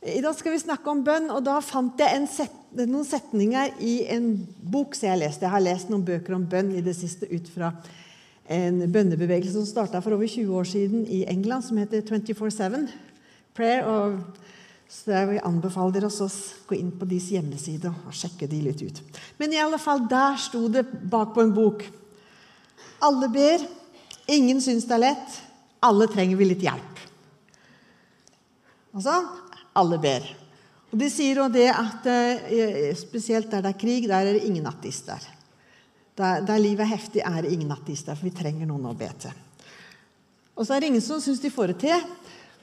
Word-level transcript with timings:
I 0.00 0.22
dag 0.24 0.32
skal 0.32 0.54
vi 0.54 0.62
snakke 0.62 0.88
om 0.88 1.02
bønn, 1.04 1.26
og 1.28 1.42
da 1.44 1.58
fant 1.60 1.98
jeg 2.00 2.24
set, 2.32 2.54
noen 2.72 3.04
setninger 3.04 3.74
i 3.84 3.98
en 4.08 4.30
bok 4.72 4.94
som 4.96 5.10
jeg 5.10 5.20
leste. 5.20 5.44
Jeg 5.44 5.52
har 5.52 5.60
lest 5.60 5.90
noen 5.92 6.06
bøker 6.06 6.38
om 6.38 6.46
bønn 6.48 6.70
i 6.72 6.80
det 6.84 6.94
siste 6.96 7.28
ut 7.28 7.50
fra 7.52 7.68
en 8.50 8.78
bønnebevegelse 8.88 9.58
som 9.58 9.66
starta 9.68 10.00
for 10.00 10.16
over 10.16 10.24
20 10.24 10.54
år 10.56 10.70
siden 10.70 11.02
i 11.04 11.26
England, 11.28 11.66
som 11.66 11.76
heter 11.76 12.00
24-7 12.00 12.88
Prayer. 13.52 13.84
og 13.84 14.22
så 14.90 15.12
jeg 15.12 15.28
vil 15.28 15.44
anbefale 15.46 15.94
dere 15.94 16.08
å 16.08 16.28
gå 16.66 16.74
inn 16.74 16.90
på 16.98 17.06
deres 17.06 17.28
hjemmeside 17.30 17.92
og 17.92 18.16
sjekke 18.16 18.48
de 18.50 18.62
litt 18.64 18.80
ut. 18.82 18.96
Men 19.38 19.52
i 19.52 19.60
alle 19.62 19.78
fall, 19.78 20.00
der 20.10 20.40
sto 20.40 20.64
det 20.72 20.82
bak 21.12 21.34
på 21.36 21.44
en 21.44 21.52
bok 21.54 21.84
Alle 23.04 23.28
ber, 23.32 23.62
ingen 24.28 24.58
syns 24.60 24.88
det 24.88 24.96
er 24.96 25.04
lett, 25.04 25.36
alle 25.80 26.08
trenger 26.10 26.36
vi 26.36 26.48
litt 26.50 26.64
hjelp. 26.64 26.98
Altså, 28.92 29.14
alle 29.78 29.98
ber. 30.02 30.26
Og 30.90 30.98
De 30.98 31.10
sier 31.12 31.38
jo 31.38 31.50
det 31.52 31.68
at 31.70 32.06
eh, 32.10 32.90
spesielt 32.98 33.50
der 33.52 33.62
det 33.62 33.74
er 33.74 33.78
krig, 33.78 34.08
der 34.10 34.26
er 34.26 34.34
det 34.34 34.48
ingen 34.48 34.66
ateister. 34.66 35.22
Der, 36.18 36.42
der 36.44 36.58
livet 36.60 36.84
er 36.84 36.90
heftig, 36.90 37.22
er 37.24 37.42
det 37.44 37.52
ingen 37.54 37.70
ateister, 37.72 38.18
for 38.18 38.26
vi 38.26 38.34
trenger 38.34 38.68
noen 38.68 38.90
å 38.90 38.96
be 38.98 39.08
til. 39.22 39.36
Og 40.58 40.66
så 40.66 40.74
er 40.74 40.82
det 40.82 40.90
ingen 40.90 41.04
som 41.04 41.22
syns 41.22 41.40
de 41.40 41.52
får 41.52 41.72
det 41.72 41.78
til, 41.86 42.02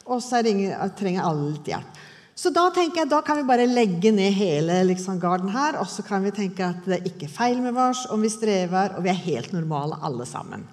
og 0.05 0.19
så 0.21 0.43
ingen, 0.45 0.75
trenger 0.99 1.25
alle 1.25 1.53
litt 1.55 1.71
hjelp. 1.71 2.03
Så 2.37 2.51
da 2.53 2.67
tenker 2.69 3.01
jeg, 3.01 3.09
da 3.09 3.23
kan 3.25 3.39
vi 3.39 3.47
bare 3.49 3.65
legge 3.65 4.11
ned 4.13 4.35
hele 4.37 4.75
liksom, 4.85 5.17
garden 5.17 5.49
her, 5.49 5.79
og 5.81 5.87
så 5.89 6.03
kan 6.05 6.21
vi 6.21 6.35
tenke 6.35 6.67
at 6.67 6.83
det 6.85 6.99
er 6.99 7.07
ikke 7.09 7.31
feil 7.33 7.63
med 7.63 7.79
oss 7.81 8.03
om 8.13 8.21
vi 8.21 8.29
strever, 8.29 8.93
og 8.93 9.07
vi 9.07 9.09
er 9.09 9.23
helt 9.23 9.55
normale 9.55 9.97
alle 10.05 10.27
sammen. 10.29 10.67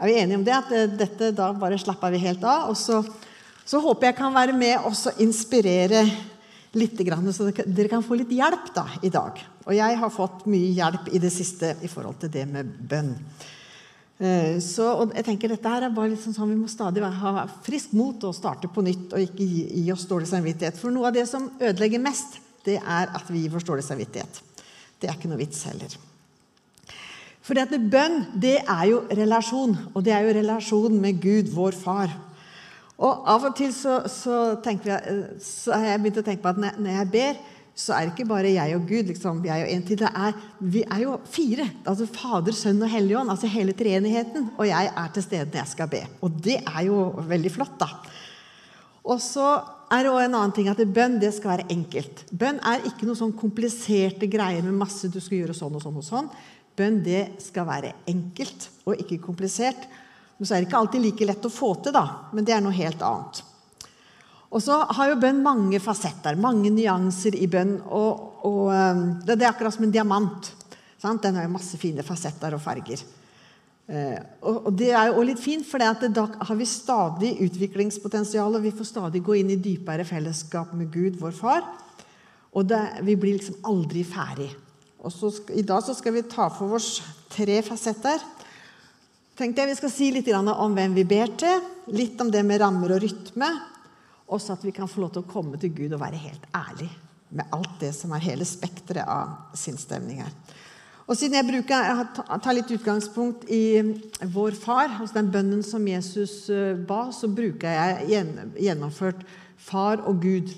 Er 0.00 0.08
vi 0.08 0.16
enige 0.16 0.38
om 0.38 0.46
det? 0.46 0.54
At 0.54 0.72
eh, 0.72 0.86
dette, 0.88 1.34
da 1.36 1.50
bare 1.52 1.76
slapper 1.82 2.14
vi 2.14 2.22
helt 2.22 2.46
av, 2.46 2.70
og 2.70 2.78
så 2.78 3.02
så 3.68 3.80
håper 3.84 4.08
jeg 4.08 4.16
kan 4.16 4.32
være 4.32 4.56
med 4.56 4.88
og 4.88 5.20
inspirere 5.20 6.06
litt, 6.78 7.00
så 7.32 7.50
dere 7.52 7.90
kan 7.90 8.04
få 8.04 8.16
litt 8.16 8.32
hjelp 8.32 8.72
da, 8.74 8.86
i 9.04 9.10
dag. 9.12 9.40
Og 9.66 9.76
jeg 9.76 10.00
har 10.00 10.12
fått 10.12 10.46
mye 10.48 10.72
hjelp 10.76 11.10
i 11.12 11.20
det 11.20 11.30
siste 11.32 11.74
i 11.84 11.90
forhold 11.90 12.20
til 12.22 12.32
det 12.32 12.46
med 12.48 12.68
bønn. 12.88 13.12
Eh, 14.18 14.56
så, 14.64 14.88
og 14.98 15.12
jeg 15.14 15.26
tenker 15.28 15.52
Dette 15.52 15.70
her 15.70 15.84
er 15.86 15.92
bare 15.94 16.10
litt 16.10 16.24
sånn, 16.24 16.50
Vi 16.50 16.56
må 16.58 16.66
stadig 16.66 17.04
ha 17.04 17.44
friskt 17.62 17.92
mot 17.94 18.24
og 18.26 18.34
starte 18.34 18.66
på 18.66 18.82
nytt 18.82 19.12
og 19.14 19.22
ikke 19.22 19.46
gi, 19.46 19.62
gi 19.84 19.92
oss 19.94 20.08
dårlig 20.10 20.30
samvittighet. 20.32 20.80
For 20.80 20.90
noe 20.94 21.10
av 21.10 21.14
det 21.14 21.28
som 21.30 21.50
ødelegger 21.60 22.02
mest, 22.02 22.40
det 22.66 22.80
er 22.80 23.12
at 23.14 23.28
vi 23.30 23.44
gir 23.44 23.56
oss 23.56 23.68
dårlig 23.68 23.86
samvittighet. 23.86 24.40
Det 24.98 25.08
er 25.08 25.14
ikke 25.14 25.30
noe 25.30 25.40
vits 25.40 25.62
heller. 25.68 25.92
For 27.44 27.78
bønn 27.92 28.18
det 28.36 28.58
er 28.60 28.88
jo 28.90 29.04
relasjon, 29.08 29.76
og 29.94 30.02
det 30.04 30.12
er 30.12 30.26
jo 30.26 30.34
relasjon 30.40 30.98
med 31.00 31.20
Gud, 31.22 31.52
vår 31.54 31.76
far. 31.78 32.10
Og 32.98 33.28
Av 33.30 33.44
og 33.46 33.54
til 33.58 33.70
så, 33.74 34.00
så, 34.10 34.58
jeg, 34.66 34.80
eh, 34.98 35.22
så, 35.42 35.76
har 35.76 35.92
jeg 35.92 36.02
begynt 36.02 36.20
å 36.22 36.26
tenke 36.26 36.42
på 36.42 36.50
at 36.50 36.58
når 36.82 36.92
jeg 36.96 37.10
ber, 37.12 37.40
så 37.78 37.94
er 37.94 38.08
det 38.08 38.16
ikke 38.16 38.30
bare 38.32 38.50
jeg 38.50 38.74
og 38.74 38.88
Gud. 38.88 39.10
Liksom, 39.12 39.42
jeg 39.46 39.62
og 39.62 39.70
en 39.70 39.84
til, 39.86 40.00
det 40.00 40.08
er, 40.10 40.38
Vi 40.58 40.82
er 40.82 41.02
jo 41.04 41.12
fire. 41.30 41.68
altså 41.86 42.08
Fader, 42.10 42.56
Sønn 42.58 42.82
og 42.82 42.90
Helligånd. 42.90 43.30
Altså 43.30 43.46
hele 43.46 43.72
treenigheten. 43.72 44.50
Og 44.58 44.66
jeg 44.66 44.90
er 44.90 45.12
til 45.14 45.22
stede 45.22 45.46
når 45.46 45.60
jeg 45.60 45.74
skal 45.76 45.90
be. 45.92 46.02
Og 46.26 46.40
det 46.42 46.58
er 46.64 46.80
jo 46.88 47.04
veldig 47.28 47.52
flott, 47.54 47.78
da. 47.78 47.92
Og 49.08 49.22
så 49.22 49.46
er 49.94 50.02
det 50.02 50.10
også 50.10 50.24
en 50.26 50.34
annen 50.40 50.56
ting 50.56 50.66
at 50.68 50.82
Bønn 50.94 51.20
det 51.22 51.30
skal 51.36 51.54
være 51.54 51.70
enkelt. 51.72 52.26
Bønn 52.34 52.58
er 52.66 52.82
ikke 52.90 53.06
noe 53.06 53.16
sånn 53.16 53.32
kompliserte 53.38 54.26
greier 54.28 54.66
med 54.66 54.76
masse 54.82 55.08
du 55.08 55.20
skal 55.22 55.44
gjøre 55.44 55.56
sånn 55.56 55.78
og 55.78 55.86
sånn. 55.86 56.02
og 56.02 56.04
sånn. 56.04 56.28
Bønn 56.76 56.98
det 57.06 57.24
skal 57.46 57.70
være 57.70 57.94
enkelt 58.10 58.68
og 58.90 58.98
ikke 58.98 59.22
komplisert. 59.22 59.86
Men 60.38 60.46
så 60.46 60.54
er 60.54 60.62
det 60.62 60.68
ikke 60.68 60.80
alltid 60.80 61.02
like 61.02 61.26
lett 61.26 61.46
å 61.46 61.52
få 61.52 61.72
til, 61.82 61.94
da. 61.94 62.04
Men 62.32 62.46
det 62.46 62.54
er 62.54 62.62
noe 62.62 62.76
helt 62.76 63.02
annet. 63.02 63.42
Og 64.48 64.62
så 64.64 64.78
har 64.96 65.10
jo 65.10 65.20
bønn 65.20 65.42
mange 65.44 65.80
fasetter, 65.82 66.38
mange 66.40 66.70
nyanser 66.72 67.36
i 67.36 67.48
bønn. 67.50 67.74
Og, 67.84 68.44
og 68.48 68.62
ehm, 68.72 69.02
det, 69.26 69.36
er 69.42 69.50
akkurat 69.50 69.74
som 69.74 69.84
en 69.84 69.92
diamant. 69.92 70.52
Sant? 70.98 71.20
Den 71.24 71.36
har 71.36 71.44
jo 71.44 71.56
masse 71.56 71.80
fine 71.80 72.06
fasetter 72.06 72.56
og 72.56 72.62
farger. 72.64 73.02
Eh, 73.88 74.16
og, 74.48 74.70
det 74.78 74.92
er 74.92 75.10
jo 75.10 75.18
også 75.18 75.26
litt 75.32 75.42
fint, 75.42 75.68
for 75.68 75.82
da 75.82 76.24
har 76.48 76.56
vi 76.56 76.70
stadig 76.70 77.34
utviklingspotensial. 77.44 78.56
Og 78.56 78.64
vi 78.64 78.72
får 78.78 78.92
stadig 78.94 79.24
gå 79.26 79.36
inn 79.40 79.52
i 79.52 79.60
dypere 79.60 80.06
fellesskap 80.08 80.72
med 80.78 80.94
Gud, 80.94 81.20
vår 81.20 81.36
far. 81.36 81.68
Og 82.56 82.64
det, 82.70 82.80
vi 83.04 83.18
blir 83.20 83.36
liksom 83.36 83.60
aldri 83.68 84.06
ferdig. 84.06 84.48
Og 85.04 85.12
så, 85.12 85.34
I 85.52 85.66
dag 85.66 85.84
så 85.84 85.92
skal 85.98 86.16
vi 86.16 86.24
ta 86.30 86.48
for 86.50 86.78
oss 86.78 87.02
tre 87.34 87.60
fasetter 87.66 88.22
tenkte 89.38 89.62
jeg 89.62 89.70
vi 89.70 89.78
skal 89.78 89.92
si 89.92 90.12
litt 90.12 90.28
om 90.34 90.74
hvem 90.74 90.94
vi 90.96 91.04
ber 91.06 91.34
til, 91.38 91.66
litt 91.94 92.20
om 92.20 92.30
det 92.30 92.42
med 92.46 92.60
rammer 92.62 92.96
og 92.96 93.02
rytme, 93.04 93.50
og 94.28 94.40
så 94.42 94.56
at 94.56 94.64
vi 94.66 94.74
kan 94.76 94.90
få 94.90 95.04
lov 95.04 95.14
til 95.14 95.24
å 95.24 95.30
komme 95.30 95.60
til 95.60 95.72
Gud 95.72 95.94
og 95.94 96.02
være 96.02 96.20
helt 96.20 96.48
ærlig 96.56 96.90
med 97.28 97.48
alt 97.52 97.78
det 97.80 97.92
som 97.96 98.12
er 98.16 98.24
hele 98.24 98.46
spekteret 98.48 99.08
av 99.08 99.56
sinnsstemninger. 99.56 100.32
Og 101.08 101.16
Siden 101.16 101.38
jeg, 101.38 101.46
bruker, 101.48 101.86
jeg 101.88 102.40
tar 102.44 102.56
litt 102.56 102.72
utgangspunkt 102.74 103.46
i 103.48 103.80
vår 104.28 104.56
far, 104.60 104.90
altså 104.98 105.16
den 105.16 105.30
bønnen 105.32 105.62
som 105.64 105.86
Jesus 105.88 106.50
eh, 106.52 106.76
ba, 106.76 107.06
så 107.16 107.30
bruker 107.32 107.72
jeg 107.72 108.26
gjennomført 108.60 109.22
far 109.56 110.04
og 110.08 110.20
Gud. 110.20 110.52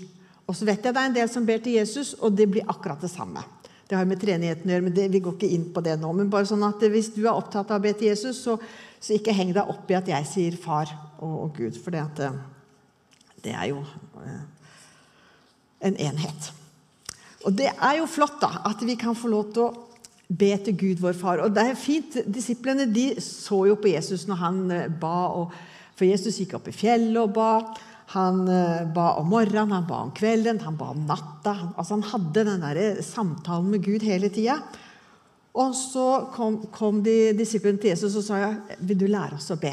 Og 0.51 0.59
så 0.59 0.67
vet 0.67 0.83
jeg 0.83 0.97
det 0.97 1.05
er 1.05 1.13
en 1.13 1.19
del 1.21 1.31
som 1.31 1.47
ber 1.47 1.63
til 1.63 1.79
Jesus, 1.79 2.17
og 2.19 2.35
det 2.35 2.49
blir 2.51 2.67
akkurat 2.67 2.99
det 2.99 3.13
samme. 3.13 3.45
Det 3.91 3.99
har 3.99 4.07
med 4.07 4.21
treenigheten 4.23 4.71
å 4.71 4.71
gjøre, 4.71 4.87
men 4.87 4.95
det, 4.95 5.09
vi 5.11 5.19
går 5.19 5.35
ikke 5.35 5.51
inn 5.51 5.65
på 5.75 5.83
det 5.83 5.97
nå. 5.99 6.13
Men 6.15 6.29
bare 6.31 6.47
sånn 6.47 6.63
at 6.63 6.85
hvis 6.93 7.09
du 7.11 7.25
er 7.25 7.33
opptatt 7.33 7.73
av 7.75 7.81
å 7.81 7.83
be 7.83 7.91
til 7.91 8.13
Jesus, 8.13 8.39
så, 8.39 8.55
så, 9.03 9.17
ikke 9.17 9.35
heng 9.35 9.51
deg 9.57 9.73
opp 9.73 9.91
i 9.91 9.97
at 9.99 10.11
jeg 10.13 10.29
sier 10.31 10.59
far 10.63 10.93
og, 11.19 11.33
og 11.35 11.59
Gud. 11.59 11.75
For 11.75 11.91
det, 11.91 12.05
at, 12.05 12.23
eh, 12.29 13.27
det 13.43 13.57
er 13.59 13.73
jo 13.73 13.81
eh, 14.23 14.71
en 15.91 15.99
enhet. 16.07 16.53
Og 17.43 17.57
det 17.59 17.73
er 17.73 17.99
jo 17.99 18.07
flott 18.15 18.39
da, 18.45 18.53
at 18.71 18.87
vi 18.87 18.95
kan 19.01 19.19
få 19.19 19.33
lov 19.33 19.51
til 19.57 19.67
å 19.67 19.73
be 20.31 20.53
til 20.63 20.79
Gud, 20.79 21.03
vår 21.03 21.19
far. 21.19 21.43
Og 21.43 21.51
det 21.59 21.67
er 21.73 21.83
fint, 21.83 22.21
Disiplene 22.31 22.87
de 22.87 23.09
så 23.25 23.65
jo 23.73 23.79
på 23.81 23.91
Jesus 23.91 24.29
når 24.31 24.43
han 24.45 24.65
eh, 24.77 24.89
ba. 25.03 25.17
Og, 25.35 25.59
for 25.99 26.07
Jesus 26.07 26.39
gikk 26.41 26.55
opp 26.61 26.71
i 26.71 26.79
fjellet 26.79 27.19
og 27.25 27.35
ba. 27.35 27.53
Han 28.11 28.43
eh, 28.51 28.87
ba 28.95 29.13
om 29.21 29.29
morgenen, 29.31 29.73
han 29.77 29.87
ba 29.87 30.01
om 30.05 30.15
kvelden, 30.17 30.61
han 30.65 30.79
ba 30.79 30.91
om 30.95 31.05
natta. 31.07 31.55
Altså 31.77 31.95
Han 31.95 32.09
hadde 32.11 32.47
den 32.49 32.65
der 32.65 33.03
samtalen 33.07 33.71
med 33.71 33.85
Gud 33.87 34.03
hele 34.07 34.33
tida. 34.33 34.59
Og 35.59 35.75
så 35.75 36.31
kom, 36.35 36.61
kom 36.75 37.01
disiplene 37.03 37.79
til 37.83 37.93
Jesus 37.93 38.17
og 38.19 38.27
sa 38.27 38.53
vil 38.79 38.99
du 38.99 39.09
lære 39.11 39.39
oss 39.39 39.51
å 39.51 39.59
be. 39.59 39.73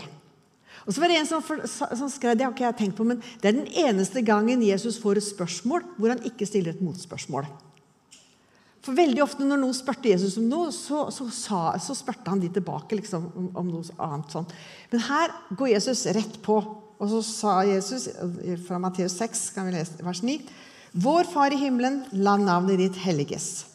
Og 0.88 0.96
så 0.96 1.04
var 1.04 1.12
det 1.12 1.20
en 1.20 1.28
som, 1.28 1.44
som 1.68 2.10
skrev 2.10 2.38
det 2.38 2.46
har 2.46 2.54
ikke 2.54 2.64
jeg 2.64 2.78
tenkt 2.80 2.98
på, 2.98 3.06
men 3.06 3.20
det 3.42 3.50
er 3.50 3.58
den 3.58 3.72
eneste 3.84 4.24
gangen 4.26 4.64
Jesus 4.64 5.00
får 5.04 5.20
et 5.20 5.28
spørsmål 5.28 5.84
hvor 5.98 6.14
han 6.14 6.24
ikke 6.26 6.48
stiller 6.48 6.74
et 6.74 6.84
motspørsmål. 6.84 7.50
For 8.88 8.96
veldig 8.96 9.20
ofte 9.20 9.44
når 9.44 9.60
noen 9.60 9.76
spurte 9.76 10.14
Jesus 10.14 10.38
om 10.40 10.46
noe, 10.48 10.72
så, 10.72 11.10
så, 11.12 11.28
sa, 11.34 11.62
så 11.84 11.92
spurte 11.98 12.32
han 12.32 12.40
de 12.40 12.48
tilbake 12.56 12.96
liksom, 12.96 13.26
om, 13.36 13.50
om, 13.60 13.72
noe 13.74 13.98
annet. 14.00 14.32
sånt. 14.32 14.54
Men 14.94 15.04
her 15.10 15.34
går 15.60 15.74
Jesus 15.74 16.06
rett 16.16 16.38
på. 16.46 16.62
Og 16.98 17.12
så 17.12 17.22
sa 17.26 17.58
Jesus 17.68 18.08
fra 18.66 18.80
Matteus 18.82 19.18
6, 19.20 19.50
kan 19.54 19.68
vi 19.68 19.76
lese 19.76 20.02
vers 20.06 20.24
9.: 20.26 20.40
Vår 20.98 21.30
Far 21.30 21.54
i 21.54 21.60
himmelen, 21.62 22.02
la 22.12 22.38
navnet 22.42 22.80
ditt 22.82 22.98
helliges. 23.04 23.68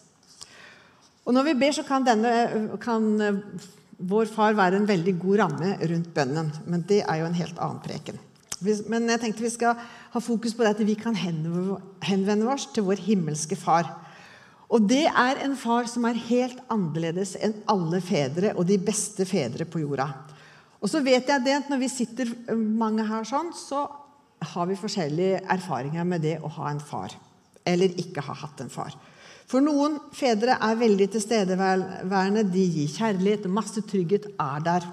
Og 1.23 1.35
Når 1.37 1.47
vi 1.47 1.55
ber, 1.55 1.73
så 1.77 1.85
kan, 1.87 2.03
denne, 2.03 2.77
kan 2.83 3.09
eh, 3.23 3.39
vår 3.99 4.27
Far 4.33 4.59
være 4.59 4.81
en 4.81 4.89
veldig 4.89 5.15
god 5.23 5.39
ramme 5.39 5.77
rundt 5.79 6.11
bønnen. 6.15 6.51
Men 6.67 6.83
det 6.89 7.05
er 7.07 7.21
jo 7.21 7.29
en 7.29 7.39
helt 7.39 7.59
annen 7.63 7.83
preken. 7.85 8.19
Men 8.91 9.11
jeg 9.11 9.23
tenkte 9.23 9.43
vi 9.43 9.51
skal 9.51 9.79
ha 10.13 10.23
fokus 10.23 10.55
på 10.55 10.63
det 10.63 10.75
at 10.75 10.83
vi 10.87 10.95
kan 10.99 11.17
henvende 11.19 12.51
oss 12.51 12.69
til 12.75 12.87
vår 12.87 13.03
himmelske 13.07 13.59
Far. 13.59 13.87
Og 14.73 14.87
det 14.89 15.05
er 15.07 15.43
en 15.45 15.55
far 15.59 15.87
som 15.91 16.07
er 16.09 16.21
helt 16.31 16.61
annerledes 16.73 17.35
enn 17.37 17.59
alle 17.69 18.01
fedre 18.01 18.55
og 18.57 18.65
de 18.71 18.79
beste 18.81 19.27
fedre 19.29 19.67
på 19.69 19.83
jorda. 19.83 20.07
Og 20.83 20.91
så 20.91 21.03
vet 21.05 21.29
jeg 21.31 21.45
det 21.45 21.59
at 21.61 21.71
når 21.71 21.83
vi 21.85 21.91
sitter 21.93 22.31
eh, 22.51 22.59
mange 22.59 23.07
her 23.07 23.27
sånn, 23.29 23.53
så 23.55 23.87
har 24.53 24.67
vi 24.67 24.79
forskjellige 24.79 25.45
erfaringer 25.55 26.07
med 26.09 26.25
det 26.27 26.39
å 26.43 26.51
ha 26.59 26.73
en 26.73 26.83
far. 26.83 27.15
Eller 27.69 27.95
ikke 28.03 28.25
ha 28.27 28.35
hatt 28.35 28.65
en 28.65 28.73
far. 28.73 28.97
For 29.47 29.63
noen 29.63 29.99
fedre 30.17 30.57
er 30.59 30.79
veldig 30.81 31.09
tilstedeværende. 31.13 32.47
De 32.51 32.63
gir 32.65 32.91
kjærlighet 32.91 33.47
masse 33.53 33.83
trygghet, 33.87 34.31
er 34.41 34.65
der 34.65 34.87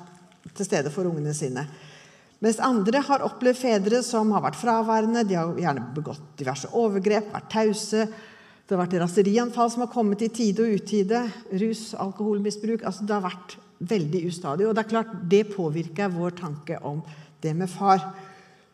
til 0.53 0.67
stede 0.67 0.91
for 0.93 1.09
ungene 1.09 1.33
sine. 1.37 1.65
Mens 2.43 2.59
andre 2.63 3.01
har 3.03 3.23
opplevd 3.25 3.59
fedre 3.59 4.01
som 4.05 4.29
har 4.35 4.43
vært 4.45 4.59
fraværende. 4.59 5.25
De 5.27 5.37
har 5.39 5.55
gjerne 5.59 5.87
begått 5.95 6.21
diverse 6.39 6.69
overgrep, 6.77 7.33
vært 7.33 7.49
tause. 7.51 8.05
Det 8.63 8.75
har 8.75 8.83
vært 8.83 8.99
raserianfall 9.01 9.71
som 9.73 9.83
har 9.83 9.91
kommet 9.91 10.21
i 10.23 10.29
tide 10.31 10.63
og 10.63 10.77
utide. 10.77 11.23
Rus, 11.63 11.89
alkoholmisbruk. 11.97 12.85
altså 12.85 13.07
Det 13.07 13.15
har 13.17 13.25
vært 13.25 13.57
veldig 13.79 14.25
ustadig. 14.29 14.67
Og 14.67 14.75
det 14.75 14.83
er 14.83 14.91
klart, 14.91 15.13
det 15.31 15.45
påvirker 15.53 16.11
vår 16.13 16.35
tanke 16.39 16.79
om 16.85 17.01
det 17.41 17.53
med 17.55 17.71
far. 17.71 18.01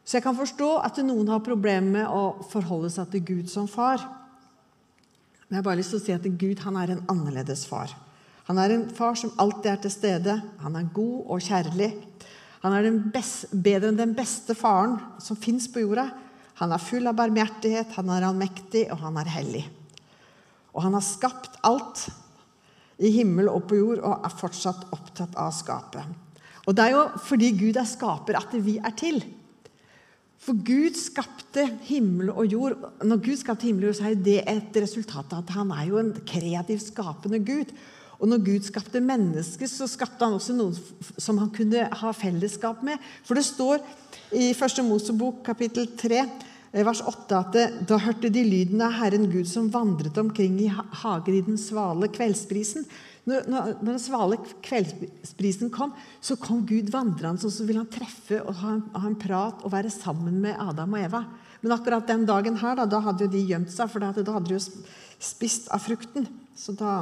Så 0.06 0.18
jeg 0.18 0.26
kan 0.26 0.38
forstå 0.38 0.70
at 0.86 1.02
noen 1.06 1.30
har 1.34 1.46
problemer 1.46 2.02
med 2.02 2.10
å 2.10 2.48
forholde 2.52 2.92
seg 2.94 3.10
til 3.14 3.26
Gud 3.26 3.52
som 3.52 3.70
far. 3.70 4.02
Men 5.46 5.58
jeg 5.58 5.62
har 5.62 5.68
bare 5.70 5.80
lyst 5.82 5.94
til 5.94 6.02
å 6.02 6.06
si 6.06 6.16
at 6.16 6.28
Gud 6.42 6.62
han 6.66 6.78
er 6.82 6.94
en 6.94 7.06
annerledes 7.12 7.66
far. 7.70 7.94
Han 8.46 8.60
er 8.62 8.76
en 8.76 8.86
far 8.94 9.18
som 9.18 9.34
alltid 9.42 9.72
er 9.72 9.80
til 9.82 9.94
stede. 9.94 10.36
Han 10.62 10.78
er 10.78 10.92
god 10.94 11.32
og 11.34 11.42
kjærlig. 11.42 11.90
Han 12.66 12.74
er 12.74 12.92
best, 13.14 13.50
bedre 13.54 13.92
enn 13.92 13.98
den 13.98 14.14
beste 14.18 14.56
faren 14.58 14.98
som 15.22 15.38
fins 15.38 15.68
på 15.70 15.84
jorda. 15.84 16.08
Han 16.62 16.72
er 16.72 16.82
full 16.82 17.06
av 17.10 17.18
barmhjertighet, 17.18 17.92
han 17.98 18.10
er 18.14 18.26
allmektig, 18.26 18.86
og 18.94 19.02
han 19.04 19.18
er 19.20 19.30
hellig. 19.34 19.66
Og 20.74 20.86
han 20.86 20.96
har 20.96 21.04
skapt 21.04 21.58
alt 21.68 22.06
i 23.00 23.12
himmel 23.12 23.50
og 23.52 23.66
på 23.70 23.80
jord 23.80 24.04
og 24.04 24.26
er 24.26 24.38
fortsatt 24.40 24.86
opptatt 24.96 25.36
av 25.40 25.52
skapet. 25.56 26.06
Og 26.66 26.76
det 26.76 26.86
er 26.86 26.96
jo 26.96 27.02
fordi 27.26 27.52
Gud 27.58 27.78
er 27.78 27.90
skaper 27.90 28.40
at 28.40 28.56
vi 28.66 28.78
er 28.80 28.96
til. 28.98 29.20
For 30.42 30.58
Gud 30.66 30.98
skapte 31.00 31.66
himmel 31.88 32.32
og 32.34 32.46
jord. 32.52 32.78
Når 33.04 33.22
Gud 33.26 33.38
skapte 33.42 33.68
himmel 33.68 33.88
og 33.88 33.92
jord, 33.92 34.00
så 34.00 34.10
er 34.12 34.24
det 34.28 34.40
et 34.50 34.82
resultat 34.84 35.34
av 35.34 35.44
at 35.44 35.54
han 35.58 35.72
er 35.74 35.86
jo 35.90 36.00
en 36.02 36.12
kreativ, 36.28 36.82
skapende 36.84 37.42
Gud. 37.46 37.72
Og 38.20 38.30
når 38.32 38.44
Gud 38.46 38.68
skapte 38.68 39.02
mennesker, 39.04 39.68
så 39.68 39.88
skapte 39.92 40.24
han 40.24 40.38
også 40.38 40.56
noen 40.56 40.76
som 41.18 41.40
han 41.42 41.52
kunne 41.54 41.88
ha 42.00 42.12
fellesskap 42.16 42.84
med. 42.86 43.02
For 43.28 43.38
det 43.38 43.46
står 43.48 43.84
i 44.36 44.54
Første 44.58 44.86
Mosebok 44.86 45.42
kapittel 45.46 45.90
3 46.00 46.24
vers 46.84 47.00
8 47.08 47.38
at 47.38 47.56
da 47.88 47.98
hørte 48.04 48.28
de 48.34 48.42
lyden 48.44 48.82
av 48.84 48.98
Herren 48.98 49.30
Gud 49.32 49.48
som 49.48 49.70
vandret 49.72 50.18
omkring 50.20 50.58
i 50.60 50.68
hagen 50.68 51.38
i 51.38 51.44
den 51.46 51.60
svale 51.62 52.10
kveldsprisen. 52.12 52.84
Når, 53.26 53.72
den 53.80 53.98
svale 54.02 54.38
kveldsprisen 54.66 55.72
kom, 55.74 55.96
så 56.20 56.36
kom 56.38 56.66
Gud 56.68 56.92
vandrende, 56.94 57.48
og 57.48 57.54
så 57.54 57.64
ville 57.66 57.82
han 57.82 57.90
treffe 57.90 58.42
og 58.44 58.60
ha 58.60 58.76
en, 58.76 59.16
prat 59.22 59.64
og 59.64 59.72
være 59.74 59.94
sammen 59.94 60.38
med 60.44 60.60
Adam 60.62 60.94
og 60.94 61.08
Eva. 61.08 61.24
Men 61.64 61.74
akkurat 61.74 62.12
den 62.12 62.28
dagen 62.28 62.60
her, 62.62 62.76
da, 62.78 62.86
da 62.86 63.00
hadde 63.08 63.26
jo 63.26 63.34
de 63.34 63.48
gjemt 63.48 63.72
seg, 63.74 63.90
for 63.90 64.04
da 64.04 64.12
hadde 64.12 64.46
de 64.46 64.60
jo 64.60 64.62
spist 65.24 65.72
av 65.74 65.82
frukten. 65.88 66.28
Da, 66.78 66.94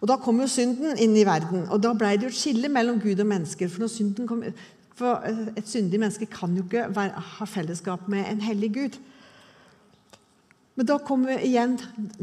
og 0.00 0.08
Da 0.08 0.16
kom 0.20 0.40
jo 0.40 0.48
synden 0.48 0.96
inn 0.98 1.14
i 1.16 1.26
verden, 1.28 1.66
og 1.68 1.82
da 1.84 1.92
ble 1.94 2.14
det 2.16 2.26
jo 2.26 2.32
et 2.32 2.40
skille 2.40 2.72
mellom 2.72 2.98
Gud 3.02 3.20
og 3.20 3.28
mennesker. 3.28 3.68
For 3.68 3.84
når 3.84 3.92
synden 3.92 4.28
kom, 4.28 4.42
for 5.00 5.24
eh, 5.26 5.48
et 5.56 5.68
syndig 5.68 6.00
menneske 6.00 6.28
kan 6.30 6.54
jo 6.56 6.66
ikke 6.66 6.88
være, 6.94 7.24
ha 7.38 7.48
fellesskap 7.48 8.08
med 8.12 8.26
en 8.28 8.44
hellig 8.44 8.74
Gud. 8.76 9.00
Men 10.78 10.86
da 10.88 10.96
kommer 11.04 11.42
igjen 11.44 11.74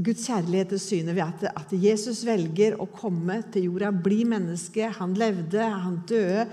Guds 0.01 0.23
kjærlighet 0.25 0.71
til 0.73 0.79
syne 0.81 1.13
ved 1.13 1.25
at, 1.27 1.43
at, 1.51 1.73
Jesus 1.77 2.23
velger 2.25 2.79
å 2.81 2.87
komme 2.89 3.41
til 3.53 3.67
jorda, 3.67 3.91
bli 3.91 4.23
menneske. 4.25 4.87
Han 4.97 5.13
levde, 5.19 5.61
han 5.61 5.99
døde, 6.09 6.47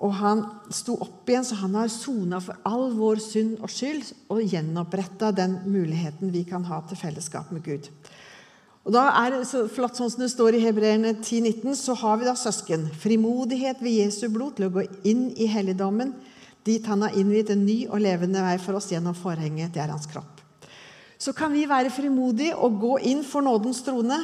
og 0.00 0.14
han 0.16 0.44
sto 0.72 0.94
opp 1.02 1.28
igjen, 1.28 1.44
så 1.44 1.58
han 1.60 1.74
har 1.76 1.90
sona 1.92 2.38
for 2.44 2.60
all 2.68 2.92
vår 2.96 3.20
synd 3.24 3.58
og 3.58 3.72
skyld 3.72 4.06
og 4.32 4.44
gjenoppretta 4.48 5.32
den 5.36 5.58
muligheten 5.68 6.32
vi 6.32 6.44
kan 6.48 6.64
ha 6.70 6.78
til 6.88 7.00
fellesskap 7.00 7.50
med 7.52 7.66
Gud. 7.66 7.90
Og 8.88 8.94
da 8.94 9.02
er 9.20 9.36
så 9.44 9.66
flott 9.68 9.98
sånn 9.98 10.08
som 10.12 10.22
det 10.24 10.30
står 10.32 10.56
i 10.56 10.62
Hebreerne 10.64 11.12
10,19, 11.18 11.74
så 11.76 11.94
har 12.00 12.20
vi 12.20 12.28
da 12.28 12.34
søsken. 12.38 12.86
Frimodighet 13.02 13.82
ved 13.84 13.98
Jesu 13.98 14.24
blod 14.32 14.56
til 14.56 14.70
å 14.70 14.74
gå 14.78 14.86
inn 15.08 15.28
i 15.36 15.48
helligdommen, 15.52 16.14
dit 16.64 16.84
han 16.88 17.04
har 17.04 17.16
innviet 17.16 17.52
en 17.52 17.64
ny 17.64 17.82
og 17.88 18.00
levende 18.04 18.42
vei 18.44 18.56
for 18.60 18.78
oss 18.78 18.88
gjennom 18.92 19.16
forhenget. 19.16 19.72
Det 19.74 19.84
er 19.84 19.92
hans 19.92 20.08
kropp. 20.08 20.40
Så 21.20 21.34
kan 21.36 21.52
vi 21.52 21.66
være 21.68 21.92
frimodige 21.92 22.56
og 22.56 22.80
gå 22.80 22.96
inn 23.10 23.20
for 23.26 23.44
nådens 23.44 23.82
trone. 23.84 24.16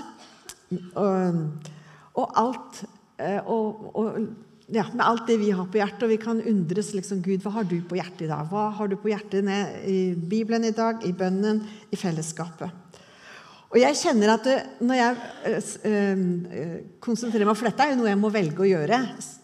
Og, 0.96 1.66
og 2.16 2.38
alt 2.40 2.80
eh, 3.20 3.40
og, 3.44 3.90
og, 3.92 4.18
ja, 4.72 4.86
med 4.92 5.04
alt 5.04 5.28
det 5.28 5.36
vi 5.40 5.52
har 5.52 5.68
på 5.68 5.80
hjertet. 5.80 6.06
Og 6.06 6.12
vi 6.14 6.20
kan 6.20 6.40
undres 6.40 6.94
liksom, 6.96 7.20
Gud, 7.24 7.44
hva 7.44 7.58
har 7.58 7.68
du 7.68 7.76
på 7.84 8.00
hjertet 8.00 8.24
i 8.24 8.30
dag? 8.32 8.48
Hva 8.48 8.70
har 8.78 8.88
du 8.88 8.96
på 9.00 9.12
hjertet 9.12 9.52
i 9.84 10.00
Bibelen 10.16 10.64
i 10.64 10.74
dag, 10.76 11.04
i 11.04 11.12
bønnen, 11.16 11.60
i 11.92 12.00
fellesskapet? 12.00 13.02
Og 13.76 13.82
jeg 13.82 13.96
kjenner 14.00 14.30
at 14.32 14.46
når 14.80 14.96
jeg 14.96 15.16
øh, 15.84 16.20
øh, 16.56 16.76
konsentrerer 17.04 17.44
meg 17.44 17.58
For 17.58 17.68
dette 17.68 17.84
er 17.84 17.92
jo 17.92 17.98
noe 18.00 18.08
jeg 18.08 18.20
må 18.22 18.30
velge 18.32 18.64
å 18.64 18.68
gjøre 18.70 19.02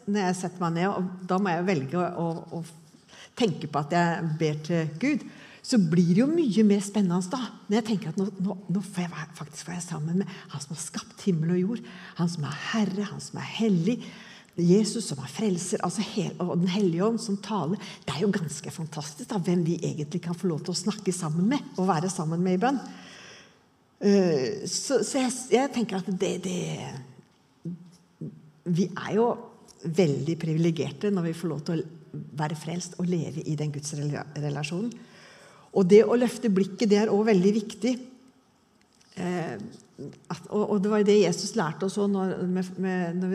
når 0.08 0.24
jeg 0.24 0.38
setter 0.38 0.62
meg 0.64 0.78
ned. 0.78 0.88
og 0.88 1.26
Da 1.28 1.36
må 1.38 1.52
jeg 1.52 1.66
velge 1.68 2.00
å, 2.00 2.06
å, 2.24 2.60
å 2.62 3.28
tenke 3.36 3.68
på 3.68 3.82
at 3.82 3.92
jeg 3.92 4.30
ber 4.40 4.62
til 4.64 4.88
Gud. 5.02 5.26
Så 5.62 5.78
blir 5.78 6.14
det 6.14 6.22
jo 6.24 6.30
mye 6.30 6.64
mer 6.66 6.80
spennende 6.82 7.20
da. 7.30 7.42
Når 7.68 7.76
jeg 7.76 7.86
tenker 7.90 8.14
at 8.14 8.18
nå, 8.18 8.30
nå, 8.40 8.56
nå 8.72 8.82
får 8.88 9.04
jeg 9.04 9.28
faktisk 9.38 9.68
være 9.68 9.84
sammen 9.84 10.22
med 10.22 10.32
Han 10.54 10.64
som 10.64 10.74
har 10.74 10.80
skapt 10.80 11.28
himmel 11.28 11.52
og 11.54 11.62
jord. 11.66 11.86
Han 12.18 12.32
som 12.32 12.48
er 12.48 12.58
Herre, 12.72 13.06
han 13.12 13.22
som 13.22 13.38
er 13.42 13.52
hellig. 13.60 14.00
Jesus 14.56 15.06
som 15.12 15.20
er 15.22 15.30
frelser, 15.32 15.80
altså 15.84 16.02
og 16.42 16.58
Den 16.60 16.72
hellige 16.72 17.04
ånd 17.04 17.20
som 17.20 17.36
taler. 17.44 17.76
Det 18.04 18.16
er 18.16 18.24
jo 18.24 18.32
ganske 18.32 18.72
fantastisk 18.72 19.28
da, 19.28 19.38
hvem 19.40 19.62
vi 19.68 19.78
egentlig 19.92 20.24
kan 20.24 20.36
få 20.36 20.50
lov 20.50 20.64
til 20.64 20.74
å 20.74 20.82
snakke 20.82 21.12
sammen 21.12 21.52
med 21.52 21.76
og 21.76 21.88
være 21.92 22.10
sammen 22.12 22.40
med 22.40 22.56
i 22.56 22.64
bønn. 22.64 22.80
Eh, 24.02 24.64
så, 24.66 24.98
så 25.06 25.20
jeg, 25.20 25.32
jeg, 25.54 25.70
tenker 25.74 26.00
at 26.00 26.08
det, 26.10 26.32
det, 26.42 26.58
Vi 28.74 28.88
er 28.90 29.12
jo 29.14 29.28
veldig 29.82 30.34
privilegerte 30.38 31.10
når 31.10 31.28
vi 31.28 31.36
får 31.38 31.50
lov 31.50 31.62
til 31.66 31.82
å 31.82 32.22
være 32.38 32.58
frelst 32.58 32.98
og 33.00 33.08
leve 33.08 33.44
i 33.46 33.54
den 33.58 33.72
gudsrelasjonen. 33.74 34.90
Og 35.72 35.86
det 35.88 36.02
å 36.04 36.18
løfte 36.18 36.50
blikket, 36.52 36.90
det 36.90 36.98
er 37.00 37.12
òg 37.12 37.24
veldig 37.30 37.52
viktig. 37.56 37.94
Eh, 39.22 39.54
at, 40.02 40.46
og, 40.50 40.62
og, 40.64 40.76
det 40.82 40.90
var 40.90 41.04
det 41.06 41.18
Jesus 41.20 41.54
lærte 41.56 41.86
oss 41.86 41.98
når, 42.00 42.34
med, 42.48 42.70
med, 42.82 43.34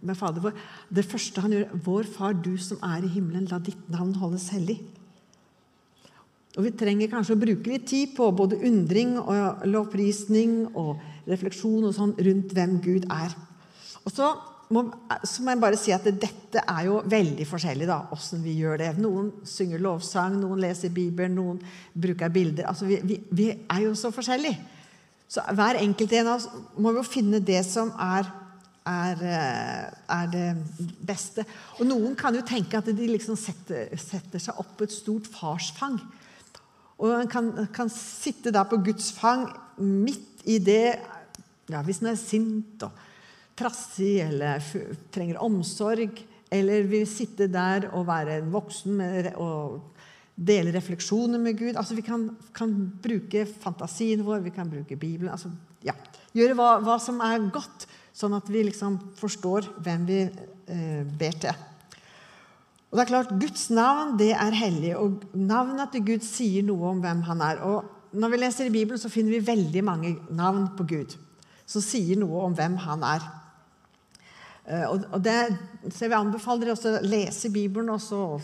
med, 0.00 0.14
Fader 0.16 0.44
vår. 0.44 0.56
Det 0.88 1.04
første 1.04 1.42
han 1.44 1.52
gjør, 1.52 1.74
'Vår 1.84 2.08
Far, 2.16 2.32
du 2.32 2.54
som 2.56 2.80
er 2.82 3.04
i 3.04 3.12
himmelen, 3.12 3.48
la 3.50 3.58
ditt 3.58 3.90
navn 3.92 4.14
holdes 4.16 4.48
hellig'. 4.54 4.80
Og 6.56 6.64
vi 6.64 6.72
trenger 6.72 7.10
kanskje 7.12 7.36
å 7.36 7.40
bruke 7.40 7.70
litt 7.70 7.84
tid 7.88 8.14
på 8.16 8.30
både 8.32 8.58
undring 8.64 9.18
og 9.20 9.64
lovprisning 9.68 10.62
og 10.72 10.96
refleksjon 11.28 11.84
og 11.84 11.96
sånn 11.96 12.14
rundt 12.16 12.54
hvem 12.56 12.78
Gud 12.84 13.08
er. 13.12 13.34
Og 14.06 14.14
så 14.14 14.30
må, 14.72 14.86
så 15.22 15.44
må 15.44 15.52
jeg 15.52 15.62
bare 15.62 15.78
si 15.78 15.92
at 15.94 16.06
dette 16.06 16.62
er 16.62 16.86
jo 16.88 17.02
veldig 17.06 17.46
forskjellig, 17.46 17.86
da, 17.90 17.98
åssen 18.14 18.42
vi 18.42 18.56
gjør 18.60 18.80
det. 18.82 18.88
Noen 19.02 19.28
synger 19.46 19.82
lovsang, 19.84 20.38
noen 20.40 20.62
leser 20.64 20.94
Bibelen, 20.94 21.36
noen 21.38 21.60
bruker 21.92 22.32
bilder. 22.32 22.70
Altså, 22.70 22.88
vi, 22.88 22.98
vi, 23.04 23.20
vi 23.30 23.50
er 23.52 23.84
jo 23.84 23.92
så 23.98 24.10
forskjellige. 24.14 24.72
Så 25.28 25.42
hver 25.58 25.80
enkelt 25.82 26.12
en 26.14 26.28
av 26.30 26.40
oss 26.40 26.48
må 26.78 26.92
jo 26.94 27.02
finne 27.06 27.40
det 27.42 27.60
som 27.66 27.90
er, 28.00 28.28
er, 28.86 29.22
eh, 29.26 29.86
er, 30.16 30.28
det 30.30 30.46
beste. 31.06 31.44
Og 31.80 31.88
noen 31.90 32.14
kan 32.18 32.34
jo 32.34 32.44
tenke 32.46 32.78
at 32.78 32.90
de 32.94 33.08
liksom 33.10 33.38
setter, 33.38 33.90
setter 33.98 34.42
seg 34.42 34.62
opp 34.62 34.86
et 34.86 34.94
stort 34.94 35.26
farsfang. 35.30 35.98
Og 36.96 37.12
en 37.12 37.28
kan, 37.28 37.50
kan, 37.74 37.90
sitte 37.92 38.52
der 38.54 38.64
på 38.68 38.78
Guds 38.84 39.10
fang 39.12 39.48
midt 39.76 40.46
i 40.48 40.58
det 40.62 40.96
ja, 41.68 41.82
Hvis 41.84 42.00
en 42.00 42.12
er 42.12 42.20
sint 42.20 42.86
og 42.86 43.04
trassig 43.56 44.20
eller 44.20 44.62
trenger 45.12 45.40
omsorg, 45.42 46.18
eller 46.52 46.88
vil 46.88 47.06
sitte 47.08 47.48
der 47.50 47.88
og 47.96 48.06
være 48.08 48.38
en 48.38 48.50
voksen 48.52 48.98
med, 49.00 49.30
og 49.40 49.80
dele 50.36 50.74
refleksjoner 50.74 51.40
med 51.40 51.56
Gud 51.58 51.72
altså 51.74 51.96
Vi 51.96 52.04
kan, 52.04 52.28
kan 52.54 52.74
bruke 53.02 53.46
fantasien 53.48 54.24
vår, 54.24 54.44
vi 54.44 54.52
kan 54.54 54.70
bruke 54.70 54.96
Bibelen. 54.96 55.32
Altså, 55.32 55.50
ja, 55.84 55.96
gjøre 56.36 56.56
hva, 56.58 56.74
hva, 56.84 56.98
som 57.02 57.20
er 57.24 57.48
godt, 57.52 57.88
sånn 58.16 58.36
at 58.36 58.48
vi 58.52 58.66
liksom 58.68 58.98
forstår 59.18 59.70
hvem 59.84 60.06
vi 60.08 60.20
eh, 60.26 61.02
ber 61.18 61.40
til. 61.40 61.64
Og 62.90 62.98
det 62.98 63.02
er 63.02 63.10
klart, 63.10 63.34
Guds 63.40 63.68
navn 63.74 64.14
det 64.18 64.32
er 64.32 64.54
hellig, 64.56 64.94
og 64.96 65.24
navnet 65.34 65.90
til 65.92 66.04
Gud 66.06 66.26
sier 66.26 66.64
noe 66.66 66.92
om 66.94 67.02
hvem 67.02 67.24
han 67.26 67.42
er. 67.42 67.62
Og 67.66 67.92
Når 68.16 68.30
vi 68.32 68.36
leser 68.38 68.68
i 68.68 68.72
Bibelen, 68.72 68.98
så 68.98 69.10
finner 69.12 69.34
vi 69.34 69.46
veldig 69.46 69.82
mange 69.84 70.16
navn 70.30 70.68
på 70.76 70.86
Gud 70.88 71.16
som 71.66 71.82
sier 71.82 72.18
noe 72.18 72.44
om 72.46 72.54
hvem 72.54 72.76
han 72.84 73.02
er. 73.04 73.24
Eh, 74.66 74.86
og 74.90 75.18
det, 75.22 75.34
så 75.90 76.04
Jeg 76.04 76.10
vil 76.10 76.18
anbefale 76.18 76.62
dere 76.62 76.74
også 76.74 76.96
å 76.96 77.02
lese 77.06 77.50
Bibelen 77.54 77.90
og 77.90 78.00
så 78.02 78.38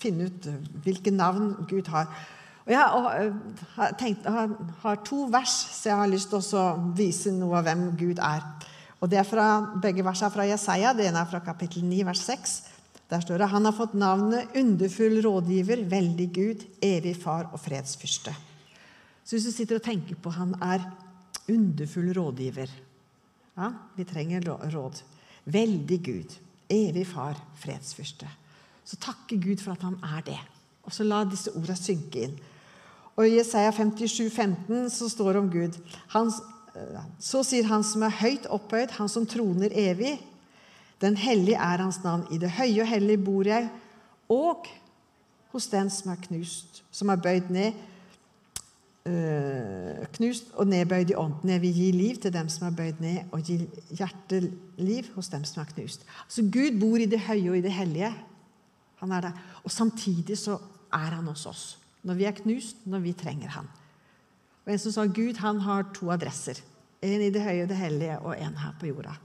finne 0.00 0.28
ut 0.28 0.48
hvilke 0.84 1.12
navn 1.12 1.54
Gud 1.68 1.88
har. 1.92 2.08
Og 2.66 2.72
Jeg 2.72 2.78
har, 2.80 3.14
eh, 3.16 3.92
tenkt, 3.98 4.26
har, 4.26 4.96
to 5.04 5.24
vers, 5.32 5.56
så 5.72 5.88
jeg 5.88 5.96
har 5.96 6.06
lyst 6.06 6.28
til 6.28 6.38
å 6.38 6.94
vise 6.96 7.32
noe 7.32 7.58
av 7.58 7.64
hvem 7.64 7.96
Gud 7.96 8.18
er. 8.18 8.44
Og 9.00 9.08
det 9.08 9.18
er 9.18 9.24
fra, 9.24 9.46
Begge 9.82 10.04
versene 10.04 10.28
er 10.28 10.34
fra 10.34 10.44
Jesaja. 10.44 10.92
Det 10.92 11.06
ene 11.08 11.20
er 11.20 11.30
fra 11.30 11.40
kapittel 11.40 11.84
9, 11.84 12.04
vers 12.04 12.20
6. 12.20 12.62
Der 13.10 13.22
står 13.24 13.42
det 13.42 13.50
han 13.50 13.66
har 13.66 13.74
fått 13.74 13.96
navnet 13.98 14.54
underfull 14.56 15.18
rådgiver, 15.24 15.82
veldig 15.90 16.28
Gud, 16.34 16.62
evig 16.82 17.16
far 17.18 17.48
og 17.50 17.58
fredsfyrste. 17.58 18.34
Så 19.24 19.36
hvis 19.36 19.48
du 19.48 19.54
sitter 19.54 19.80
og 19.80 19.86
tenker 19.86 20.18
på 20.18 20.30
han 20.34 20.54
er 20.62 20.84
underfull 21.50 22.12
rådgiver 22.16 22.70
ja, 23.56 23.72
Vi 23.96 24.06
trenger 24.06 24.46
råd. 24.72 25.02
Veldig 25.44 25.98
Gud, 26.04 26.36
evig 26.70 27.06
far, 27.06 27.38
fredsfyrste. 27.58 28.28
Så 28.84 28.96
takke 28.96 29.36
Gud 29.36 29.60
for 29.62 29.74
at 29.74 29.82
han 29.82 29.98
er 30.16 30.22
det. 30.26 30.38
Og 30.86 30.94
så 30.94 31.04
la 31.04 31.24
disse 31.24 31.52
ordene 31.54 31.76
synke 31.76 32.24
inn. 32.24 32.38
Og 33.18 33.26
I 33.26 33.36
Jesaja 33.36 33.72
57, 33.74 34.30
15 34.30 34.88
så 34.90 35.08
står 35.10 35.32
det 35.32 35.42
om 35.42 35.50
Gud. 35.52 35.78
Han, 36.14 36.30
eh, 36.74 37.02
så 37.18 37.42
sier 37.44 37.66
han 37.68 37.84
som 37.84 38.06
er 38.06 38.16
høyt 38.22 38.46
opphøyd, 38.48 38.96
han 38.96 39.10
som 39.12 39.26
troner 39.26 39.74
evig, 39.74 40.16
den 41.00 41.16
hellige 41.16 41.56
er 41.56 41.82
hans 41.82 42.02
navn. 42.04 42.26
I 42.30 42.38
det 42.38 42.50
høye 42.50 42.82
og 42.82 42.88
hellige 42.88 43.24
bor 43.24 43.46
jeg, 43.48 43.70
og 44.28 44.66
hos 45.52 45.66
den 45.72 45.90
som 45.90 46.12
er 46.12 46.20
knust, 46.28 46.82
som 46.90 47.08
er 47.08 47.16
bøyd 47.16 47.48
ned, 47.50 47.72
øh, 49.08 50.06
knust 50.12 50.52
og 50.54 50.68
nedbøyd 50.70 51.10
i 51.10 51.18
ånden. 51.18 51.50
Jeg 51.50 51.60
vil 51.60 51.74
gi 51.74 51.90
liv 51.90 52.16
til 52.22 52.32
dem 52.32 52.48
som 52.48 52.68
er 52.68 52.76
bøyd 52.76 53.00
ned, 53.00 53.18
og 53.32 53.42
gi 53.42 53.58
hjerteliv 53.90 55.10
hos 55.14 55.28
dem 55.32 55.44
som 55.44 55.62
er 55.62 55.72
knust. 55.74 56.06
Altså 56.24 56.42
Gud 56.42 56.80
bor 56.80 56.96
i 56.96 57.08
det 57.10 57.20
høye 57.26 57.50
og 57.50 57.58
i 57.58 57.64
det 57.64 57.72
hellige. 57.72 58.12
Han 59.00 59.12
er 59.12 59.20
der. 59.20 59.44
Og 59.64 59.70
samtidig 59.70 60.38
så 60.38 60.58
er 60.92 61.16
han 61.16 61.26
hos 61.26 61.46
oss. 61.46 61.78
Når 62.02 62.14
vi 62.14 62.24
er 62.24 62.36
knust, 62.36 62.76
når 62.86 62.98
vi 62.98 63.12
trenger 63.12 63.48
Han. 63.48 63.68
Og 64.66 64.72
En 64.72 64.78
som 64.78 64.92
sa 64.92 65.04
Gud 65.06 65.36
han 65.36 65.60
har 65.60 65.88
to 65.94 66.10
adresser. 66.10 66.60
En 67.02 67.20
i 67.20 67.30
det 67.30 67.42
høye 67.42 67.62
og 67.62 67.68
det 67.68 67.76
hellige, 67.76 68.18
og 68.18 68.36
en 68.36 68.56
her 68.56 68.76
på 68.80 68.86
jorda. 68.86 69.16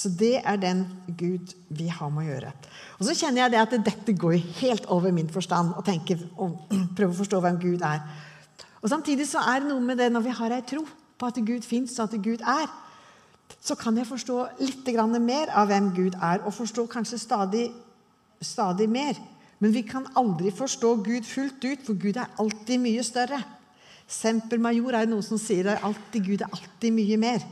Så 0.00 0.08
det 0.16 0.38
er 0.40 0.56
den 0.56 0.86
Gud 1.18 1.52
vi 1.76 1.90
har 1.92 2.08
med 2.08 2.24
å 2.24 2.30
gjøre. 2.30 2.50
Og 2.96 3.04
så 3.04 3.14
kjenner 3.18 3.42
jeg 3.42 3.52
det 3.52 3.60
at 3.60 3.74
dette 3.84 4.14
går 4.16 4.38
helt 4.62 4.86
over 4.88 5.12
min 5.12 5.28
forstand 5.28 5.74
å 5.76 5.84
tenke 5.84 6.16
og 6.40 6.70
prøve 6.96 7.12
å 7.12 7.18
forstå 7.18 7.40
hvem 7.44 7.58
Gud 7.60 7.84
er. 7.84 8.00
Og 8.80 8.88
Samtidig 8.88 9.26
så 9.28 9.42
er 9.44 9.60
det 9.60 9.68
noe 9.68 9.84
med 9.84 10.00
det 10.00 10.08
når 10.12 10.24
vi 10.24 10.36
har 10.38 10.54
ei 10.56 10.64
tro 10.64 10.86
på 11.20 11.28
at 11.28 11.42
Gud 11.44 11.66
fins, 11.68 11.98
og 12.00 12.08
at 12.08 12.24
Gud 12.24 12.40
er, 12.40 12.70
så 13.60 13.76
kan 13.76 13.98
jeg 13.98 14.08
forstå 14.08 14.38
litt 14.62 14.88
mer 15.20 15.52
av 15.52 15.68
hvem 15.68 15.90
Gud 15.92 16.16
er, 16.16 16.40
og 16.46 16.54
forstå 16.54 16.86
kanskje 16.88 17.18
stadig, 17.20 17.66
stadig 18.40 18.88
mer. 18.88 19.20
Men 19.60 19.74
vi 19.74 19.82
kan 19.84 20.06
aldri 20.16 20.50
forstå 20.50 20.94
Gud 21.04 21.28
fullt 21.28 21.64
ut, 21.64 21.84
for 21.84 21.92
Gud 21.92 22.16
er 22.16 22.32
alltid 22.40 22.80
mye 22.80 23.04
større. 23.04 23.42
Semper 24.08 24.56
major 24.58 24.96
er 24.96 25.10
noe 25.10 25.20
som 25.22 25.36
sier 25.38 25.74
at 25.76 26.16
Gud 26.16 26.40
er 26.40 26.48
alltid 26.48 26.96
mye 26.96 27.20
mer. 27.20 27.44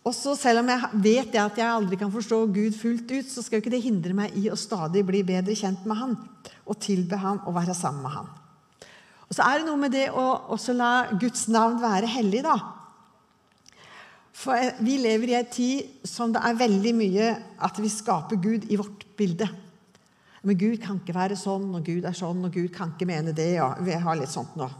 Og 0.00 0.14
så 0.16 0.32
Selv 0.38 0.62
om 0.62 0.70
jeg 0.72 1.00
vet 1.04 1.34
at 1.36 1.58
jeg 1.60 1.68
aldri 1.68 1.98
kan 2.00 2.12
forstå 2.12 2.40
Gud 2.54 2.76
fullt 2.76 3.10
ut, 3.10 3.28
så 3.28 3.42
skal 3.44 3.58
jo 3.58 3.64
ikke 3.64 3.74
det 3.74 3.84
hindre 3.84 4.16
meg 4.16 4.36
i 4.38 4.48
å 4.48 4.58
stadig 4.58 5.04
bli 5.06 5.22
bedre 5.26 5.56
kjent 5.56 5.84
med 5.88 5.98
Han 6.00 6.18
og 6.64 6.78
tilbe 6.80 7.18
Han 7.20 7.42
og 7.44 7.56
være 7.58 7.76
sammen 7.76 8.02
med 8.06 8.14
Han. 8.16 8.30
Og 9.28 9.36
Så 9.36 9.44
er 9.46 9.60
det 9.60 9.68
noe 9.68 9.78
med 9.78 9.92
det 9.94 10.08
å 10.10 10.26
også 10.56 10.74
la 10.74 10.92
Guds 11.12 11.46
navn 11.52 11.78
være 11.82 12.08
hellig. 12.10 12.42
da. 12.42 12.56
For 14.32 14.72
vi 14.80 14.96
lever 14.98 15.30
i 15.30 15.38
en 15.38 15.50
tid 15.52 16.06
som 16.08 16.32
det 16.32 16.40
er 16.42 16.58
veldig 16.58 16.94
mye 16.96 17.26
at 17.60 17.78
vi 17.78 17.90
skaper 17.92 18.40
Gud 18.40 18.70
i 18.72 18.78
vårt 18.80 19.04
bilde. 19.18 19.46
Men 20.42 20.56
Gud 20.56 20.80
kan 20.80 20.96
ikke 20.96 21.14
være 21.14 21.36
sånn, 21.36 21.68
og 21.76 21.84
Gud 21.84 22.06
er 22.08 22.16
sånn, 22.16 22.40
og 22.46 22.54
Gud 22.54 22.72
kan 22.72 22.94
ikke 22.94 23.08
mene 23.10 23.34
det. 23.36 23.52
Ja, 23.58 23.74
vi 23.84 23.92
har 23.92 24.16
litt 24.16 24.32
sånt 24.32 24.56
nå. 24.56 24.70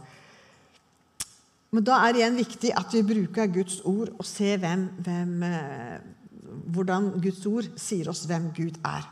Men 1.71 1.85
da 1.87 2.01
er 2.03 2.11
det 2.11 2.19
igjen 2.19 2.39
viktig 2.41 2.71
at 2.75 2.93
vi 2.97 3.01
bruker 3.07 3.51
Guds 3.51 3.79
ord 3.87 4.11
og 4.17 4.27
ser 4.27 4.59
hvem, 4.59 4.89
hvem, 5.05 5.35
eh, 5.47 5.99
hvordan 6.75 7.13
Guds 7.23 7.45
ord 7.47 7.69
sier 7.79 8.09
oss 8.11 8.25
hvem 8.27 8.49
Gud 8.55 8.79
er. 8.83 9.05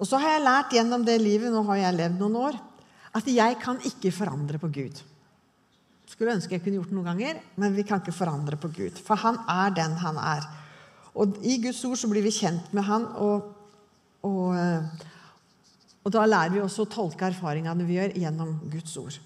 Og 0.00 0.08
så 0.08 0.18
har 0.20 0.34
jeg 0.34 0.44
lært 0.46 0.72
gjennom 0.74 1.04
det 1.06 1.18
livet, 1.20 1.52
nå 1.52 1.60
har 1.68 1.82
jeg 1.82 1.98
levd 1.98 2.22
noen 2.22 2.38
år, 2.40 2.56
at 3.14 3.28
jeg 3.30 3.58
kan 3.62 3.76
ikke 3.84 4.14
forandre 4.16 4.58
på 4.58 4.70
Gud. 4.72 5.02
Skulle 6.08 6.34
ønske 6.34 6.56
jeg 6.56 6.64
kunne 6.64 6.80
gjort 6.80 6.90
det 6.90 6.96
noen 6.96 7.10
ganger, 7.12 7.42
men 7.60 7.76
vi 7.76 7.84
kan 7.86 8.00
ikke 8.00 8.16
forandre 8.16 8.58
på 8.60 8.72
Gud. 8.74 8.98
For 9.04 9.20
han 9.20 9.38
er 9.50 9.76
den 9.76 9.98
han 10.00 10.18
er. 10.20 10.48
Og 11.14 11.36
i 11.46 11.58
Guds 11.62 11.84
ord 11.86 12.00
så 12.00 12.10
blir 12.10 12.24
vi 12.24 12.32
kjent 12.34 12.72
med 12.74 12.88
han, 12.88 13.06
og, 13.20 13.52
og, 14.24 14.56
eh, 14.56 15.04
og 16.00 16.16
da 16.16 16.24
lærer 16.26 16.56
vi 16.56 16.64
også 16.64 16.88
å 16.88 16.92
tolke 16.96 17.28
erfaringene 17.28 17.86
vi 17.86 18.00
gjør, 18.00 18.16
gjennom 18.24 18.56
Guds 18.72 18.96
ord. 19.04 19.20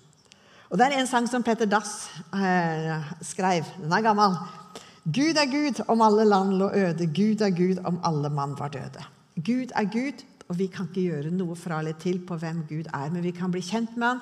Og 0.68 0.78
Det 0.78 0.86
er 0.86 0.98
en 0.98 1.06
sang 1.08 1.26
som 1.28 1.42
Petter 1.42 1.66
Dass 1.66 2.10
eh, 2.34 3.12
skrev. 3.24 3.64
Den 3.80 3.92
er 3.92 4.04
gammel. 4.04 4.34
Gud 5.04 5.38
er 5.40 5.48
Gud 5.48 5.80
om 5.88 6.02
alle 6.04 6.26
land 6.28 6.58
lå 6.60 6.68
øde. 6.68 7.06
Gud 7.06 7.40
er 7.40 7.54
Gud 7.56 7.80
om 7.88 8.00
alle 8.04 8.28
mann 8.28 8.52
var 8.58 8.68
døde. 8.68 9.04
Gud 9.36 9.72
er 9.74 9.88
Gud, 9.88 10.24
og 10.48 10.58
vi 10.58 10.66
kan 10.66 10.90
ikke 10.90 11.06
gjøre 11.06 11.32
noe 11.32 11.56
fra 11.56 11.78
eller 11.80 11.96
til 11.96 12.20
på 12.20 12.36
hvem 12.36 12.66
Gud 12.68 12.90
er. 12.92 13.08
Men 13.10 13.24
vi 13.24 13.32
kan 13.32 13.50
bli 13.50 13.62
kjent 13.64 13.96
med 13.96 14.08
han, 14.08 14.20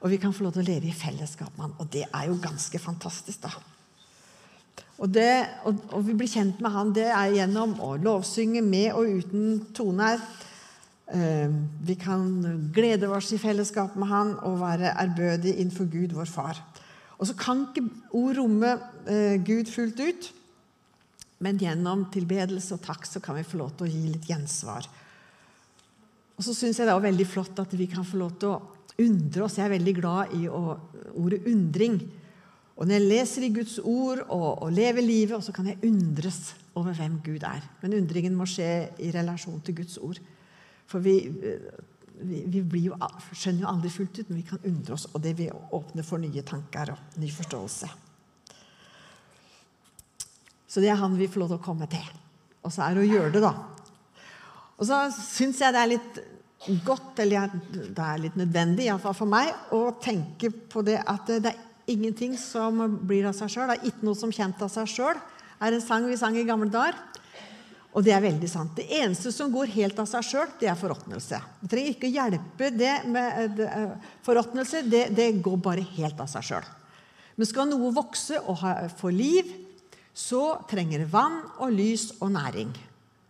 og 0.00 0.10
vi 0.10 0.16
kan 0.16 0.32
få 0.32 0.46
lov 0.46 0.54
til 0.56 0.64
å 0.64 0.70
leve 0.70 0.88
i 0.88 0.96
fellesskap 0.96 1.52
med 1.58 1.66
han. 1.66 1.76
Og 1.78 1.92
det 1.92 2.06
er 2.08 2.30
jo 2.30 2.40
ganske 2.40 2.80
fantastisk, 2.80 3.44
da. 3.44 3.52
Og, 5.02 5.10
det, 5.12 5.44
og, 5.68 5.76
og 5.92 6.06
vi 6.06 6.14
blir 6.16 6.30
kjent 6.30 6.60
med 6.62 6.72
han, 6.72 6.94
det 6.96 7.10
er 7.10 7.36
gjennom 7.36 7.74
å 7.84 7.96
lovsynge 8.00 8.62
med 8.64 8.94
og 8.96 9.18
uten 9.20 9.60
toner. 9.76 10.24
Ehm, 11.12 11.68
vi 11.84 11.94
kan 12.00 12.24
glede 12.72 13.10
oss 13.12 13.34
i 13.36 13.40
fellesskap 13.40 13.96
med 14.00 14.08
Han 14.08 14.30
og 14.48 14.60
være 14.62 14.94
ærbødige 14.96 15.58
innenfor 15.60 15.90
Gud, 15.92 16.14
vår 16.16 16.30
Far. 16.30 16.62
Og 17.18 17.28
så 17.28 17.36
kan 17.36 17.66
ikke 17.68 17.84
ord 18.16 18.38
romme 18.38 18.70
eh, 19.06 19.36
Gud 19.44 19.68
fullt 19.70 20.00
ut, 20.00 20.30
men 21.44 21.60
gjennom 21.60 22.06
tilbedelse 22.14 22.78
og 22.78 22.82
takk 22.86 23.04
så 23.06 23.20
kan 23.20 23.36
vi 23.36 23.44
få 23.44 23.60
lov 23.60 23.76
til 23.76 23.86
å 23.86 23.92
gi 23.92 24.08
litt 24.08 24.30
gjensvar. 24.30 24.88
Og 26.38 26.46
så 26.46 26.56
syns 26.56 26.80
jeg 26.80 26.88
det 26.88 26.94
er 26.96 27.04
veldig 27.04 27.28
flott 27.28 27.60
at 27.60 27.76
vi 27.76 27.90
kan 27.90 28.06
få 28.08 28.18
lov 28.22 28.34
til 28.40 28.54
å 28.54 28.62
undre 29.02 29.44
oss. 29.44 29.58
Jeg 29.58 29.68
er 29.68 29.76
veldig 29.76 29.94
glad 30.00 30.32
i 30.38 30.48
ordet 30.48 31.44
undring. 31.50 32.00
Og 32.72 32.88
når 32.88 32.96
jeg 32.96 33.10
leser 33.10 33.46
i 33.46 33.52
Guds 33.52 33.76
ord 33.78 34.24
og, 34.24 34.62
og 34.64 34.72
lever 34.72 35.04
livet, 35.04 35.44
så 35.44 35.52
kan 35.52 35.68
jeg 35.68 35.82
undres 35.84 36.54
over 36.78 36.96
hvem 36.96 37.20
Gud 37.22 37.44
er. 37.44 37.60
Men 37.82 37.98
undringen 38.00 38.38
må 38.38 38.48
skje 38.48 38.88
i 39.02 39.12
relasjon 39.12 39.60
til 39.66 39.82
Guds 39.82 40.00
ord. 40.00 40.22
For 40.92 41.00
vi, 41.00 41.16
vi, 42.20 42.60
vi 42.60 42.86
jo, 42.86 42.96
skjønner 43.32 43.64
jo 43.64 43.70
aldri 43.70 43.92
fullt 43.92 44.20
ut, 44.20 44.30
men 44.30 44.42
vi 44.42 44.48
kan 44.50 44.64
undre 44.68 44.96
oss, 44.96 45.08
og 45.12 45.22
det 45.24 45.34
vil 45.38 45.52
åpne 45.72 46.04
for 46.04 46.20
nye 46.20 46.44
tanker 46.46 46.92
og 46.92 47.20
ny 47.22 47.30
forståelse. 47.32 47.88
Så 50.72 50.80
det 50.80 50.92
er 50.92 51.00
han 51.00 51.16
vi 51.16 51.28
får 51.28 51.42
lov 51.42 51.52
til 51.52 51.60
å 51.60 51.64
komme 51.64 51.88
til. 51.92 52.04
Og 52.62 52.72
så 52.72 52.84
er 52.84 52.94
det 52.96 53.02
å 53.02 53.10
gjøre 53.10 53.32
det, 53.34 53.42
da. 53.44 53.54
Og 54.78 54.88
så 54.88 55.02
syns 55.14 55.60
jeg 55.60 55.74
det 55.74 55.80
er 55.82 55.90
litt 55.90 56.22
godt, 56.86 57.18
eller 57.24 57.52
det 57.72 58.06
er 58.06 58.22
litt 58.22 58.38
nødvendig, 58.38 58.86
iallfall 58.86 59.16
for 59.18 59.30
meg, 59.30 59.50
å 59.74 59.94
tenke 60.02 60.52
på 60.52 60.84
det 60.86 60.98
at 61.00 61.28
det 61.42 61.52
er 61.52 61.60
ingenting 61.92 62.36
som 62.38 62.80
blir 63.02 63.26
av 63.28 63.36
seg 63.36 63.50
sjøl. 63.52 63.68
Det 63.68 63.78
er 63.80 63.90
ikke 63.90 64.06
noe 64.08 64.18
som 64.18 64.32
kjent 64.32 64.62
av 64.62 64.70
seg 64.72 64.90
sjøl. 64.90 65.20
er 65.62 65.76
en 65.76 65.84
sang 65.84 66.06
vi 66.08 66.16
sang 66.18 66.36
i 66.38 66.46
gamle 66.46 66.70
dager. 66.70 66.96
Og 67.92 68.04
det 68.04 68.14
er 68.16 68.22
veldig 68.24 68.48
sant. 68.48 68.76
Det 68.78 68.86
eneste 69.02 69.30
som 69.34 69.50
går 69.52 69.72
helt 69.74 69.98
av 70.00 70.06
seg 70.08 70.24
sjøl, 70.24 70.52
det 70.60 70.70
er 70.70 70.78
forråtnelse. 70.80 71.40
Vi 71.60 71.68
trenger 71.68 71.92
ikke 71.92 72.12
hjelpe 72.12 72.70
det 72.72 72.92
med 73.04 73.58
det, 73.58 73.66
eh, 73.68 74.14
forråtnelse. 74.24 74.80
Det, 74.88 75.02
det, 75.12 75.42
går 75.44 75.58
bare 75.60 75.84
helt 75.98 76.20
av 76.20 76.30
seg 76.32 76.46
sjøl. 76.46 76.70
Men 77.36 77.48
skal 77.48 77.68
noe 77.68 77.92
vokse 77.92 78.40
og 78.48 78.64
få 78.96 79.12
liv, 79.12 79.50
så 80.12 80.62
trenger 80.68 81.04
det 81.04 81.10
vann 81.12 81.38
og 81.60 81.72
lys 81.72 82.10
og 82.20 82.32
næring. 82.32 82.72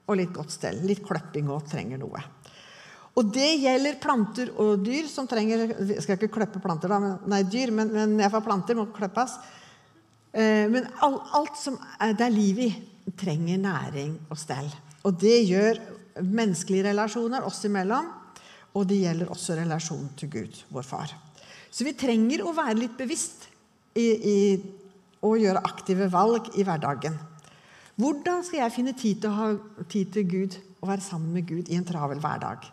Og 0.07 0.19
litt 0.19 0.33
godt 0.35 0.54
stell. 0.54 0.78
Litt 0.87 1.02
kløpping 1.07 1.50
òg 1.50 1.66
trenger 1.71 1.99
noe. 1.99 2.23
Og 3.19 3.35
det 3.35 3.50
gjelder 3.61 3.99
planter 4.00 4.54
og 4.62 4.87
dyr 4.87 5.04
som 5.11 5.26
trenger 5.28 5.66
Jeg 5.75 6.00
skal 6.00 6.16
ikke 6.16 6.33
kløppe 6.38 6.62
planter, 6.62 6.88
da, 6.88 7.00
men, 7.02 7.19
nei, 7.28 7.42
dyr, 7.45 7.75
men, 7.75 7.90
men 7.92 8.31
får 8.31 8.47
planter 8.47 8.78
må 8.78 8.87
kløppes. 8.95 9.35
Eh, 10.33 10.71
men 10.71 10.87
alt, 11.02 11.59
som 11.59 11.76
det 12.14 12.25
er 12.25 12.33
liv 12.33 12.62
i, 12.62 12.71
trenger 13.18 13.61
næring 13.61 14.14
og 14.30 14.38
stell. 14.38 14.68
Og 15.06 15.16
det 15.21 15.38
gjør 15.49 15.80
menneskelige 16.23 16.90
relasjoner 16.90 17.44
oss 17.47 17.64
imellom, 17.66 18.11
og 18.73 18.87
det 18.88 19.00
gjelder 19.02 19.32
også 19.32 19.56
relasjonen 19.59 20.12
til 20.16 20.30
Gud, 20.32 20.62
vår 20.73 20.87
far. 20.87 21.12
Så 21.73 21.85
vi 21.85 21.97
trenger 21.97 22.44
å 22.44 22.54
være 22.56 22.78
litt 22.78 22.97
bevisst 22.99 23.49
i, 23.97 24.06
i 24.06 24.37
og 25.23 25.38
gjøre 25.38 25.62
aktive 25.64 26.09
valg 26.12 26.50
i 26.59 26.64
hverdagen. 26.66 27.16
Hvordan 28.00 28.42
skal 28.44 28.64
jeg 28.64 28.75
finne 28.75 28.94
tid 28.99 29.21
til 29.23 29.30
å 29.30 29.37
ha 29.37 29.49
tid 29.92 30.12
til 30.14 30.28
Gud 30.28 30.56
og 30.80 30.88
være 30.90 31.04
sammen 31.04 31.35
med 31.37 31.47
Gud 31.47 31.68
i 31.71 31.76
en 31.78 31.87
travel 31.87 32.23
hverdag? 32.23 32.64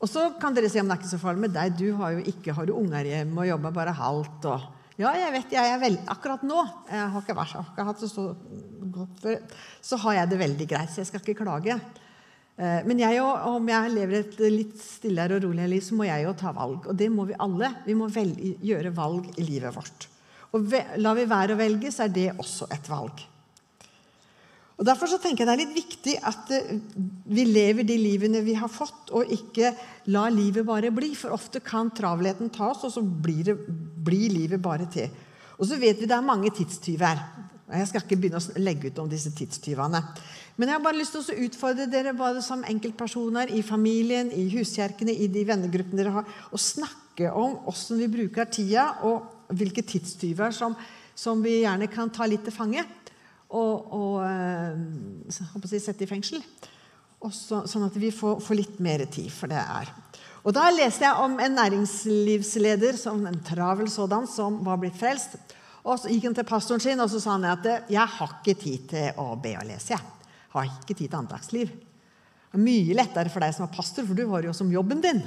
Og 0.00 0.08
så 0.08 0.30
kan 0.40 0.54
dere 0.56 0.70
si 0.72 0.80
om 0.80 0.88
det 0.88 0.96
er 0.96 1.02
ikke 1.02 1.12
så 1.12 1.20
farlig 1.20 1.44
med 1.44 1.56
deg. 1.56 1.74
Du 1.76 1.96
har 1.98 2.14
jo 2.14 2.22
ikke 2.32 2.54
har 2.56 2.68
du 2.68 2.76
unger 2.76 3.08
hjemme 3.08 3.42
og 3.42 3.50
jobber 3.50 3.74
bare 3.76 3.96
halvt. 3.96 4.46
og 4.48 4.79
ja, 5.00 5.14
jeg 5.16 5.32
vet 5.34 5.56
jeg 5.56 5.72
er 5.72 5.80
veldig, 5.80 6.04
Akkurat 6.12 6.44
nå 6.44 6.60
jeg 6.90 7.08
har 7.14 7.24
ikke, 7.24 7.36
vært, 7.38 7.54
jeg 7.56 7.62
har 7.64 7.72
ikke 7.72 7.88
hatt 7.88 8.04
det 8.04 8.10
så 8.12 8.26
godt 8.98 9.24
før, 9.24 9.58
så 9.90 9.98
har 10.04 10.18
jeg 10.18 10.30
det 10.32 10.40
veldig 10.44 10.68
greit, 10.68 10.92
så 10.92 11.00
jeg 11.02 11.10
skal 11.10 11.24
ikke 11.24 11.40
klage. 11.40 11.76
Eh, 12.60 12.80
men 12.84 13.00
jeg, 13.00 13.22
om 13.24 13.68
jeg 13.72 13.92
lever 13.94 14.18
et 14.20 14.38
litt 14.52 14.76
stillere 14.82 15.38
og 15.38 15.46
roligere 15.46 15.72
liv, 15.72 15.84
så 15.84 15.96
må 15.96 16.08
jeg 16.08 16.26
jo 16.26 16.36
ta 16.36 16.52
valg. 16.56 16.90
Og 16.90 16.98
det 16.98 17.08
må 17.12 17.24
vi 17.30 17.38
alle. 17.40 17.72
Vi 17.86 17.96
må 17.96 18.10
velge, 18.12 18.54
gjøre 18.66 18.92
valg 18.96 19.30
i 19.40 19.46
livet 19.46 19.76
vårt. 19.76 20.08
Og 20.56 20.74
lar 21.00 21.16
vi 21.16 21.28
være 21.30 21.54
å 21.54 21.60
velge, 21.60 21.92
så 21.94 22.04
er 22.06 22.14
det 22.14 22.30
også 22.34 22.68
et 22.74 22.90
valg. 22.90 23.22
Og 24.80 24.86
Derfor 24.88 25.10
så 25.12 25.18
tenker 25.20 25.44
jeg 25.44 25.50
det 25.50 25.54
er 25.58 25.60
litt 25.60 25.76
viktig 25.76 26.12
at 26.24 26.52
eh, 26.56 26.76
vi 27.28 27.44
lever 27.44 27.84
de 27.84 27.98
livene 28.00 28.40
vi 28.40 28.54
har 28.56 28.70
fått, 28.72 29.10
og 29.12 29.28
ikke 29.28 29.74
la 30.08 30.24
livet 30.32 30.64
bare 30.64 30.88
bli. 30.94 31.12
For 31.18 31.36
ofte 31.36 31.60
kan 31.60 31.92
travelheten 31.92 32.48
ta 32.54 32.70
oss, 32.72 32.86
og 32.88 32.94
så 32.94 33.02
blir, 33.04 33.42
det, 33.50 33.58
blir 34.00 34.32
livet 34.32 34.62
bare 34.64 34.88
til. 34.88 35.12
Og 35.60 35.68
så 35.68 35.76
vet 35.76 36.00
vi 36.00 36.08
det 36.08 36.16
er 36.16 36.24
mange 36.24 36.48
tidstyver. 36.56 37.20
Jeg 37.70 37.90
skal 37.90 38.02
ikke 38.02 38.16
begynne 38.22 38.40
å 38.40 38.62
legge 38.64 38.88
ut 38.88 39.02
om 39.02 39.10
disse 39.10 39.30
tidstyvene. 39.36 40.00
Men 40.56 40.70
jeg 40.70 40.78
har 40.78 40.86
bare 40.86 40.98
lyst 40.98 41.12
til 41.14 41.28
å 41.28 41.44
utfordre 41.44 41.86
dere 41.92 42.16
både 42.16 42.40
som 42.42 42.64
enkeltpersoner, 42.66 43.52
i 43.52 43.60
familien, 43.62 44.32
i 44.32 44.46
huskjerkene, 44.56 45.12
i 45.12 45.28
de 45.30 45.44
vennegruppene 45.46 46.00
dere 46.00 46.14
har, 46.16 46.32
å 46.50 46.58
snakke 46.60 47.28
om 47.36 47.60
åssen 47.68 48.00
vi 48.00 48.08
bruker 48.16 48.48
tida, 48.48 48.88
og 49.04 49.52
hvilke 49.60 49.84
tidstyver 49.84 50.56
som, 50.56 50.72
som 51.12 51.44
vi 51.44 51.60
gjerne 51.60 51.90
kan 51.92 52.10
ta 52.16 52.24
litt 52.24 52.48
til 52.48 52.56
fange 52.56 52.86
og, 53.50 53.92
og 53.92 54.20
eh, 54.22 55.32
si, 55.32 55.80
sette 55.82 56.06
i 56.06 56.10
fengsel. 56.10 56.42
Så, 57.34 57.64
sånn 57.68 57.84
at 57.84 57.96
vi 58.00 58.12
får, 58.14 58.38
får, 58.40 58.56
litt 58.56 58.78
mer 58.80 59.02
tid, 59.12 59.28
for 59.34 59.50
det 59.50 59.60
er. 59.60 59.90
Og 60.40 60.54
Da 60.56 60.70
leste 60.72 61.04
jeg 61.04 61.20
om 61.20 61.34
en 61.42 61.58
næringslivsleder, 61.58 62.96
som 62.96 63.26
en 63.28 63.40
travel 63.44 63.90
sådan, 63.92 64.28
som 64.30 64.62
var 64.64 64.80
blitt 64.80 64.96
frelst. 64.96 65.36
Og 65.84 65.98
Så 66.00 66.12
gikk 66.12 66.30
han 66.30 66.36
til 66.36 66.48
pastoren 66.48 66.80
sin 66.80 67.00
og 67.00 67.10
så 67.10 67.20
sa 67.20 67.36
han 67.36 67.44
at 67.44 67.66
'jeg 67.88 68.06
har 68.06 68.40
ikke 68.40 68.60
tid 68.60 68.88
til 68.88 69.12
å 69.16 69.36
be 69.36 69.56
og 69.56 69.66
lese'. 69.68 69.90
Jeg 69.90 70.00
har 70.50 70.64
ikke 70.64 70.94
tid 70.94 71.08
til 71.08 71.18
andagsliv. 71.18 71.70
Mye 72.54 72.94
lettere 72.94 73.30
for 73.30 73.40
deg 73.40 73.54
som 73.54 73.68
er 73.68 73.76
pastor, 73.76 74.06
for 74.06 74.14
du 74.14 74.28
har 74.28 74.42
jo 74.42 74.52
som 74.52 74.72
jobben 74.72 75.00
din. 75.00 75.22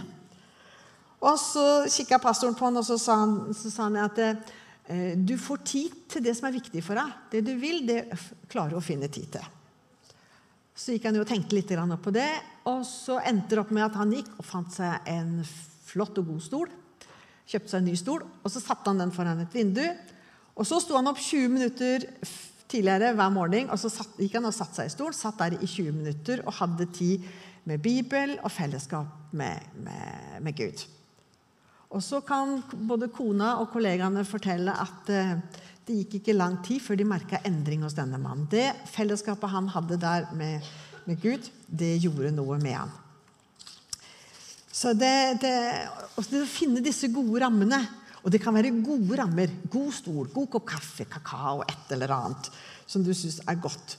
Og 1.22 1.40
så 1.40 1.86
kikka 1.88 2.18
pastoren 2.18 2.56
på 2.56 2.66
han, 2.66 2.78
og 2.78 2.86
så 2.86 2.98
sa 3.00 3.16
han, 3.16 3.54
så 3.54 3.72
sa 3.72 3.84
han 3.84 3.96
at 3.96 4.20
du 5.16 5.38
får 5.40 5.62
tid 5.64 5.94
til 6.12 6.24
det 6.26 6.34
som 6.36 6.50
er 6.50 6.56
viktig 6.58 6.82
for 6.84 7.00
deg. 7.00 7.12
Det 7.32 7.42
du 7.48 7.54
vil, 7.60 7.86
det 7.88 8.02
klarer 8.52 8.74
du 8.74 8.80
å 8.82 8.84
finne 8.84 9.08
tid 9.08 9.30
til. 9.38 9.46
Så 10.74 10.96
gikk 10.96 11.06
han 11.08 11.16
jo 11.16 11.24
og 11.24 11.30
tenkte 11.30 11.56
litt 11.56 11.70
på 11.70 12.14
det, 12.14 12.30
og 12.66 12.82
så 12.88 13.20
endte 13.22 13.54
det 13.54 13.62
opp 13.62 13.72
med 13.72 13.86
at 13.86 14.00
han 14.00 14.12
gikk 14.12 14.32
og 14.40 14.48
fant 14.48 14.74
seg 14.74 15.06
en 15.12 15.44
flott 15.86 16.18
og 16.18 16.32
god 16.32 16.42
stol. 16.42 16.72
Kjøpte 17.46 17.70
seg 17.70 17.84
en 17.84 17.88
ny 17.92 17.96
stol, 18.00 18.24
og 18.26 18.50
så 18.52 18.62
satte 18.64 18.90
han 18.90 19.02
den 19.04 19.14
foran 19.14 19.44
et 19.44 19.54
vindu. 19.54 19.86
Og 20.58 20.66
så 20.68 20.80
sto 20.82 20.98
han 20.98 21.10
opp 21.10 21.22
20 21.22 21.54
minutter 21.54 22.08
tidligere 22.74 23.14
hver 23.14 23.34
morgen, 23.34 23.70
og 23.70 23.78
så 23.78 23.92
satt, 23.94 24.18
gikk 24.18 24.40
han 24.40 24.50
og 24.50 24.56
satte 24.56 24.82
seg 24.82 24.90
i 24.90 24.94
stol, 24.96 25.14
satt 25.14 25.42
der 25.44 25.60
i 25.60 25.68
20 25.68 25.94
minutter 26.00 26.42
og 26.48 26.58
hadde 26.58 26.90
tid 26.96 27.26
med 27.70 27.84
Bibel 27.84 28.36
og 28.42 28.52
fellesskap 28.52 29.34
med, 29.38 29.70
med, 29.86 30.40
med 30.42 30.58
Gud. 30.58 30.86
Og 31.94 32.02
så 32.02 32.24
kan 32.26 32.58
både 32.90 33.12
kona 33.14 33.58
og 33.62 33.70
kollegaene 33.74 34.26
fortelle 34.26 34.74
at 34.74 35.12
eh, 35.14 35.36
det 35.86 36.00
gikk 36.00 36.18
ikke 36.20 36.36
lang 36.36 36.58
tid 36.66 36.82
før 36.82 36.98
de 36.98 37.06
merka 37.06 37.42
endring 37.46 37.84
hos 37.86 37.96
denne 37.98 38.18
mannen. 38.22 38.48
Det 38.50 38.72
fellesskapet 38.90 39.52
han 39.52 39.70
hadde 39.74 40.00
der 40.02 40.30
med, 40.38 40.64
med 41.06 41.20
Gud, 41.22 41.50
det 41.68 41.98
gjorde 42.02 42.34
noe 42.34 42.58
med 42.64 42.78
han. 42.80 42.94
Så 44.74 44.96
det, 44.98 45.38
det, 45.44 45.54
å 46.18 46.24
finne 46.50 46.82
disse 46.82 47.06
gode 47.14 47.44
rammene 47.44 47.78
Og 48.24 48.32
det 48.34 48.40
kan 48.42 48.56
være 48.56 48.72
gode 48.82 49.18
rammer. 49.20 49.52
God 49.70 49.90
stol, 49.92 50.30
god 50.32 50.48
kopp 50.50 50.64
kaffe, 50.72 51.04
kakao, 51.12 51.60
et 51.68 51.90
eller 51.92 52.14
annet 52.16 52.48
som 52.88 53.04
du 53.04 53.12
syns 53.12 53.42
er 53.44 53.58
godt. 53.60 53.98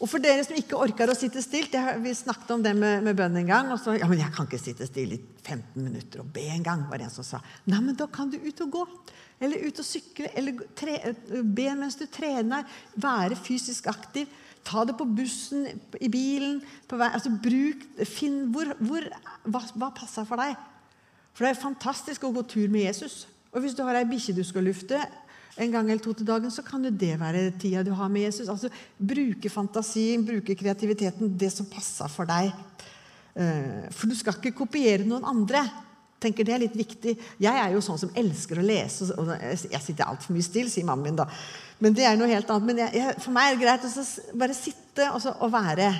Og 0.00 0.08
for 0.08 0.22
dere 0.22 0.44
som 0.46 0.56
ikke 0.56 0.78
orker 0.80 1.10
å 1.12 1.16
sitte 1.16 1.42
stilt 1.44 1.74
Vi 2.00 2.12
snakket 2.16 2.54
om 2.54 2.62
det 2.64 2.72
med, 2.76 3.02
med 3.04 3.16
bønn 3.18 3.36
en 3.36 3.48
gang. 3.48 3.72
og 3.72 3.80
så, 3.82 3.98
ja, 3.98 4.08
men 4.08 4.18
'Jeg 4.18 4.32
kan 4.32 4.46
ikke 4.48 4.58
sitte 4.58 4.86
stille 4.88 5.18
i 5.18 5.24
15 5.44 5.76
minutter 5.76 6.20
og 6.20 6.32
be 6.32 6.46
en 6.48 6.64
gang', 6.64 6.88
var 6.88 6.98
det 6.98 7.04
en 7.04 7.10
som 7.10 7.24
sa. 7.24 7.40
Nei, 7.66 7.80
men 7.80 7.94
da 7.94 8.06
kan 8.06 8.30
du 8.30 8.38
ut 8.38 8.60
og 8.60 8.70
gå. 8.70 8.86
Eller 9.40 9.66
ut 9.66 9.78
og 9.78 9.84
sykle. 9.84 10.30
Eller 10.34 10.56
tre, 10.74 11.14
be 11.44 11.68
mens 11.74 11.96
du 11.96 12.06
trener. 12.06 12.64
Være 12.96 13.36
fysisk 13.36 13.86
aktiv. 13.86 14.26
Ta 14.64 14.84
det 14.84 14.96
på 14.96 15.04
bussen, 15.04 15.66
i 16.00 16.08
bilen, 16.08 16.62
på 16.88 16.96
vei. 16.96 17.10
Altså, 17.12 17.30
bruk, 17.30 17.84
finn 18.06 18.52
hvor, 18.52 18.74
hvor, 18.80 19.04
hva, 19.44 19.62
hva 19.76 19.90
passer 19.96 20.24
for 20.24 20.36
deg. 20.36 20.56
For 21.34 21.44
det 21.44 21.54
er 21.54 21.62
fantastisk 21.62 22.24
å 22.24 22.32
gå 22.32 22.42
tur 22.48 22.68
med 22.68 22.88
Jesus. 22.88 23.26
Og 23.52 23.60
hvis 23.60 23.74
du 23.74 23.82
har 23.84 23.96
ei 23.98 24.08
bikkje 24.08 24.36
du 24.36 24.44
skal 24.44 24.64
lufte, 24.64 25.00
en 25.56 25.72
gang 25.72 25.90
eller 25.90 26.02
to 26.02 26.14
til 26.14 26.26
dagen, 26.26 26.50
så 26.52 26.62
kan 26.66 26.84
jo 26.84 26.92
det 26.94 27.16
være 27.20 27.50
tida 27.58 27.82
du 27.86 27.90
har 27.96 28.08
med 28.12 28.28
Jesus. 28.28 28.48
Altså 28.48 28.70
Bruke 28.96 29.50
fantasien, 29.50 30.24
bruke 30.26 30.54
kreativiteten, 30.54 31.32
det 31.38 31.50
som 31.52 31.68
passer 31.70 32.10
for 32.12 32.28
deg. 32.28 32.52
Eh, 33.34 33.88
for 33.94 34.10
du 34.10 34.16
skal 34.18 34.38
ikke 34.38 34.58
kopiere 34.62 35.06
noen 35.08 35.26
andre. 35.26 35.64
tenker 36.20 36.44
Det 36.44 36.54
er 36.54 36.62
litt 36.62 36.76
viktig. 36.76 37.16
Jeg 37.40 37.56
er 37.56 37.72
jo 37.72 37.80
sånn 37.80 37.98
som 37.98 38.12
elsker 38.14 38.60
å 38.60 38.66
lese. 38.66 39.10
og 39.16 39.32
Jeg 39.40 39.82
sitter 39.82 40.06
altfor 40.06 40.36
mye 40.36 40.44
stille, 40.44 40.70
sier 40.70 40.84
mannen 40.84 41.08
min 41.08 41.18
da. 41.18 41.26
Men 41.80 41.96
det 41.96 42.04
er 42.04 42.16
noe 42.20 42.28
helt 42.28 42.50
annet. 42.50 42.66
Men 42.68 42.82
jeg, 42.84 43.14
for 43.24 43.32
meg 43.34 43.48
er 43.48 43.56
det 43.56 43.64
greit 43.64 43.86
å 43.88 44.06
bare 44.42 44.56
sitte 44.56 45.10
og, 45.14 45.20
så, 45.24 45.34
og 45.40 45.52
være. 45.54 45.90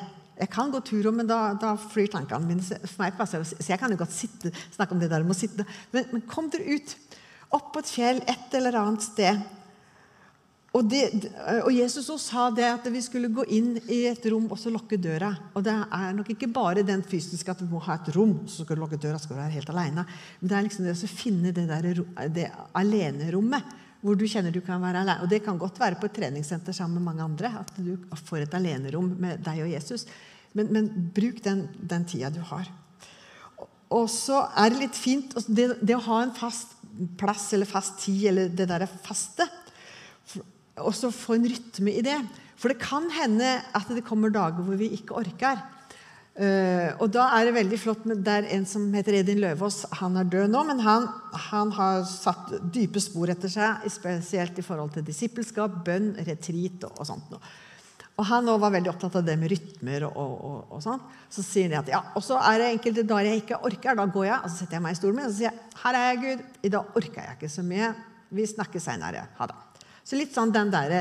Jeg 0.40 0.49
kan 0.52 0.71
gå 0.73 0.80
tur, 0.85 1.11
men 1.12 1.28
da, 1.28 1.54
da 1.61 1.75
flyr 1.76 2.12
tankene 2.12 2.49
mine. 2.49 2.64
For 2.64 3.02
meg 3.02 3.16
passer 3.16 3.42
det, 3.42 3.49
Så 3.61 3.73
jeg 3.73 3.80
kan 3.80 3.92
jo 3.92 4.00
godt 4.00 4.14
sitte, 4.16 4.52
snakke 4.76 4.97
om 4.97 5.00
det 5.00 5.11
der 5.12 5.25
med 5.25 5.37
å 5.37 5.40
sitte. 5.40 5.66
Men, 5.92 6.07
men 6.12 6.25
kom 6.28 6.52
dere 6.52 6.76
ut 6.76 6.95
opp 7.57 7.73
på 7.75 7.83
et 7.83 7.90
fjell 7.90 8.21
et 8.28 8.54
eller 8.59 8.78
annet 8.80 9.04
sted. 9.04 9.40
Og, 10.71 10.87
det, 10.87 11.09
og 11.64 11.73
Jesus 11.75 12.07
også 12.12 12.30
sa 12.30 12.45
det 12.54 12.69
at 12.69 12.85
vi 12.95 13.00
skulle 13.02 13.33
gå 13.35 13.42
inn 13.50 13.73
i 13.90 14.04
et 14.07 14.23
rom 14.30 14.47
og 14.47 14.59
så 14.61 14.71
lukke 14.71 15.00
døra. 15.02 15.33
Og 15.59 15.64
det 15.66 15.75
er 15.75 16.12
nok 16.14 16.30
ikke 16.30 16.50
bare 16.54 16.87
den 16.87 17.02
fysiske 17.02 17.50
at 17.50 17.64
vi 17.64 17.66
må 17.73 17.83
ha 17.83 17.97
et 17.99 18.12
rom, 18.14 18.37
så 18.47 18.62
skal 18.62 18.78
du 18.78 18.85
lukke 18.85 19.00
døra, 19.02 19.19
skal 19.19 19.35
du 19.35 19.42
være 19.42 19.57
helt 19.57 19.73
alene. 19.75 20.07
Men 20.38 20.52
det 20.52 20.57
er 20.57 20.66
liksom 20.69 20.87
det 20.87 20.95
å 20.95 21.11
finne 21.11 21.54
det, 21.57 21.66
det 22.37 22.49
alenerommet 22.78 23.78
hvor 24.00 24.16
du 24.16 24.25
kjenner 24.30 24.54
du 24.54 24.62
kan 24.64 24.80
være 24.80 25.02
alene. 25.02 25.25
Og 25.25 25.33
det 25.33 25.42
kan 25.45 25.59
godt 25.61 25.80
være 25.80 25.99
på 26.00 26.09
et 26.09 26.14
treningssenter 26.16 26.76
sammen 26.76 27.01
med 27.01 27.11
mange 27.11 27.27
andre. 27.27 27.51
At 27.61 27.74
du 27.77 27.96
får 28.31 28.46
et 28.46 28.57
alenerom 28.57 29.11
med 29.20 29.42
deg 29.44 29.64
og 29.66 29.74
Jesus. 29.74 30.07
Men, 30.55 30.70
men 30.70 30.88
bruk 31.14 31.42
den, 31.44 31.66
den 31.74 32.07
tida 32.09 32.31
du 32.33 32.40
har. 32.46 32.70
Og 33.90 34.07
så 34.11 34.44
er 34.55 34.70
det 34.70 34.85
litt 34.85 34.98
fint 34.98 35.35
det, 35.51 35.72
det 35.83 35.98
å 35.98 36.05
ha 36.07 36.22
en 36.22 36.35
fast 36.37 36.79
plass 37.20 37.50
eller 37.57 37.68
fast 37.68 38.00
tid, 38.05 38.29
eller 38.33 38.53
det 38.53 38.68
der 38.70 38.87
faste. 39.05 39.46
Og 40.81 40.94
så 40.96 41.11
få 41.12 41.37
en 41.37 41.48
rytme 41.50 41.92
i 41.92 42.05
det. 42.05 42.18
For 42.61 42.72
det 42.72 42.81
kan 42.83 43.09
hende 43.12 43.59
at 43.76 43.88
det 43.88 44.05
kommer 44.07 44.33
dager 44.33 44.64
hvor 44.64 44.79
vi 44.81 44.92
ikke 44.96 45.16
orker. 45.22 45.61
Uh, 46.40 46.94
og 47.03 47.09
da 47.12 47.24
er 47.37 47.48
det 47.48 47.57
veldig 47.57 47.79
flott 47.83 48.05
med 48.09 48.29
er 48.31 48.46
en 48.55 48.62
som 48.68 48.85
heter 48.94 49.18
Edin 49.18 49.42
Løvaas. 49.42 49.83
Han 49.98 50.16
er 50.16 50.29
død 50.31 50.53
nå, 50.53 50.62
men 50.68 50.79
han, 50.85 51.09
han, 51.50 51.72
har 51.76 52.05
satt 52.09 52.55
dype 52.72 53.03
spor 53.03 53.33
etter 53.33 53.50
seg, 53.53 53.88
spesielt 53.92 54.61
i 54.61 54.64
forhold 54.64 54.94
til 54.94 55.05
disippelskap, 55.05 55.81
bønn, 55.85 56.14
retreat 56.29 56.87
og, 56.88 56.94
og 57.03 57.11
sånt. 57.11 57.35
Noe. 57.35 57.53
Og 58.20 58.26
han 58.28 58.50
var 58.61 58.74
veldig 58.74 58.90
opptatt 58.92 59.14
av 59.16 59.24
det 59.24 59.37
med 59.40 59.48
rytmer. 59.54 60.04
og, 60.11 60.33
og, 60.44 60.59
og 60.76 60.83
sånn. 60.85 61.00
Så 61.33 61.44
sier 61.46 61.70
de 61.72 61.78
at 61.78 61.88
ja, 61.88 62.02
og 62.12 62.24
så 62.24 62.37
er 62.44 62.61
det 62.61 62.68
enkelte 62.74 63.06
dager 63.09 63.30
jeg 63.30 63.42
ikke 63.44 63.62
orker. 63.70 63.96
Da 63.96 64.06
går 64.12 64.26
jeg 64.28 64.37
og 64.37 64.50
så 64.50 64.59
setter 64.59 64.76
jeg 64.76 64.85
meg 64.85 64.96
i 64.96 65.00
stolen 65.00 65.16
min 65.16 65.28
og 65.28 65.33
så 65.33 65.38
sier 65.38 65.48
jeg, 65.48 65.70
her 65.80 65.98
er 65.98 66.06
jeg, 66.11 66.20
Gud. 66.26 66.42
I 66.68 66.72
dag 66.76 67.00
orker 67.00 67.22
jeg 67.24 67.38
ikke 67.38 67.52
så 67.54 67.64
mye. 67.64 67.94
Vi 68.37 68.46
snakkes 68.50 68.87
seinere. 68.90 69.24
Ha 69.38 69.48
det. 69.48 69.87
Så 70.04 70.18
litt 70.20 70.37
sånn 70.37 70.52
den 70.52 70.72
der, 70.72 71.00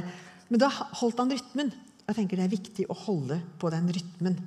Men 0.50 0.64
da 0.64 0.70
holdt 0.72 1.20
han 1.22 1.30
rytmen. 1.30 1.74
Jeg 2.08 2.16
tenker 2.18 2.40
Det 2.40 2.46
er 2.48 2.56
viktig 2.56 2.88
å 2.90 2.96
holde 2.98 3.38
på 3.60 3.70
den 3.70 3.92
rytmen. 3.94 4.40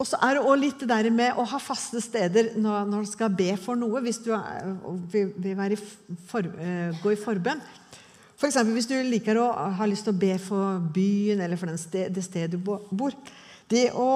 Og 0.00 0.08
så 0.08 0.18
er 0.24 0.34
det 0.34 0.42
også 0.42 0.58
litt 0.58 0.80
det 0.82 0.88
der 0.90 1.10
med 1.14 1.36
å 1.38 1.44
ha 1.46 1.60
faste 1.62 2.00
steder 2.02 2.56
når, 2.58 2.88
når 2.90 3.04
du 3.04 3.10
skal 3.12 3.30
be 3.38 3.52
for 3.60 3.78
noe. 3.78 4.00
Hvis 4.02 4.18
du 4.24 4.32
vil, 5.12 5.30
vil 5.36 5.76
for, 6.26 6.42
uh, 6.42 6.90
gå 7.04 7.12
i 7.12 7.20
forbønn, 7.20 7.62
F.eks. 8.42 8.56
hvis 8.74 8.88
du 8.90 8.96
liker 9.06 9.38
å 9.38 9.46
ha 9.78 9.86
lyst 9.86 10.02
til 10.08 10.16
å 10.16 10.18
be 10.18 10.34
for 10.42 10.82
byen 10.90 11.44
eller 11.44 11.58
for 11.60 11.70
sted, 11.78 12.10
det 12.10 12.24
stedet 12.26 12.56
du 12.56 12.58
bor. 12.58 13.14
Det 13.70 13.84
å, 13.94 14.06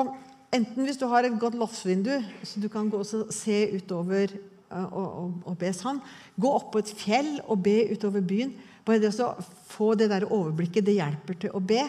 enten 0.51 0.83
hvis 0.83 0.99
du 0.99 1.05
har 1.07 1.29
et 1.29 1.37
godt 1.39 1.55
loftsvindu, 1.55 2.11
så 2.43 2.59
du 2.59 2.67
kan 2.73 2.89
gå 2.91 3.05
og 3.05 3.31
se 3.31 3.61
utover 3.77 4.35
og, 4.67 4.97
og, 4.99 5.37
og, 5.45 5.55
be 5.61 5.71
sånn. 5.71 6.01
Gå 6.35 6.51
opp 6.59 6.73
på 6.75 6.83
et 6.83 6.91
fjell 6.91 7.37
og 7.47 7.63
be 7.69 7.77
utover 7.93 8.25
byen. 8.27 8.51
Bare 8.83 8.99
det 9.05 9.13
å 9.23 9.31
få 9.71 9.93
det 9.95 10.11
der 10.11 10.27
overblikket, 10.27 10.89
det 10.89 10.99
hjelper 10.99 11.39
til 11.45 11.55
å 11.55 11.63
be. 11.63 11.85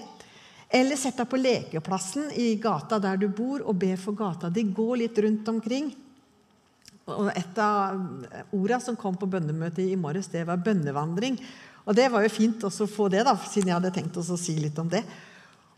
Eller 0.70 1.00
sett 1.00 1.18
deg 1.18 1.30
på 1.32 1.40
lekeplassen 1.42 2.30
i 2.38 2.52
gata 2.62 3.00
der 3.02 3.18
du 3.18 3.32
bor, 3.34 3.66
og 3.66 3.82
be 3.82 3.96
for 3.98 4.14
gata 4.14 4.54
di. 4.54 4.68
Gå 4.78 4.92
litt 5.02 5.18
rundt 5.26 5.50
omkring. 5.50 5.90
Og 7.08 7.32
Et 7.32 7.60
av 7.64 7.98
ordene 8.52 8.84
som 8.84 8.98
kom 9.00 9.16
på 9.18 9.30
bønnemøtet 9.32 9.88
i 9.88 9.98
morges, 9.98 10.28
det 10.30 10.44
var 10.46 10.62
bønnevandring. 10.62 11.40
Og 11.88 11.96
det 11.96 12.10
var 12.12 12.26
jo 12.26 12.34
fint 12.34 12.66
å 12.68 12.72
få 12.72 13.08
det, 13.12 13.24
da, 13.24 13.34
siden 13.48 13.72
jeg 13.72 13.78
hadde 13.78 13.94
tenkt 13.96 14.20
å 14.20 14.38
si 14.38 14.58
litt 14.60 14.78
om 14.82 14.90
det. 14.92 15.04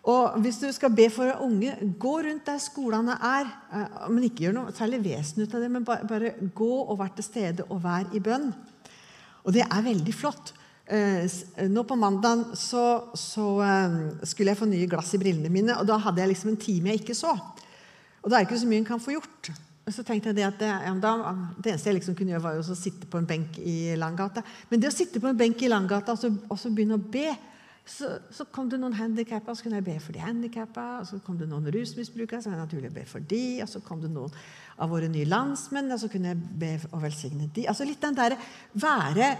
Og 0.10 0.39
Hvis 0.41 0.58
du 0.62 0.69
skal 0.74 0.93
be 0.95 1.06
for 1.13 1.43
unge, 1.45 1.76
gå 2.02 2.13
rundt 2.26 2.48
der 2.48 2.62
skolene 2.63 3.17
er. 3.22 3.50
Eh, 3.74 3.98
men 4.10 4.26
ikke 4.26 4.48
gjør 4.48 4.56
noe 4.56 4.76
særlig 4.76 5.04
vesen 5.06 5.43
ut 5.43 5.54
av 5.54 5.62
det, 5.62 5.69
men 5.69 5.86
bare, 5.86 6.08
bare 6.10 6.34
gå 6.56 6.72
og 6.82 6.98
vær 7.02 7.12
til 7.17 7.28
stede 7.28 7.67
og 7.69 7.84
vær 7.84 8.10
i 8.15 8.24
bønn. 8.24 8.50
Og 9.45 9.54
det 9.54 9.67
er 9.67 9.86
veldig 9.86 10.15
flott. 10.15 10.54
Eh, 10.89 11.30
nå 11.69 11.86
på 11.86 12.00
mandag 12.00 12.56
så, 12.58 13.13
så 13.13 13.48
eh, 13.62 13.98
skulle 14.26 14.56
jeg 14.56 14.62
få 14.63 14.69
nye 14.72 14.89
glass 14.89 15.13
i 15.13 15.22
brillene 15.22 15.52
mine, 15.54 15.78
og 15.78 15.86
da 15.86 16.00
hadde 16.02 16.24
jeg 16.24 16.34
liksom 16.34 16.56
en 16.56 16.62
time 16.63 16.93
jeg 16.93 17.04
ikke 17.04 17.19
så. 17.19 17.36
Og 18.24 18.32
da 18.32 18.39
er 18.39 18.41
det 18.41 18.50
ikke 18.50 18.63
så 18.63 18.69
mye 18.72 18.82
en 18.82 18.89
kan 18.89 19.04
få 19.04 19.13
gjort. 19.13 19.52
Så 19.89 20.04
tenkte 20.06 20.30
jeg 20.30 20.38
det 20.38 20.47
at 20.47 20.58
det, 20.62 20.69
ja, 20.69 20.95
da, 21.02 21.13
det 21.58 21.73
eneste 21.73 21.89
jeg 21.89 21.99
liksom 21.99 22.17
kunne 22.17 22.36
gjøre, 22.36 22.45
var 22.45 22.58
jo 22.58 22.65
å 22.65 22.78
sitte 22.78 23.10
på 23.10 23.21
en 23.21 23.30
benk 23.30 23.58
i 23.62 23.95
Langgata. 23.97 24.43
Men 24.69 24.82
det 24.82 24.91
å 24.91 24.95
sitte 24.95 25.21
på 25.21 25.30
en 25.32 25.39
benk 25.39 25.62
i 25.65 25.71
Langgata 25.71 26.13
og 26.13 26.21
så, 26.21 26.30
og 26.30 26.60
så 26.60 26.71
begynne 26.73 26.99
å 26.99 27.04
be 27.04 27.30
så, 27.89 28.10
så, 28.30 28.45
kom 28.54 28.67
det 28.69 28.78
noen 28.78 28.93
handikappa, 28.93 29.56
så 29.56 29.65
kunne 29.65 29.80
jeg 29.80 29.88
be 29.88 29.95
for 30.04 30.13
de 30.13 30.21
handikappa. 30.21 30.86
Så 31.10 31.19
kom 31.25 31.39
det 31.39 31.47
noen 31.49 31.71
rusmisbrukere, 31.73 32.41
så 32.41 32.52
var 32.52 32.60
det 32.60 32.65
naturlig 32.67 32.91
å 32.91 32.97
be 32.99 33.06
for 33.10 33.23
de. 33.32 33.43
Og 33.65 33.71
så 33.71 33.82
kom 33.86 34.02
det 34.04 34.12
noen 34.13 34.36
av 34.78 34.91
våre 34.93 35.10
nye 35.12 35.28
landsmenn, 35.30 35.89
og 35.95 36.02
så 36.02 36.10
kunne 36.12 36.34
jeg 36.34 36.41
be 36.62 36.75
og 36.91 37.02
velsigne 37.08 37.49
de. 37.56 37.65
Altså 37.71 37.88
litt 37.89 38.02
den 38.04 38.19
derre 38.19 38.39
være 38.78 39.38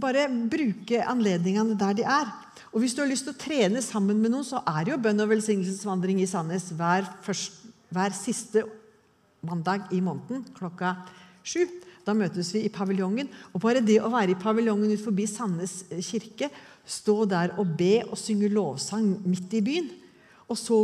Bare 0.00 0.22
bruke 0.48 1.02
anledningene 1.04 1.74
der 1.76 1.96
de 1.98 2.04
er. 2.08 2.30
Og 2.72 2.80
hvis 2.80 2.94
du 2.96 3.02
har 3.02 3.10
lyst 3.10 3.26
til 3.26 3.34
å 3.34 3.40
trene 3.42 3.82
sammen 3.84 4.16
med 4.16 4.32
noen, 4.32 4.46
så 4.46 4.62
er 4.64 4.88
jo 4.88 4.96
bønn 5.04 5.20
og 5.20 5.28
velsignelsesvandring 5.34 6.22
i 6.24 6.28
Sandnes 6.30 6.70
hver, 6.78 7.04
hver 7.92 8.16
siste 8.16 8.64
mandag 9.46 9.90
i 9.94 10.00
måneden 10.04 10.44
klokka 10.56 10.96
sju. 11.44 11.64
Da 12.06 12.14
møtes 12.16 12.52
vi 12.54 12.64
i 12.66 12.72
paviljongen. 12.72 13.28
Og 13.52 13.62
bare 13.62 13.82
det 13.84 14.00
å 14.00 14.10
være 14.12 14.34
i 14.34 14.40
paviljongen 14.40 14.92
ut 14.92 15.02
forbi 15.02 15.26
Sandnes 15.28 15.82
kirke, 16.06 16.50
stå 16.90 17.22
der 17.28 17.54
og 17.60 17.76
be 17.78 18.00
og 18.06 18.18
synge 18.18 18.50
lovsang 18.50 19.12
midt 19.28 19.52
i 19.58 19.62
byen, 19.64 19.90
og 20.50 20.58
så 20.58 20.78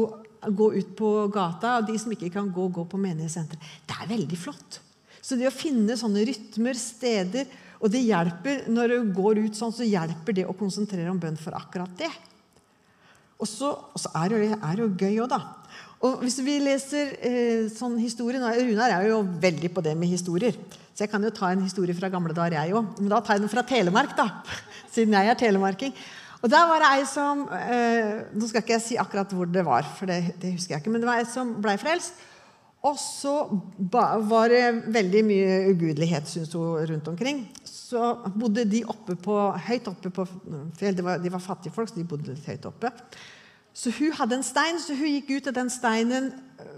gå 0.47 0.67
ut 0.77 0.91
på 0.99 1.11
gata, 1.33 1.79
og 1.81 1.89
de 1.89 1.97
som 1.99 2.13
ikke 2.15 2.31
kan 2.35 2.51
gå, 2.55 2.69
gå 2.71 2.85
på 2.87 3.01
menighetssenteret, 3.01 3.71
det 3.89 3.97
er 3.97 4.11
veldig 4.13 4.39
flott. 4.39 4.79
Så 5.25 5.39
det 5.39 5.49
å 5.49 5.55
finne 5.55 5.97
sånne 5.99 6.23
rytmer, 6.29 6.79
steder 6.79 7.49
Og 7.77 7.91
det 7.93 8.01
hjelper 8.07 8.71
når 8.73 8.89
du 8.89 9.11
går 9.13 9.39
ut 9.45 9.57
sånn, 9.59 9.73
så 9.75 9.85
hjelper 9.85 10.33
det 10.33 10.47
å 10.49 10.55
konsentrere 10.57 11.11
om 11.13 11.19
bønn 11.21 11.37
for 11.37 11.53
akkurat 11.59 11.91
det. 11.99 12.09
Og 13.37 13.45
så, 13.45 13.69
er 14.17 14.33
det 14.33 14.79
jo 14.81 14.87
gøy 14.97 15.19
òg, 15.21 15.29
da. 15.29 15.41
Og 16.05 16.21
hvis 16.21 16.37
vi 16.45 16.59
leser 16.61 17.15
eh, 17.25 17.63
sånn 17.73 17.97
historie 18.01 18.41
nå, 18.41 18.51
Runar 18.69 18.99
er 18.99 19.09
jo 19.09 19.23
veldig 19.41 19.71
på 19.73 19.85
det 19.85 19.95
med 19.97 20.11
historier. 20.13 20.59
Så 20.93 21.05
jeg 21.05 21.13
kan 21.13 21.25
jo 21.25 21.33
ta 21.35 21.51
en 21.53 21.65
historie 21.65 21.97
fra 21.97 22.11
gamle 22.13 22.37
dager, 22.37 22.59
jeg 22.61 22.77
òg. 22.77 23.01
Men 23.01 23.11
da 23.13 23.23
tar 23.25 23.37
jeg 23.37 23.47
den 23.47 23.53
fra 23.53 23.65
Telemark, 23.67 24.15
da. 24.19 24.29
Siden 24.95 25.17
jeg 25.17 25.33
er 25.33 25.41
telemarking. 25.41 25.97
Og 26.45 26.53
der 26.53 26.69
var 26.69 26.83
det 26.83 26.89
ei 26.95 27.05
som 27.09 27.47
eh, 27.57 28.11
Nå 28.37 28.47
skal 28.47 28.63
ikke 28.63 28.75
jeg 28.77 28.85
si 28.85 28.97
akkurat 29.01 29.33
hvor 29.35 29.49
det 29.51 29.65
var, 29.67 29.87
for 29.97 30.09
det, 30.09 30.37
det 30.43 30.53
husker 30.55 30.77
jeg 30.77 30.85
ikke. 30.85 30.93
Men 30.95 31.03
det 31.03 31.09
var 31.09 31.23
ei 31.23 31.29
som 31.29 31.57
blei 31.65 31.77
frelst. 31.81 32.21
Og 32.87 32.99
så 33.01 33.35
var 33.91 34.53
det 34.53 34.65
veldig 34.95 35.23
mye 35.27 35.55
ugudelighet, 35.73 36.29
syns 36.31 36.53
hun, 36.55 36.85
rundt 36.87 37.09
omkring. 37.11 37.41
Så 37.67 38.13
bodde 38.37 38.67
de 38.69 38.85
oppe 38.87 39.17
på, 39.19 39.39
høyt 39.67 39.89
oppe 39.91 40.13
på 40.15 40.27
fjell. 40.79 40.95
De 40.95 41.07
var, 41.07 41.19
de 41.23 41.33
var 41.33 41.43
fattige 41.43 41.75
folk, 41.75 41.91
så 41.91 41.99
de 41.99 42.07
bodde 42.07 42.31
litt 42.31 42.47
høyt 42.47 42.69
oppe. 42.69 42.93
Så 43.77 43.93
hun 43.93 44.15
hadde 44.17 44.39
en 44.39 44.47
stein, 44.47 44.79
så 44.81 44.97
hun 44.97 45.11
gikk 45.19 45.35
ut 45.37 45.49
av 45.51 45.57
den 45.59 45.71
steinen 45.73 46.31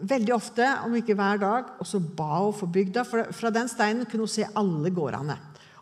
veldig 0.08 0.32
ofte, 0.34 0.66
om 0.82 0.96
ikke 0.98 1.14
hver 1.18 1.38
dag, 1.38 1.68
og 1.78 1.86
så 1.86 2.00
ba 2.02 2.40
hun 2.42 2.56
for 2.56 2.70
bygda. 2.74 3.04
For 3.06 3.30
fra 3.38 3.52
den 3.54 3.70
steinen 3.70 4.08
kunne 4.08 4.26
hun 4.26 4.32
se 4.32 4.48
alle 4.58 4.90
gårdene. 4.94 5.36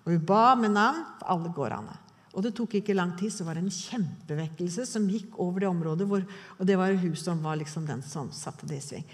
Og 0.05 0.13
hun 0.13 0.27
ba 0.29 0.51
med 0.61 0.75
navn 0.77 1.01
for 1.17 1.33
alle 1.33 1.53
gårdene. 1.57 1.97
Og 2.37 2.45
det 2.45 2.53
tok 2.59 2.77
ikke 2.77 2.95
lang 2.99 3.15
tid, 3.17 3.33
så 3.33 3.47
var 3.47 3.57
det 3.57 3.65
en 3.65 3.73
kjempevekkelse 3.73 4.85
som 4.85 5.07
gikk 5.09 5.39
over 5.41 5.65
det 5.65 5.71
området. 5.71 6.09
Hvor, 6.11 6.27
og 6.59 6.69
det 6.69 6.77
var 6.77 6.93
hun 7.01 7.17
som 7.17 7.41
var 7.41 7.57
liksom 7.63 7.89
den 7.89 8.05
som 8.05 8.29
satte 8.37 8.69
det 8.69 8.83
i 8.83 8.85
sving. 8.85 9.07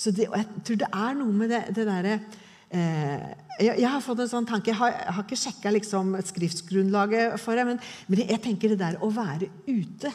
Så 0.00 0.14
det, 0.16 0.30
jeg 0.32 0.64
tror 0.64 0.80
det 0.80 0.88
er 0.88 1.18
noe 1.18 1.34
med 1.42 1.52
det, 1.52 1.60
det 1.76 1.84
derre 1.84 2.14
eh, 2.16 3.26
jeg, 3.60 3.74
jeg, 3.74 3.84
har 3.84 4.00
fått 4.00 4.24
en 4.24 4.32
sånn 4.32 4.48
tanke, 4.48 4.72
jeg 4.72 4.80
har, 4.80 4.94
jeg 4.96 5.16
har 5.18 5.26
ikke 5.26 5.40
sjekka 5.42 5.74
liksom 5.76 6.16
skriftsgrunnlaget 6.30 7.36
for 7.42 7.60
det, 7.60 7.66
men, 7.68 7.82
men 8.08 8.24
jeg 8.24 8.40
tenker 8.48 8.72
det 8.72 8.80
der 8.80 8.96
å 9.04 9.12
være 9.12 9.50
ute 9.68 10.14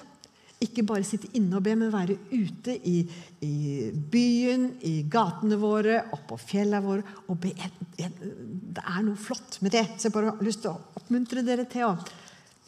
ikke 0.63 0.85
bare 0.87 1.03
sitte 1.03 1.27
inne 1.35 1.57
og 1.57 1.65
be, 1.65 1.73
men 1.75 1.91
være 1.91 2.15
ute 2.31 2.75
i, 2.87 3.01
i 3.43 3.55
byen, 3.91 4.69
i 4.87 5.01
gatene 5.11 5.57
våre, 5.59 5.99
oppå 6.15 6.37
fjellene 6.39 6.83
våre 6.85 7.15
og 7.27 7.39
be. 7.43 7.51
Det 7.95 8.83
er 8.83 9.03
noe 9.03 9.19
flott 9.19 9.59
med 9.65 9.75
det. 9.75 9.83
Så 9.97 10.07
jeg 10.07 10.15
bare 10.15 10.31
har 10.31 10.47
lyst 10.47 10.63
til 10.63 10.71
å 10.71 10.99
oppmuntre 11.01 11.43
dere 11.45 11.67
til 11.69 11.89
å 11.89 11.93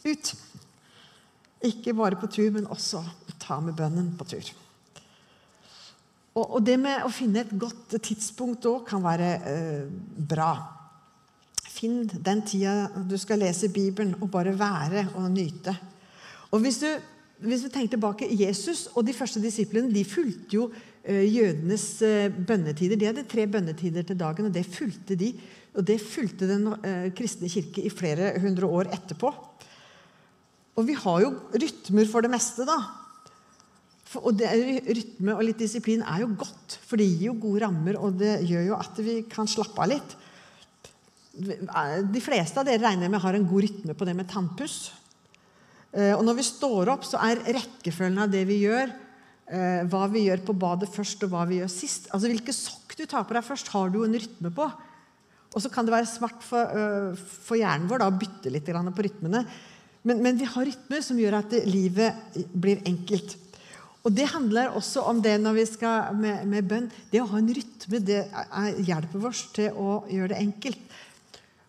ut. 0.04 0.32
Ikke 1.68 1.96
bare 1.96 2.20
på 2.20 2.30
tur, 2.30 2.50
men 2.54 2.68
også 2.70 3.02
ta 3.40 3.58
med 3.64 3.76
bønnen 3.78 4.12
på 4.18 4.28
tur. 4.28 4.52
Og, 6.38 6.58
det 6.62 6.76
med 6.78 7.02
å 7.02 7.10
finne 7.10 7.42
et 7.42 7.54
godt 7.58 7.96
tidspunkt 8.04 8.66
òg 8.70 8.84
kan 8.86 9.02
være 9.02 9.30
eh, 9.48 9.86
bra. 10.30 10.52
Finn 11.66 12.04
den 12.06 12.44
tida 12.46 12.90
du 13.08 13.16
skal 13.18 13.42
lese 13.42 13.72
Bibelen, 13.74 14.14
og 14.20 14.30
bare 14.30 14.54
være 14.54 15.08
og 15.18 15.32
nyte. 15.32 15.74
Og 16.52 16.62
hvis 16.62 16.78
du 16.84 16.90
hvis 17.38 17.64
vi 17.66 17.70
tenker 17.70 17.94
tilbake, 17.94 18.26
Jesus 18.34 18.88
og 18.96 19.04
de 19.06 19.14
første 19.14 19.40
disiplene 19.42 19.92
de 19.94 20.02
fulgte 20.06 20.56
jo 20.56 20.64
eh, 21.04 21.22
jødenes 21.30 21.86
eh, 22.02 22.32
bønnetider. 22.34 22.98
De 22.98 23.06
hadde 23.06 23.26
tre 23.30 23.44
bønnetider 23.46 24.06
til 24.06 24.18
dagen, 24.18 24.48
og 24.48 24.54
det 24.54 24.64
fulgte 24.66 25.14
de. 25.18 25.30
Og 25.78 25.86
det 25.86 26.00
fulgte 26.02 26.48
Den 26.50 26.66
eh, 26.82 27.10
kristne 27.14 27.50
kirke 27.52 27.84
i 27.86 27.94
flere 27.94 28.32
hundre 28.42 28.66
år 28.66 28.90
etterpå. 28.96 29.30
Og 30.78 30.86
vi 30.86 30.98
har 30.98 31.22
jo 31.22 31.34
rytmer 31.54 32.10
for 32.10 32.26
det 32.26 32.32
meste, 32.32 32.66
da. 32.66 32.78
For, 34.08 34.30
og 34.30 34.38
det, 34.40 34.50
Rytme 34.88 35.34
og 35.36 35.44
litt 35.44 35.60
disiplin 35.60 36.02
er 36.02 36.22
jo 36.24 36.32
godt, 36.40 36.78
for 36.88 36.98
det 36.98 37.06
gir 37.10 37.28
jo 37.28 37.40
gode 37.42 37.66
rammer, 37.66 37.98
og 38.00 38.16
det 38.18 38.38
gjør 38.48 38.70
jo 38.70 38.78
at 38.78 39.02
vi 39.04 39.20
kan 39.30 39.50
slappe 39.50 39.84
av 39.84 39.90
litt. 39.92 40.14
De 41.38 42.22
fleste 42.24 42.58
av 42.58 42.66
dere 42.66 42.82
regner 42.82 43.12
med 43.12 43.22
har 43.22 43.36
en 43.36 43.46
god 43.46 43.66
rytme 43.66 43.94
på 43.94 44.08
det 44.08 44.16
med 44.16 44.30
tannpuss. 44.30 44.78
Eh, 45.98 46.14
og 46.14 46.22
når 46.26 46.38
vi 46.38 46.46
står 46.46 46.92
opp, 46.92 47.06
så 47.06 47.18
er 47.26 47.42
rekkefølgen 47.58 48.22
av 48.22 48.30
det 48.30 48.44
vi 48.46 48.60
gjør, 48.62 48.92
eh, 49.50 49.80
hva 49.90 50.04
vi 50.12 50.28
gjør 50.28 50.44
på 50.46 50.54
badet 50.54 50.90
først, 50.94 51.24
og 51.26 51.32
hva 51.32 51.46
vi 51.48 51.58
gjør 51.58 51.72
sist. 51.72 52.06
Altså 52.12 52.30
Hvilke 52.30 52.54
sokk 52.54 52.94
du 52.94 53.04
tar 53.06 53.26
på 53.26 53.34
deg 53.34 53.46
først, 53.46 53.72
har 53.74 53.90
du 53.90 54.04
en 54.04 54.14
rytme 54.14 54.52
på. 54.54 54.68
Og 55.54 55.64
så 55.64 55.70
kan 55.72 55.86
det 55.86 55.94
være 55.94 56.06
smart 56.06 56.42
for, 56.44 56.60
uh, 56.60 57.16
for 57.16 57.56
hjernen 57.56 57.88
vår 57.88 58.02
da, 58.02 58.10
å 58.10 58.18
bytte 58.20 58.50
litt 58.52 58.66
på 58.68 59.04
rytmene. 59.06 59.40
Men, 60.04 60.20
men, 60.20 60.36
vi 60.36 60.44
har 60.44 60.66
rytmer 60.68 61.00
som 61.00 61.18
gjør 61.18 61.38
at 61.40 61.54
livet 61.64 62.36
blir 62.52 62.82
enkelt. 62.84 63.36
Og 64.04 64.12
Det 64.12 64.28
handler 64.28 64.76
også 64.76 65.02
om 65.08 65.22
det 65.24 65.38
når 65.40 65.56
vi 65.56 65.64
skal 65.66 66.14
med, 66.14 66.44
med 66.46 66.68
bønn. 66.68 66.90
Det 67.10 67.22
å 67.22 67.30
ha 67.32 67.40
en 67.40 67.48
rytme 67.48 68.00
det 68.04 68.20
er, 68.28 68.76
hjelper 68.84 69.24
oss 69.24 69.46
til 69.56 69.72
å 69.72 70.04
gjøre 70.12 70.34
det 70.34 70.42
enkelt. 70.44 70.84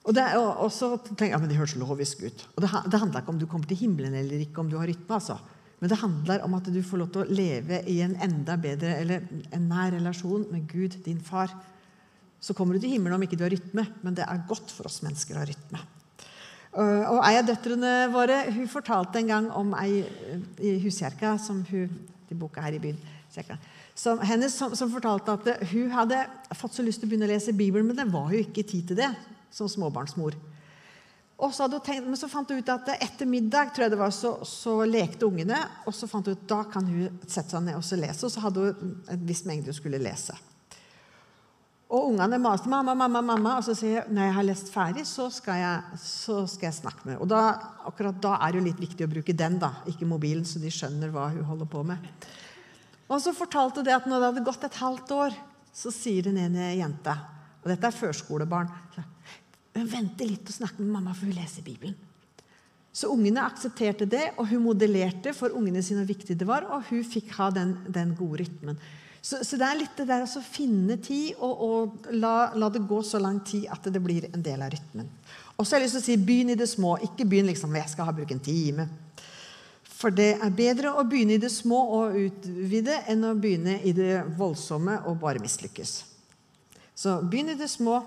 Og, 0.08 0.16
det, 0.16 0.26
og, 0.40 0.70
så 0.74 0.94
tenker 1.04 1.34
jeg, 1.34 1.42
men 1.44 1.52
det 1.52 1.58
høres 1.60 1.76
lovisk 1.78 2.24
ut. 2.24 2.44
Og 2.56 2.64
det, 2.64 2.70
det, 2.88 3.00
handler 3.02 3.22
ikke 3.22 3.34
om 3.34 3.42
du 3.42 3.48
kommer 3.50 3.70
til 3.70 3.82
himmelen 3.82 4.16
eller 4.16 4.42
ikke, 4.46 4.64
om 4.64 4.70
du 4.72 4.78
har 4.80 4.88
rytme. 4.90 5.18
altså. 5.18 5.38
Men 5.80 5.92
det 5.92 6.00
handler 6.02 6.44
om 6.44 6.56
at 6.58 6.70
du 6.72 6.80
får 6.84 7.02
lov 7.02 7.12
til 7.14 7.24
å 7.24 7.36
leve 7.40 7.82
i 7.92 8.00
en 8.04 8.16
enda 8.24 8.56
bedre 8.60 8.96
eller 9.04 9.28
en 9.56 9.70
nær 9.70 9.94
relasjon 9.96 10.48
med 10.52 10.66
Gud, 10.72 10.98
din 11.06 11.22
far. 11.24 11.54
Så 12.40 12.56
kommer 12.56 12.76
du 12.76 12.84
til 12.84 12.96
himmelen 12.96 13.20
om 13.20 13.24
ikke 13.24 13.40
du 13.40 13.46
har 13.46 13.54
rytme, 13.54 13.86
men 14.04 14.16
det 14.16 14.26
er 14.26 14.46
godt 14.48 14.72
for 14.72 14.88
oss 14.88 15.02
mennesker 15.04 15.36
å 15.36 15.44
ha 15.44 15.48
rytme. 15.48 15.82
Og 16.80 17.20
Ei 17.26 17.40
av 17.40 17.48
døtrene 17.48 17.94
våre 18.14 18.44
hun 18.54 18.68
fortalte 18.70 19.20
en 19.20 19.32
gang 19.32 19.48
om 19.58 19.72
ei 19.80 20.04
i 20.62 20.76
huskjerka 20.84 21.34
som 21.42 21.64
hun, 21.72 21.96
i 22.30 22.38
boka 22.38 22.62
her 22.62 22.78
i 22.78 22.82
byen, 22.84 23.00
som, 23.98 24.22
hennes, 24.22 24.54
som, 24.54 24.76
som, 24.78 24.92
fortalte 24.94 25.34
at 25.34 25.66
hun 25.72 25.90
hadde 25.92 26.22
fått 26.58 26.78
så 26.78 26.86
lyst 26.86 27.02
til 27.02 27.10
å 27.10 27.12
begynne 27.12 27.28
å 27.28 27.32
lese 27.34 27.56
Bibelen, 27.58 27.90
men 27.90 27.98
det 27.98 28.06
var 28.14 28.30
jo 28.34 28.44
ikke 28.44 28.68
tid 28.68 28.92
til 28.92 29.00
det 29.02 29.10
som 29.52 29.70
småbarnsmor. 29.72 30.38
Og 31.40 31.54
så 31.56 31.70
tenkt, 31.80 32.04
men 32.04 32.20
så 32.20 32.28
fant 32.28 32.50
hun 32.52 32.60
ut 32.60 32.70
at 32.74 32.90
etter 32.98 33.28
middag 33.30 33.72
tror 33.72 33.86
jeg 33.86 33.94
det 33.94 34.02
var, 34.02 34.12
så, 34.12 34.34
så 34.44 34.82
lekte 34.84 35.30
ungene. 35.30 35.60
Og 35.88 35.96
så 35.96 36.08
fant 36.12 36.28
hun 36.28 36.36
ut 36.36 36.48
da 36.52 36.66
kan 36.68 36.88
hun 36.88 37.22
sette 37.24 37.56
seg 37.56 37.64
ned 37.64 37.80
og 37.80 38.02
lese. 38.02 38.26
Og 38.28 38.34
så 38.34 38.44
hadde 38.44 38.66
hun 38.66 38.96
en 39.08 39.28
viss 39.30 39.46
mengde 39.48 39.72
hun 39.72 39.78
skulle 39.78 40.02
lese. 40.04 40.36
Og 41.90 42.12
ungene 42.12 42.38
maste 42.38 42.70
mamma, 42.70 42.94
mamma, 42.94 43.22
mamma, 43.26 43.56
og 43.58 43.64
så 43.66 43.74
sier 43.74 43.96
jeg 43.96 44.14
når 44.14 44.28
jeg 44.28 44.34
har 44.36 44.46
lest 44.46 44.68
ferdig, 44.70 45.06
så 45.10 45.26
skal 45.34 45.58
jeg, 45.58 46.02
så 46.04 46.36
skal 46.46 46.68
jeg 46.68 46.78
snakke 46.84 47.02
med 47.02 47.16
henne. 47.16 47.24
Og 47.24 47.32
da, 47.32 47.40
akkurat 47.90 48.20
da 48.22 48.36
er 48.38 48.52
det 48.52 48.60
jo 48.60 48.66
litt 48.68 48.84
viktig 48.84 49.08
å 49.08 49.14
bruke 49.16 49.34
den, 49.34 49.58
da, 49.64 49.72
ikke 49.90 50.06
mobilen, 50.10 50.46
så 50.46 50.62
de 50.62 50.70
skjønner 50.70 51.10
hva 51.16 51.32
hun 51.34 51.48
holder 51.48 51.72
på 51.72 51.82
med. 51.88 52.28
Og 53.10 53.18
så 53.24 53.34
fortalte 53.34 53.82
hun 53.82 53.88
det 53.88 53.96
at 53.96 54.06
når 54.06 54.22
det 54.22 54.30
hadde 54.30 54.46
gått 54.52 54.68
et 54.68 54.78
halvt 54.84 55.16
år, 55.18 55.40
så 55.80 55.94
sier 55.94 56.28
den 56.28 56.38
ene 56.42 56.74
jenta 56.76 57.14
Og 57.62 57.68
dette 57.70 57.90
er 57.90 57.96
førskolebarn. 57.96 58.70
Hun 59.80 59.90
vente 59.90 60.28
litt 60.28 60.48
og 60.52 60.58
snakke 60.60 60.84
med 60.84 60.92
mamma, 60.98 61.16
for 61.16 61.30
hun 61.30 61.38
leser 61.38 61.66
Bibelen. 61.66 61.98
Så 62.92 63.12
ungene 63.14 63.46
aksepterte 63.46 64.08
det, 64.10 64.32
og 64.42 64.50
hun 64.50 64.66
modellerte 64.66 65.32
for 65.38 65.54
ungene 65.56 65.84
sine 65.86 66.02
hvor 66.02 66.10
viktig 66.10 66.36
det 66.40 66.48
var, 66.50 66.66
og 66.68 66.90
hun 66.90 67.06
fikk 67.06 67.32
ha 67.38 67.52
den, 67.54 67.78
den 67.88 68.16
gode 68.18 68.42
rytmen. 68.44 68.80
Så, 69.22 69.42
så, 69.44 69.58
det 69.60 69.68
er 69.68 69.80
litt 69.82 69.98
det 70.00 70.08
der 70.08 70.24
å 70.24 70.42
finne 70.44 70.96
tid 71.04 71.40
og, 71.44 71.64
og 71.64 72.12
la, 72.16 72.52
la, 72.56 72.70
det 72.72 72.86
gå 72.88 73.02
så 73.04 73.20
lang 73.20 73.42
tid 73.44 73.68
at 73.72 73.90
det 73.92 74.00
blir 74.04 74.30
en 74.30 74.44
del 74.44 74.64
av 74.64 74.72
rytmen. 74.72 75.10
Og 75.60 75.68
så 75.68 75.76
har 75.76 75.84
jeg 75.84 75.90
lyst 75.90 75.98
til 75.98 76.04
å 76.04 76.08
si 76.08 76.28
begynn 76.30 76.54
i 76.54 76.60
det 76.60 76.70
små. 76.72 76.94
Ikke 77.04 77.28
begynn 77.28 77.50
liksom 77.52 77.76
jeg 77.76 77.92
skal 77.92 78.08
ha 78.08 78.16
bruke 78.16 78.36
en 78.36 78.44
time. 78.44 78.88
For 79.84 80.16
det 80.16 80.38
er 80.40 80.56
bedre 80.56 80.94
å 80.96 81.04
begynne 81.04 81.36
i 81.36 81.42
det 81.44 81.52
små 81.52 81.82
og 81.98 82.16
utvide 82.16 83.02
enn 83.12 83.28
å 83.28 83.34
begynne 83.36 83.82
i 83.84 83.92
det 83.96 84.22
voldsomme 84.40 85.02
og 85.12 85.20
bare 85.20 85.44
mislykkes. 85.44 85.98
Så 86.96 87.20
begynn 87.28 87.52
i 87.52 87.60
det 87.60 87.68
små, 87.72 88.00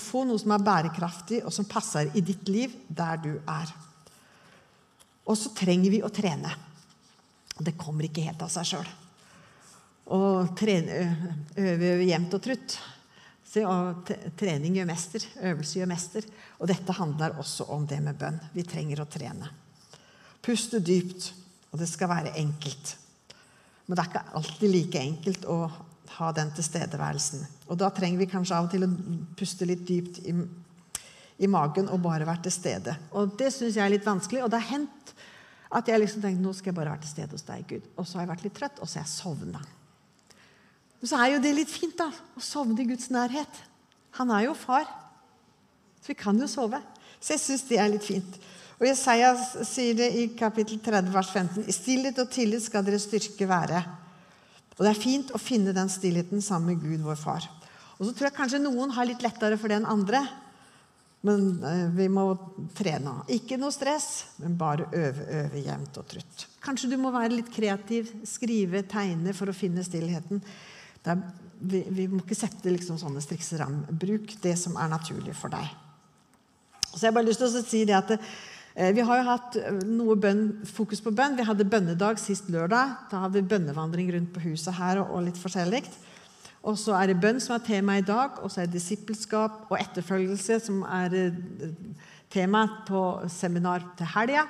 og 0.00 0.06
få 0.06 0.24
noe 0.24 0.40
som 0.40 0.54
er 0.56 0.64
bærekraftig, 0.64 1.42
og 1.44 1.52
som 1.52 1.68
passer 1.68 2.08
i 2.16 2.24
ditt 2.24 2.48
liv 2.48 2.72
der 2.88 3.20
du 3.20 3.34
er. 3.44 3.72
Og 5.28 5.36
så 5.36 5.52
trenger 5.54 5.92
vi 5.92 6.00
å 6.02 6.08
trene. 6.08 6.54
Det 7.60 7.76
kommer 7.78 8.08
ikke 8.08 8.24
helt 8.24 8.40
av 8.40 8.48
seg 8.52 8.70
sjøl. 8.70 8.88
Og 10.16 10.54
trene, 10.58 11.02
øve 11.60 11.90
jevnt 12.08 12.38
og 12.38 12.42
trutt. 12.42 12.78
Se, 13.50 13.62
og 13.66 14.08
trening 14.38 14.78
gjør 14.78 14.88
mester. 14.88 15.26
Øvelse 15.52 15.78
gjør 15.78 15.90
mester. 15.92 16.26
Og 16.58 16.70
dette 16.70 16.96
handler 16.96 17.36
også 17.38 17.68
om 17.74 17.84
det 17.86 18.00
med 18.02 18.18
bønn. 18.18 18.40
Vi 18.56 18.64
trenger 18.66 19.04
å 19.04 19.10
trene. 19.10 19.52
Puste 20.40 20.80
dypt, 20.80 21.28
og 21.70 21.82
det 21.82 21.90
skal 21.90 22.10
være 22.10 22.34
enkelt. 22.40 22.96
Men 23.86 23.98
det 23.98 24.02
er 24.02 24.10
ikke 24.10 24.38
alltid 24.40 24.72
like 24.72 25.04
enkelt 25.04 25.46
å 25.50 25.60
ha 26.18 26.30
den 26.34 26.50
tilstedeværelsen. 26.56 27.44
Og 27.70 27.78
da 27.80 27.90
trenger 27.94 28.20
vi 28.22 28.30
kanskje 28.30 28.56
av 28.56 28.66
og 28.66 28.72
til 28.72 28.86
å 28.86 28.90
puste 29.38 29.68
litt 29.68 29.82
dypt 29.88 30.20
i, 30.26 30.34
i 31.44 31.50
magen 31.50 31.90
og 31.92 32.02
bare 32.04 32.28
være 32.28 32.46
til 32.48 32.56
stede. 32.56 32.96
Og 33.16 33.36
det 33.40 33.52
syns 33.54 33.78
jeg 33.78 33.84
er 33.84 33.94
litt 33.94 34.06
vanskelig. 34.06 34.42
Og 34.44 34.50
det 34.52 34.60
har 34.62 34.72
hendt 34.74 35.14
at 35.70 35.86
jeg 35.86 36.02
liksom 36.02 36.22
tenkte 36.24 36.42
nå 36.42 36.54
skal 36.56 36.72
jeg 36.72 36.78
bare 36.80 36.94
være 36.94 37.04
til 37.04 37.12
stede 37.14 37.36
hos 37.36 37.46
deg, 37.46 37.66
Gud. 37.68 37.90
Og 37.94 38.06
så 38.06 38.18
har 38.18 38.26
jeg 38.26 38.32
vært 38.32 38.46
litt 38.48 38.56
trøtt, 38.58 38.80
og 38.82 38.90
så 38.90 38.98
har 38.98 39.06
jeg 39.06 39.14
sovna. 39.14 39.60
Men 41.00 41.12
så 41.12 41.20
er 41.20 41.34
jo 41.34 41.42
det 41.44 41.52
litt 41.56 41.72
fint, 41.72 41.96
da. 41.96 42.10
Å 42.10 42.42
sovne 42.44 42.82
i 42.82 42.88
Guds 42.88 43.08
nærhet. 43.14 43.60
Han 44.18 44.32
er 44.34 44.48
jo 44.48 44.56
far. 44.58 44.88
Så 46.02 46.10
vi 46.10 46.18
kan 46.18 46.38
jo 46.40 46.48
sove. 46.50 46.80
Så 47.20 47.36
jeg 47.36 47.44
syns 47.44 47.68
det 47.68 47.78
er 47.78 47.92
litt 47.92 48.04
fint. 48.04 48.40
Og 48.80 48.86
Jesaja 48.88 49.34
sier 49.68 49.96
det 49.96 50.08
i 50.16 50.26
kapittel 50.36 50.80
30, 50.80 51.12
vers 51.12 51.30
15. 51.32 51.66
I 51.68 51.76
stillhet 51.76 52.20
og 52.22 52.30
tillit 52.32 52.64
skal 52.64 52.84
deres 52.84 53.04
styrke 53.06 53.48
være. 53.48 53.82
Og 54.80 54.86
det 54.86 54.94
er 54.94 55.02
fint 55.02 55.30
å 55.36 55.38
finne 55.38 55.74
den 55.76 55.90
stillheten 55.92 56.40
sammen 56.40 56.72
med 56.72 56.80
Gud, 56.80 57.02
vår 57.04 57.18
far. 57.20 57.44
Og 57.98 58.06
så 58.08 58.14
tror 58.16 58.30
jeg 58.30 58.36
kanskje 58.38 58.62
noen 58.64 58.94
har 58.96 59.04
litt 59.04 59.20
lettere 59.20 59.58
for 59.60 59.68
det 59.68 59.76
enn 59.76 59.90
andre. 59.92 60.22
Men 61.28 61.42
eh, 61.68 61.82
vi 61.92 62.06
må 62.08 62.24
trene. 62.72 63.18
Ikke 63.36 63.58
noe 63.60 63.74
stress, 63.76 64.38
men 64.40 64.56
bare 64.56 64.86
øve, 64.96 65.26
øve 65.42 65.60
jevnt 65.66 66.00
og 66.00 66.06
trutt. 66.08 66.46
Kanskje 66.64 66.88
du 66.94 66.96
må 67.02 67.12
være 67.12 67.34
litt 67.34 67.50
kreativ, 67.52 68.08
skrive, 68.24 68.80
tegne 68.88 69.36
for 69.36 69.52
å 69.52 69.56
finne 69.56 69.84
stillheten. 69.84 70.40
Er, 71.04 71.20
vi, 71.60 71.82
vi, 71.92 72.08
må 72.08 72.22
ikke 72.24 72.40
sette 72.40 72.72
liksom 72.72 72.96
sånne 73.02 73.20
strikse 73.20 73.60
ram. 73.60 73.82
Bruk 73.92 74.32
det 74.40 74.56
som 74.62 74.80
er 74.80 74.88
naturlig 74.92 75.36
for 75.36 75.52
deg. 75.52 75.68
Så 76.88 77.04
jeg 77.04 77.10
har 77.10 77.18
bare 77.20 77.28
lyst 77.28 77.44
til 77.44 77.52
å 77.52 77.64
si 77.68 77.84
det 77.84 78.00
at 78.00 78.16
Vi 78.74 79.02
har 79.02 79.18
jo 79.18 79.26
hatt 79.26 79.56
eh, 79.58 79.80
noe 79.88 80.14
bønn, 80.20 80.44
fokus 80.68 81.02
på 81.02 81.10
bønn. 81.14 81.34
Vi 81.38 81.46
hadde 81.46 81.66
bønnedag 81.66 82.20
sist 82.22 82.50
lørdag. 82.52 82.94
Da 83.10 83.24
hadde 83.24 83.40
vi 83.40 83.48
bønnevandring 83.50 84.12
rundt 84.14 84.30
på 84.34 84.44
huset 84.44 84.76
her 84.78 85.02
og 85.02 85.24
litt 85.26 85.40
forskjellig. 85.40 85.82
Og 86.60 86.76
så 86.78 86.94
er 86.94 87.10
det 87.10 87.20
bønn 87.22 87.40
som 87.42 87.56
er 87.56 87.64
tema 87.64 87.96
i 87.98 88.04
dag, 88.04 88.38
og 88.44 88.52
så 88.52 88.62
er 88.62 88.68
det 88.68 88.76
disippelskap 88.76 89.70
og 89.72 89.78
etterfølgelse 89.80 90.60
som 90.62 90.82
er 90.86 91.16
eh, 91.18 91.38
tema 92.30 92.66
på 92.86 93.04
seminar 93.32 93.84
til 93.98 94.12
helga. 94.14 94.46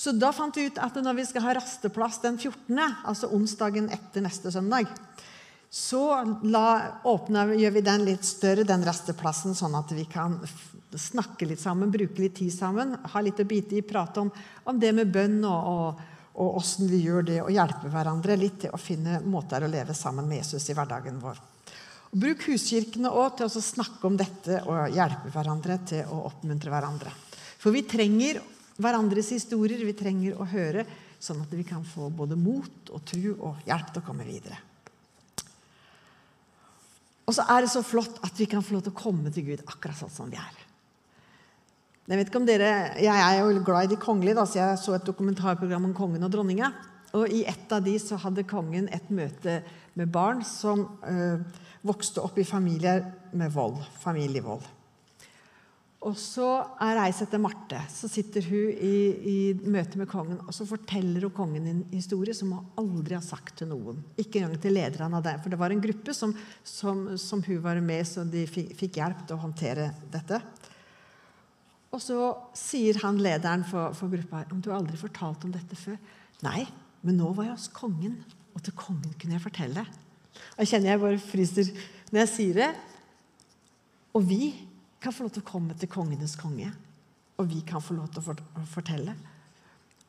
Så 0.00 0.14
da 0.16 0.30
fant 0.32 0.56
vi 0.56 0.70
ut 0.70 0.78
at 0.80 0.96
når 0.96 1.18
vi 1.18 1.26
skal 1.28 1.44
ha 1.44 1.56
rasteplass 1.58 2.22
den 2.22 2.38
14., 2.38 2.78
altså 3.04 3.28
onsdagen 3.36 3.90
etter 3.92 4.24
neste 4.24 4.52
søndag, 4.54 4.88
så 5.70 6.02
la, 6.42 7.00
åpner, 7.04 7.52
gjør 7.54 7.70
vi 7.76 7.80
den 7.86 8.04
litt 8.08 8.24
større, 8.26 8.64
den 8.66 8.82
rasteplassen, 8.82 9.54
sånn 9.54 9.76
at 9.78 9.92
vi 9.94 10.02
kan 10.10 10.40
snakke 10.98 11.46
litt 11.46 11.60
sammen, 11.62 11.92
bruke 11.94 12.18
litt 12.18 12.40
tid 12.40 12.50
sammen, 12.50 12.96
ha 13.12 13.20
litt 13.22 13.38
å 13.38 13.46
bite 13.46 13.76
i, 13.78 13.82
prate 13.86 14.24
om, 14.24 14.32
om 14.66 14.80
det 14.82 14.90
med 14.96 15.12
bønn 15.14 15.44
og, 15.46 16.00
og 16.34 16.56
åssen 16.58 16.90
vi 16.90 17.04
gjør 17.04 17.22
det, 17.28 17.36
og 17.44 17.52
hjelpe 17.54 17.90
hverandre 17.92 18.34
litt 18.40 18.64
til 18.64 18.74
å 18.74 18.80
finne 18.82 19.20
måter 19.22 19.62
å 19.62 19.68
leve 19.70 19.94
sammen 19.94 20.26
med 20.26 20.40
Jesus 20.40 20.66
i 20.72 20.74
hverdagen 20.74 21.20
vår. 21.22 21.38
Og 22.10 22.18
bruk 22.18 22.42
huskirkene 22.48 23.12
òg 23.14 23.36
til 23.38 23.46
å 23.46 23.62
snakke 23.62 24.08
om 24.08 24.16
dette 24.18 24.64
og 24.64 24.90
hjelpe 24.90 25.30
hverandre 25.30 25.76
til 25.86 26.10
å 26.10 26.24
oppmuntre 26.32 26.72
hverandre. 26.72 27.12
For 27.62 27.70
vi 27.70 27.84
trenger 27.86 28.40
hverandres 28.80 29.30
historier, 29.36 29.84
vi 29.86 29.94
trenger 29.94 30.34
å 30.34 30.48
høre, 30.50 30.82
sånn 31.20 31.44
at 31.44 31.54
vi 31.54 31.62
kan 31.68 31.86
få 31.86 32.10
både 32.10 32.34
mot 32.34 32.90
og 32.90 33.06
tro 33.06 33.36
og 33.36 33.62
hjelp 33.68 33.94
til 33.94 34.02
å 34.02 34.08
komme 34.08 34.26
videre. 34.26 34.58
Og 37.30 37.36
så 37.36 37.44
er 37.46 37.62
det 37.62 37.70
så 37.70 37.84
flott 37.86 38.18
at 38.26 38.34
vi 38.34 38.48
kan 38.50 38.64
få 38.66 38.74
lov 38.74 38.82
til 38.82 38.90
å 38.90 38.98
komme 38.98 39.30
til 39.30 39.46
Gud 39.46 39.62
akkurat 39.62 39.94
sånn 39.94 40.10
som 40.10 40.30
vi 40.32 40.38
er. 40.40 40.56
Jeg 42.10 42.18
vet 42.18 42.30
ikke 42.32 42.40
om 42.40 42.46
dere, 42.48 42.70
jeg 42.98 43.22
er 43.22 43.36
jo 43.38 43.60
glad 43.62 43.86
i 43.86 43.92
de 43.92 43.98
kongelige, 44.02 44.34
da, 44.34 44.42
så 44.48 44.58
jeg 44.58 44.80
så 44.82 44.96
et 44.96 45.06
dokumentarprogram 45.06 45.86
om 45.86 45.92
kongen 45.94 46.26
og 46.26 46.32
dronninga. 46.34 46.72
Og 47.14 47.30
I 47.30 47.44
et 47.46 47.70
av 47.70 47.84
de 47.86 47.94
så 48.02 48.18
hadde 48.18 48.42
kongen 48.50 48.88
et 48.90 49.12
møte 49.14 49.60
med 49.94 50.10
barn 50.10 50.42
som 50.46 50.82
øh, 51.06 51.38
vokste 51.86 52.22
opp 52.26 52.38
i 52.42 52.46
familier 52.46 53.04
med 53.30 53.54
vold. 53.54 53.78
Familievold. 54.02 54.66
Og 56.00 56.14
så 56.16 56.46
er 56.80 56.94
reis 56.96 57.18
etter 57.20 57.40
Marte. 57.42 57.82
Så 57.92 58.08
sitter 58.08 58.46
hun 58.48 58.70
i, 58.72 58.94
i, 59.20 59.34
møte 59.68 60.00
med 60.00 60.08
kongen 60.08 60.38
og 60.46 60.54
så 60.56 60.64
forteller 60.64 61.26
hun 61.26 61.34
kongen 61.36 61.66
en 61.68 61.82
historie 61.92 62.32
som 62.36 62.54
hun 62.56 62.70
aldri 62.80 63.18
har 63.18 63.24
sagt 63.24 63.58
til 63.60 63.68
noen. 63.68 63.98
Ikke 64.16 64.40
engang 64.40 64.56
til 64.62 64.72
lederne 64.78 65.18
av 65.18 65.26
det. 65.26 65.34
For 65.42 65.52
det 65.52 65.58
var 65.60 65.74
en 65.74 65.82
gruppe 65.84 66.14
som, 66.16 66.32
som, 66.64 67.04
som 67.20 67.44
hun 67.44 67.60
var 67.66 67.82
med 67.84 68.08
så 68.08 68.24
de 68.24 68.46
fikk 68.48 68.96
hjelp 68.96 69.26
til 69.26 69.36
å 69.36 69.42
håndtere 69.44 69.90
dette. 70.14 70.40
Og 71.90 72.00
så 72.00 72.30
sier 72.56 73.02
han 73.02 73.20
lederen 73.20 73.66
for, 73.68 73.92
for 73.98 74.12
gruppa 74.12 74.46
om 74.54 74.62
du 74.62 74.70
har 74.70 74.78
aldri 74.80 74.96
fortalt 75.00 75.44
om 75.44 75.52
dette 75.52 75.76
før. 75.76 76.00
Nei, 76.46 76.64
men 77.04 77.20
nå 77.20 77.34
var 77.36 77.50
jeg 77.50 77.58
hos 77.58 77.68
kongen, 77.76 78.16
og 78.56 78.64
til 78.64 78.76
kongen 78.78 79.12
kunne 79.20 79.36
jeg 79.36 79.44
fortelle. 79.44 79.84
Og 80.54 80.64
jeg 80.64 80.72
kjenner 80.72 80.94
jeg 80.94 81.04
bare 81.04 81.20
fryser 81.20 81.70
når 82.08 82.22
jeg 82.22 82.32
sier 82.32 82.60
det. 82.62 82.72
Og 84.16 84.24
vi 84.26 84.42
kan 85.00 85.14
få 85.14 85.26
lov 85.26 85.34
til 85.34 85.44
å 85.44 85.50
komme 85.50 85.76
til 85.78 85.90
kongenes 85.90 86.36
konge. 86.40 86.70
Og 87.40 87.48
vi 87.48 87.62
kan 87.66 87.82
få 87.82 87.96
lov 87.96 88.10
til 88.12 88.20
å 88.20 88.64
fortelle. 88.68 89.14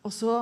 Og 0.02 0.14
så 0.14 0.34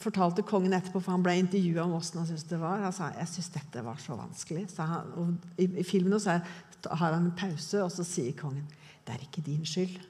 fortalte 0.00 0.44
kongen 0.46 0.72
etterpå, 0.72 1.02
for 1.02 1.12
han 1.12 1.24
ble 1.24 1.34
intervjua 1.36 1.84
om 1.84 1.98
åssen 1.98 2.22
han 2.22 2.28
syntes 2.30 2.48
det 2.48 2.58
var. 2.60 2.80
Han 2.82 2.94
sa 2.96 3.10
jeg 3.12 3.28
syntes 3.28 3.52
dette 3.58 3.84
var 3.84 4.00
så 4.00 4.16
vanskelig. 4.16 4.64
Så 4.72 4.86
han, 4.88 5.36
i, 5.60 5.68
I 5.68 5.84
filmen 5.86 6.18
så 6.22 6.38
har 6.40 7.12
han 7.12 7.26
en 7.26 7.34
pause, 7.36 7.82
og 7.84 7.92
så 7.92 8.06
sier 8.06 8.36
kongen 8.38 8.66
det 9.06 9.14
er 9.14 9.22
ikke 9.22 9.44
din 9.46 9.66
skyld. 9.68 10.00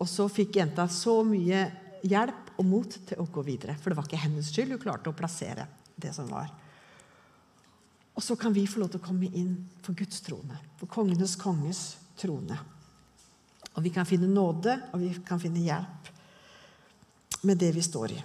Og 0.00 0.08
så 0.08 0.24
fikk 0.32 0.56
jenta 0.56 0.86
så 0.88 1.18
mye 1.26 1.66
hjelp 2.04 2.54
og 2.60 2.68
mot 2.68 2.96
til 3.08 3.20
å 3.20 3.26
gå 3.32 3.42
videre. 3.44 3.74
For 3.80 3.90
det 3.90 3.98
var 3.98 4.08
ikke 4.08 4.22
hennes 4.22 4.48
skyld. 4.52 4.72
Hun 4.72 4.80
klarte 4.80 5.12
å 5.12 5.16
plassere 5.16 5.66
det 6.00 6.14
som 6.16 6.30
var. 6.32 6.48
Og 8.14 8.22
så 8.22 8.38
kan 8.38 8.54
vi 8.54 8.64
få 8.70 8.80
lov 8.80 8.94
til 8.94 9.02
å 9.02 9.04
komme 9.04 9.28
inn 9.34 9.56
for 9.82 9.96
Guds 9.98 10.22
trone. 10.24 10.56
For 10.78 10.90
kongenes 10.90 11.34
konges 11.40 11.82
trone. 12.18 12.58
Og 13.74 13.82
vi 13.82 13.90
kan 13.94 14.06
finne 14.06 14.28
nåde, 14.30 14.76
og 14.92 15.02
vi 15.02 15.10
kan 15.26 15.40
finne 15.42 15.64
hjelp 15.64 16.10
med 17.44 17.58
det 17.60 17.72
vi 17.74 17.82
står 17.82 18.14
i. 18.14 18.22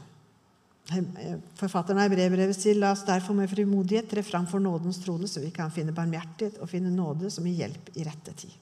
Forfatteren 1.60 2.02
av 2.02 2.10
brevbrevet 2.10 2.58
sier 2.58 2.78
la 2.80 2.94
oss 2.96 3.04
derfor 3.06 3.36
med 3.38 3.50
frimodighet 3.52 4.08
tre 4.10 4.24
fram 4.26 4.48
for 4.50 4.62
nådens 4.64 5.02
trone, 5.04 5.28
så 5.30 5.42
vi 5.44 5.52
kan 5.54 5.74
finne 5.74 5.94
barmhjertighet 5.94 6.58
og 6.62 6.70
finne 6.72 6.94
nåde 6.94 7.30
som 7.34 7.46
gir 7.46 7.66
hjelp 7.66 7.92
i 7.98 8.06
rette 8.08 8.34
tid. 8.34 8.56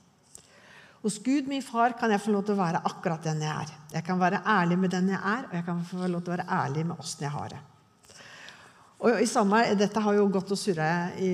Hos 1.03 1.19
Gud, 1.23 1.47
min 1.47 1.63
far, 1.63 1.93
kan 1.99 2.11
jeg 2.11 2.19
få 2.23 2.33
lov 2.33 2.47
til 2.47 2.57
å 2.57 2.59
være 2.59 2.81
akkurat 2.89 3.23
den 3.23 3.43
jeg 3.45 3.53
er. 3.53 3.73
Jeg 3.93 4.03
kan 4.03 4.19
være 4.19 4.41
ærlig 4.43 4.79
med 4.81 4.91
den 4.91 5.11
jeg 5.13 5.19
er, 5.21 5.45
og 5.47 5.55
jeg 5.55 5.65
kan 5.67 5.83
få 5.87 6.07
lov 6.09 6.23
til 6.23 6.33
å 6.33 6.35
være 6.35 6.49
ærlig 6.57 6.87
med 6.89 7.03
åssen 7.03 7.27
jeg 7.27 7.35
har 7.35 7.53
det. 7.53 7.59
Og 8.97 9.21
i 9.21 9.27
sommer, 9.29 9.75
Dette 9.77 10.01
har 10.01 10.15
jo 10.17 10.29
gått 10.33 10.51
og 10.53 10.57
surra 10.59 11.11
i, 11.21 11.31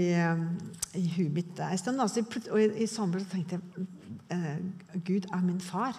i 0.99 1.04
huet 1.15 1.32
mitt 1.32 1.62
en 1.63 1.80
stund. 1.80 2.02
Altså, 2.04 2.26
og 2.52 2.58
i, 2.60 2.69
i 2.84 2.89
sommer 2.91 3.23
tenkte 3.32 3.60
jeg 3.60 3.86
eh, 4.36 4.58
Gud 4.99 5.30
er 5.32 5.45
min 5.45 5.62
far. 5.63 5.95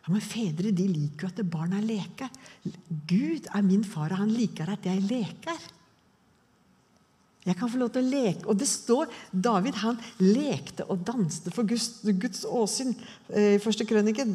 Ja, 0.00 0.10
men 0.10 0.24
Fedre 0.24 0.72
de 0.74 0.86
liker 0.90 1.28
jo 1.28 1.30
at 1.30 1.42
barna 1.52 1.78
leker. 1.84 2.30
Gud 3.06 3.46
er 3.52 3.62
min 3.66 3.84
far, 3.86 4.10
og 4.10 4.24
han 4.24 4.32
liker 4.34 4.72
at 4.72 4.88
jeg 4.88 5.04
leker. 5.06 5.68
Jeg 7.40 7.56
kan 7.56 7.70
få 7.72 7.78
lov 7.80 7.88
til 7.94 8.04
å 8.04 8.10
leke. 8.10 8.44
Og 8.52 8.58
det 8.60 8.68
står 8.68 9.08
David 9.32 9.78
han 9.80 9.96
lekte 10.20 10.84
og 10.92 11.00
danste 11.08 11.52
for 11.54 11.64
Guds, 11.68 12.02
Guds 12.04 12.44
åsyn. 12.44 12.92
Eh, 13.32 13.56
første 13.64 13.86
krønike. 13.88 14.26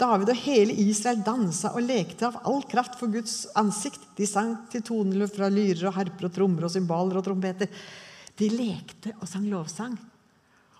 David 0.00 0.32
og 0.34 0.42
hele 0.42 0.74
Israel 0.82 1.22
dansa 1.26 1.70
og 1.78 1.86
lekte 1.86 2.26
av 2.26 2.40
all 2.50 2.64
kraft 2.66 2.98
for 2.98 3.14
Guds 3.14 3.44
ansikt. 3.58 4.02
De 4.18 4.26
sang 4.26 4.56
til 4.72 4.82
toneløp 4.90 5.36
fra 5.38 5.50
lyrer 5.52 5.86
og 5.86 5.96
harper 6.00 6.26
og 6.26 6.34
trommer 6.34 6.66
og 6.66 6.74
cymbaler 6.74 7.20
og 7.20 7.28
trompeter. 7.30 7.70
De 8.38 8.50
lekte 8.50 9.14
og 9.20 9.30
sang 9.30 9.46
lovsang. 9.46 9.94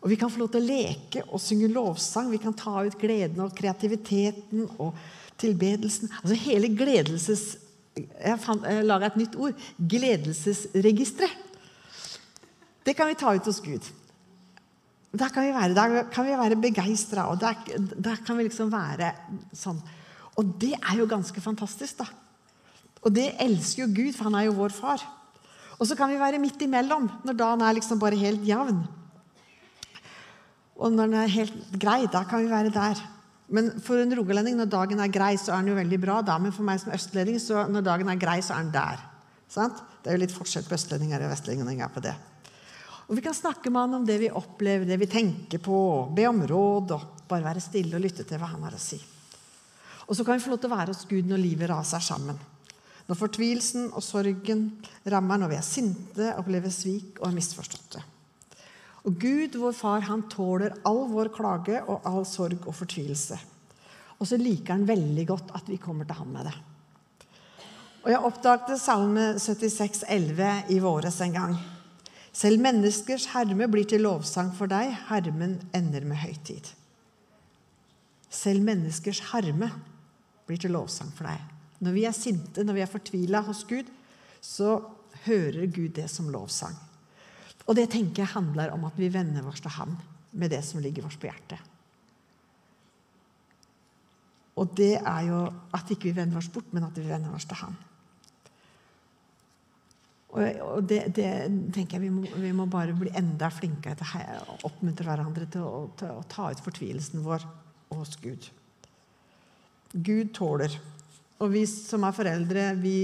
Og 0.03 0.11
vi 0.11 0.19
kan 0.19 0.31
få 0.31 0.43
lov 0.43 0.51
til 0.55 0.63
å 0.63 0.67
leke 0.67 1.25
og 1.29 1.43
synge 1.43 1.71
lovsang. 1.71 2.31
Vi 2.35 2.43
kan 2.43 2.59
ta 2.59 2.83
ut 2.87 2.99
gleden 2.99 3.39
og 3.47 3.55
kreativiteten 3.59 4.67
og 4.83 4.99
tilbedelsen. 5.39 6.11
Altså 6.25 6.43
hele 6.43 6.75
gledelses... 6.75 7.51
Jeg, 7.99 8.39
fant, 8.39 8.63
jeg 8.63 8.85
laga 8.87 9.09
et 9.09 9.17
nytt 9.19 9.35
ord. 9.43 9.69
Gledelsesregisteret. 9.91 11.48
Det 12.85 12.95
kan 12.97 13.09
vi 13.11 13.17
ta 13.19 13.35
ut 13.35 13.49
hos 13.49 13.61
Gud. 13.65 13.85
Der 15.19 15.33
kan 15.33 15.47
vi 15.47 15.55
være, 15.57 15.75
der 15.75 16.39
være 16.39 16.57
begeistra, 16.61 17.29
og 17.33 17.41
der, 17.41 17.57
der, 17.97 18.17
kan 18.27 18.37
vi 18.37 18.45
liksom 18.45 18.71
være 18.73 19.15
sånn. 19.57 19.81
Og 20.37 20.53
det 20.61 20.75
er 20.77 20.99
jo 21.01 21.09
ganske 21.09 21.41
fantastisk, 21.41 22.03
da. 22.03 22.07
Og 23.03 23.15
det 23.15 23.33
elsker 23.41 23.87
jo 23.87 23.95
Gud, 23.95 24.13
for 24.17 24.29
han 24.29 24.37
er 24.39 24.49
jo 24.49 24.59
vår 24.59 24.75
far. 24.75 25.03
Og 25.79 25.87
så 25.87 25.97
kan 25.97 26.11
vi 26.11 26.21
være 26.21 26.41
midt 26.43 26.61
imellom, 26.63 27.09
når 27.25 27.39
dagen 27.39 27.65
er 27.65 27.77
liksom 27.79 28.01
bare 28.03 28.19
helt 28.19 28.45
jevn. 28.47 28.83
Og 30.79 30.93
når 30.93 31.11
den 31.11 31.21
er 31.23 31.33
helt 31.33 31.79
grei, 31.81 32.03
da 32.11 32.25
kan 32.29 32.45
vi 32.45 32.51
være 32.51 32.75
der. 32.75 33.01
Men 33.49 33.71
for 33.81 33.97
en 33.97 34.13
rogalending, 34.13 34.59
når 34.59 34.69
dagen 34.71 35.01
er 35.01 35.13
grei, 35.13 35.33
så 35.41 35.55
er 35.55 35.63
den 35.63 35.73
jo 35.73 35.79
veldig 35.79 36.01
bra. 36.03 36.21
da, 36.23 36.37
Men 36.39 36.53
for 36.53 36.67
meg 36.67 36.83
som 36.83 36.93
østlending, 36.93 37.41
så 37.41 37.65
når 37.67 37.87
dagen 37.87 38.09
er 38.13 38.21
grei, 38.21 38.41
så 38.45 38.55
er 38.55 38.67
den 38.67 38.75
der. 38.75 39.01
Sant? 39.49 39.81
Det 40.03 40.11
er 40.11 40.19
jo 40.19 40.25
litt 40.27 40.35
forskjell 40.37 40.67
på 40.69 40.77
østlendinger 40.77 41.25
og 41.25 41.33
vestlendinger 41.33 41.89
på 41.95 42.03
det. 42.05 42.15
Og 43.09 43.17
Vi 43.17 43.25
kan 43.25 43.35
snakke 43.35 43.71
med 43.73 43.81
han 43.81 43.95
om 43.95 44.07
det 44.07 44.19
vi 44.21 44.29
opplever, 44.29 44.85
det 44.85 44.99
vi 45.01 45.09
tenker 45.09 45.63
på, 45.65 45.79
be 46.13 46.27
om 46.29 46.43
råd 46.45 46.93
og 46.93 47.07
bare 47.29 47.47
være 47.47 47.63
stille 47.65 47.97
og 47.97 48.05
lytte 48.05 48.27
til 48.29 48.41
hva 48.41 48.51
han 48.53 48.67
har 48.67 48.77
å 48.77 48.81
si. 48.81 48.99
Og 50.09 50.17
så 50.17 50.25
kan 50.25 50.37
vi 50.37 50.45
få 50.45 50.53
lov 50.53 50.61
til 50.61 50.69
å 50.69 50.77
være 50.77 50.93
hos 50.93 51.09
Gud 51.09 51.29
når 51.29 51.41
livet 51.41 51.71
raser 51.73 52.05
sammen. 52.05 52.37
Når 53.09 53.17
fortvilelsen 53.17 53.89
og 53.97 54.05
sorgen 54.05 54.67
rammer, 55.09 55.41
når 55.41 55.53
vi 55.53 55.57
er 55.57 55.65
sinte, 55.65 56.29
opplever 56.37 56.73
svik 56.73 57.21
og 57.23 57.31
er 57.31 57.37
misforståtte. 57.39 58.05
Og 59.09 59.17
Gud, 59.17 59.57
vår 59.57 59.73
far, 59.73 60.05
han 60.05 60.27
tåler 60.29 60.77
all 60.89 61.07
vår 61.09 61.33
klage 61.33 61.81
og 61.87 62.05
all 62.09 62.27
sorg 62.29 62.67
og 62.67 62.77
fortvilelse. 62.77 63.39
Og 64.19 64.29
så 64.29 64.37
liker 64.37 64.75
han 64.75 64.89
veldig 64.89 65.25
godt 65.29 65.57
at 65.57 65.73
vi 65.73 65.81
kommer 65.81 66.05
til 66.05 66.21
ham 66.21 66.37
med 66.37 66.51
det. 66.51 66.57
Og 68.05 68.13
Jeg 68.13 68.25
oppdaget 68.25 68.81
Salme 68.81 69.27
76, 69.41 70.05
76,11 70.05 70.73
i 70.77 70.81
våres 70.85 71.21
en 71.25 71.37
gang. 71.41 71.59
Selv 72.39 72.61
menneskers 72.63 73.33
herme 73.33 73.67
blir 73.71 73.87
til 73.89 74.05
lovsang 74.05 74.53
for 74.55 74.71
deg. 74.71 74.93
Hermen 75.09 75.57
ender 75.75 76.05
med 76.07 76.21
høytid. 76.21 76.69
Selv 78.31 78.63
menneskers 78.63 79.25
harme 79.33 79.73
blir 80.47 80.61
til 80.61 80.77
lovsang 80.77 81.11
for 81.17 81.27
deg. 81.27 81.41
Når 81.83 81.97
vi 81.97 82.05
er 82.07 82.15
sinte, 82.15 82.63
når 82.63 82.77
vi 82.77 82.85
er 82.85 82.91
fortvila 82.91 83.43
hos 83.47 83.65
Gud, 83.67 83.89
så 84.45 84.77
hører 85.25 85.67
Gud 85.67 85.97
det 85.97 86.07
som 86.13 86.31
lovsang. 86.31 86.77
Og 87.67 87.77
det 87.77 87.89
tenker 87.93 88.23
jeg 88.23 88.35
handler 88.37 88.71
om 88.77 88.87
at 88.87 88.97
vi 89.01 89.11
venner 89.13 89.47
oss 89.49 89.65
til 89.65 89.75
Han 89.75 89.99
med 90.39 90.53
det 90.55 90.63
som 90.65 90.81
ligger 90.85 91.09
oss 91.09 91.19
på 91.19 91.29
hjertet. 91.29 91.59
Og 94.59 94.71
det 94.79 94.95
er 94.99 95.23
jo 95.27 95.43
at 95.75 95.91
ikke 95.91 96.11
vi 96.11 96.17
vender 96.17 96.39
oss 96.39 96.51
bort, 96.53 96.71
men 96.75 96.87
at 96.87 96.97
vi 96.99 97.07
vender 97.09 97.35
oss 97.35 97.47
til 97.51 97.61
Han. 97.65 97.77
Og 100.29 100.85
det, 100.85 101.01
det 101.17 101.31
tenker 101.73 101.97
jeg 101.97 102.03
vi 102.05 102.11
må, 102.13 102.27
vi 102.37 102.53
må, 102.53 102.67
bare 102.69 102.93
bli 102.97 103.09
enda 103.17 103.49
flinkere 103.53 103.97
til 103.97 104.43
å 104.45 104.59
oppmuntre 104.69 105.07
hverandre 105.09 105.47
til 105.49 105.65
å, 105.65 105.87
til 105.97 106.19
å 106.19 106.25
ta 106.29 106.51
ut 106.53 106.61
fortvilelsen 106.65 107.25
vår 107.25 107.47
hos 107.97 108.17
Gud. 108.21 108.51
Gud 109.93 110.35
tåler. 110.37 110.75
Og 111.41 111.53
vi 111.55 111.65
som 111.71 112.05
er 112.05 112.17
foreldre, 112.17 112.67
vi, 112.77 112.97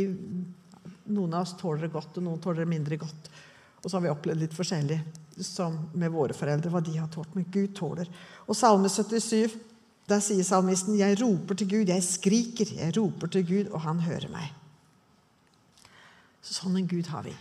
noen 1.14 1.37
av 1.37 1.46
oss 1.46 1.54
tåler 1.56 1.87
det 1.87 1.94
godt, 1.94 2.18
og 2.18 2.26
noen 2.26 2.42
tåler 2.44 2.64
det 2.64 2.72
mindre 2.74 2.98
godt. 3.00 3.30
Og 3.80 3.88
så 3.88 3.96
har 3.96 4.04
vi 4.04 4.12
opplevd 4.12 4.44
litt 4.44 4.56
forskjellig 4.56 4.98
med 5.96 6.12
våre 6.12 6.37
foreldre, 6.37 6.72
hva 6.72 6.82
de 6.84 6.98
har 6.98 7.08
tålt. 7.12 7.32
Men 7.37 7.48
Gud 7.52 7.72
tåler. 7.78 8.10
Og 8.44 8.58
Salme 8.58 8.90
77, 8.92 9.56
der 10.08 10.20
sier 10.20 10.44
salmisten, 10.44 10.98
'Jeg 10.98 11.20
roper 11.22 11.54
til 11.54 11.68
Gud, 11.68 11.88
jeg 11.88 12.04
skriker, 12.04 12.68
jeg 12.76 12.96
roper 12.98 13.26
til 13.26 13.46
Gud, 13.46 13.72
og 13.72 13.80
han 13.80 14.00
hører 14.00 14.28
meg'. 14.28 14.63
Sånn 16.44 16.76
en 16.76 16.88
Gud 16.88 17.09
har 17.09 17.24
vi. 17.24 17.33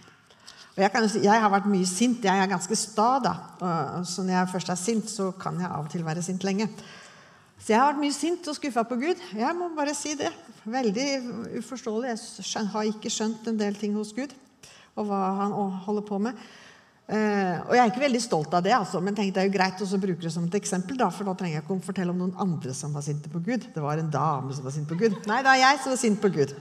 Og 0.74 0.82
jeg, 0.82 0.90
kan, 0.90 1.06
jeg, 1.06 1.42
har 1.44 1.52
vært 1.54 1.70
mye 1.70 1.86
sint. 1.86 2.24
Jeg 2.26 2.40
er 2.40 2.50
ganske 2.50 2.76
sta. 2.80 3.10
da. 3.22 3.34
Så 4.10 4.24
når 4.26 4.40
jeg 4.40 4.52
først 4.56 4.72
er 4.74 4.80
sint, 4.80 5.12
så 5.12 5.30
kan 5.38 5.60
jeg 5.62 5.70
av 5.70 5.86
og 5.86 5.92
til 5.92 6.06
være 6.06 6.24
sint 6.26 6.46
lenge. 6.48 6.70
Så 7.60 7.72
jeg 7.72 7.80
har 7.80 7.92
vært 7.92 8.02
mye 8.02 8.16
sint 8.16 8.48
og 8.50 8.58
skuffa 8.58 8.82
på 8.88 8.98
Gud. 9.04 9.22
Jeg 9.38 9.56
må 9.60 9.70
bare 9.78 9.94
si 9.96 10.16
det. 10.20 10.32
Veldig 10.66 11.08
uforståelig. 11.60 12.16
Jeg 12.42 12.72
har 12.74 12.90
ikke 12.90 13.12
skjønt 13.14 13.52
en 13.52 13.60
del 13.60 13.78
ting 13.78 13.94
hos 14.00 14.16
Gud 14.18 14.34
og 14.94 15.08
hva 15.10 15.20
han 15.40 15.54
holder 15.86 16.06
på 16.06 16.20
med. 16.22 16.42
Uh, 17.04 17.60
og 17.68 17.74
jeg 17.76 17.82
er 17.82 17.90
ikke 17.92 18.04
veldig 18.06 18.22
stolt 18.24 18.54
av 18.56 18.62
det, 18.64 18.72
altså, 18.72 19.02
men 19.04 19.12
tenkte 19.12 19.36
det 19.36 19.42
er 19.42 19.48
jo 19.50 19.56
greit 19.58 19.82
å 19.84 19.98
bruke 20.00 20.24
det 20.24 20.32
som 20.32 20.46
et 20.48 20.56
eksempel. 20.56 20.96
Da, 21.00 21.10
for 21.12 21.28
da 21.28 21.34
trenger 21.38 21.58
jeg 21.58 21.66
ikke 21.66 21.76
å 21.76 21.84
fortelle 21.84 22.14
om 22.14 22.22
noen 22.22 22.38
andre 22.40 22.74
som 22.78 22.94
var 22.96 23.04
sinte 23.06 23.32
på 23.34 23.42
Gud. 23.44 23.68
Det 23.76 23.84
var 23.84 24.00
en 24.00 24.12
dame 24.14 24.56
som 24.56 24.66
var 24.66 24.76
sint 24.76 24.88
på 24.90 24.98
Gud. 25.02 25.18
Nei, 25.30 25.42
det 25.44 25.52
er 25.52 25.64
jeg 25.66 25.82
som 25.84 25.94
var 25.94 26.00
sint 26.00 26.22
på 26.24 26.32
Gud. 26.34 26.54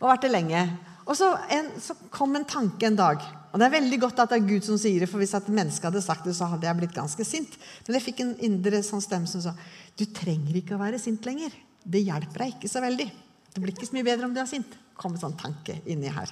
Og 0.00 0.08
vært 0.08 0.24
det 0.24 0.32
lenge. 0.32 0.62
Og 1.06 1.14
så, 1.14 1.28
en, 1.54 1.68
så, 1.82 1.94
kom 2.10 2.34
en 2.36 2.46
tanke 2.48 2.88
en 2.88 2.98
dag. 2.98 3.22
Og 3.52 3.60
det 3.60 3.68
er 3.68 3.76
veldig 3.76 3.98
godt 4.02 4.24
at 4.24 4.32
det 4.32 4.40
er 4.40 4.48
Gud 4.48 4.66
som 4.66 4.78
sier 4.80 5.02
det, 5.02 5.08
for 5.10 5.22
hvis 5.22 5.36
et 5.38 5.52
menneske 5.54 5.86
hadde 5.86 6.02
sagt 6.04 6.26
det, 6.26 6.34
så 6.36 6.48
hadde 6.50 6.66
jeg 6.66 6.78
blitt 6.80 6.96
ganske 6.96 7.26
sint. 7.26 7.54
Men 7.86 7.98
jeg 7.98 8.06
fikk 8.08 8.24
en 8.24 8.34
indre 8.48 8.82
sånn 8.84 9.04
stemme 9.04 9.30
som 9.30 9.44
sa 9.44 9.54
du 9.96 10.04
trenger 10.12 10.58
ikke 10.58 10.74
å 10.76 10.82
være 10.82 11.00
sint 11.00 11.24
lenger. 11.28 11.54
Det 11.86 12.02
hjelper 12.02 12.42
deg 12.42 12.56
ikke 12.56 12.72
så 12.72 12.82
veldig. 12.84 13.06
Det 13.54 13.62
blir 13.62 13.72
ikke 13.72 13.88
så 13.88 13.96
mye 13.96 14.08
bedre 14.08 14.28
om 14.28 14.34
du 14.34 14.42
er 14.42 14.50
sint. 14.50 14.82
kom 14.96 15.12
en 15.12 15.20
sånn 15.20 15.36
tanke 15.36 15.78
inni 15.92 16.08
her. 16.08 16.30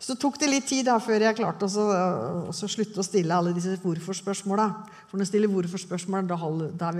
Så 0.00 0.16
tok 0.16 0.38
det 0.40 0.48
litt 0.48 0.66
tid 0.66 0.86
da, 0.88 0.96
før 1.02 1.20
jeg 1.20 1.36
klarte 1.36 1.66
å 1.68 2.52
slutte 2.56 3.02
å 3.02 3.04
stille 3.04 3.36
alle 3.36 3.52
disse 3.52 3.76
hvorfor-spørsmåla. 3.82 4.66
For 5.10 5.18
når 5.18 5.26
vi 5.26 5.28
stiller 5.28 5.52
hvorfor-spørsmål, 5.52 6.30
da, 6.30 6.38
da 6.80 6.92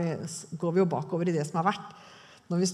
går 0.60 0.74
vi 0.76 0.82
jo 0.82 0.90
bakover 0.90 1.30
i 1.30 1.34
det 1.34 1.46
som 1.48 1.62
har 1.62 1.70
vært. 1.70 1.94
Når 2.50 2.58
vi 2.58 2.68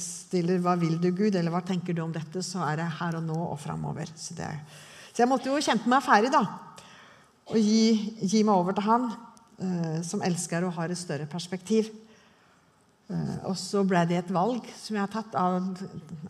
stiller 0.00 0.58
'Hva 0.58 0.78
vil 0.80 0.96
du, 0.96 1.10
Gud?' 1.12 1.34
eller 1.36 1.52
'Hva 1.52 1.60
tenker 1.66 1.92
du 1.94 2.00
om 2.02 2.12
dette?', 2.12 2.42
så 2.42 2.64
er 2.64 2.76
det 2.76 2.92
her 3.00 3.16
og 3.16 3.22
nå 3.22 3.36
og 3.36 3.58
framover. 3.60 4.08
Så, 4.16 4.34
så, 4.34 5.18
jeg 5.18 5.28
måtte 5.28 5.50
jo 5.50 5.60
kjempe 5.60 5.88
meg 5.88 6.02
ferdig, 6.02 6.32
da. 6.32 6.40
Og 7.50 7.56
gi, 7.56 8.16
gi 8.22 8.42
meg 8.42 8.54
over 8.54 8.72
til 8.72 8.86
Han 8.86 9.10
eh, 9.60 10.00
som 10.02 10.22
elsker 10.22 10.64
og 10.64 10.72
har 10.72 10.88
et 10.88 10.98
større 10.98 11.26
perspektiv. 11.26 11.90
Eh, 13.10 13.36
og 13.44 13.58
så 13.60 13.84
ble 13.84 14.06
det 14.08 14.22
et 14.22 14.32
valg 14.32 14.64
som 14.78 14.96
jeg 14.96 15.04
har 15.04 15.12
tatt. 15.12 15.36
Av, 15.36 15.68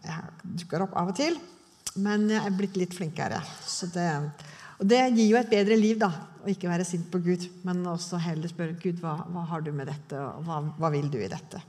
jeg 0.03 0.55
dukker 0.65 0.83
opp 0.83 0.97
av 0.99 1.13
og 1.13 1.19
til, 1.21 1.39
men 1.95 2.29
jeg 2.33 2.43
er 2.43 2.57
blitt 2.59 2.77
litt 2.81 2.97
flinkere. 2.97 3.39
Det, 3.95 4.11
og 4.81 4.87
det 4.91 5.03
gir 5.15 5.29
jo 5.29 5.39
et 5.39 5.53
bedre 5.53 5.79
liv, 5.79 5.99
da. 6.01 6.11
Å 6.41 6.49
ikke 6.51 6.71
være 6.73 6.89
sint 6.89 7.07
på 7.13 7.21
Gud, 7.23 7.47
men 7.63 7.85
også 7.87 8.19
heller 8.19 8.51
spørre 8.51 8.79
Gud 8.81 8.99
hva, 8.99 9.21
hva 9.29 9.45
har 9.53 9.63
du 9.63 9.71
med 9.77 9.93
dette, 9.93 10.17
og 10.17 10.43
hva, 10.49 10.65
hva 10.81 10.91
vil 10.91 11.11
du 11.13 11.21
i 11.21 11.31
dette? 11.31 11.61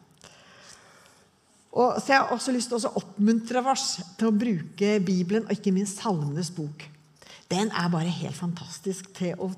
Og 1.72 2.02
så 2.02 2.12
Jeg 2.12 2.20
har 2.20 2.32
også 2.36 2.52
lyst 2.52 2.72
til 2.72 2.84
å 2.84 2.96
oppmuntre 3.00 3.64
oss 3.72 4.02
til 4.20 4.28
å 4.28 4.36
bruke 4.36 4.98
Bibelen, 5.06 5.46
og 5.48 5.56
ikke 5.56 5.72
minst 5.72 6.02
Salmenes 6.02 6.52
bok. 6.52 6.84
Den 7.52 7.72
er 7.72 7.92
bare 7.92 8.12
helt 8.12 8.36
fantastisk 8.36 9.12
til 9.16 9.40
å 9.40 9.50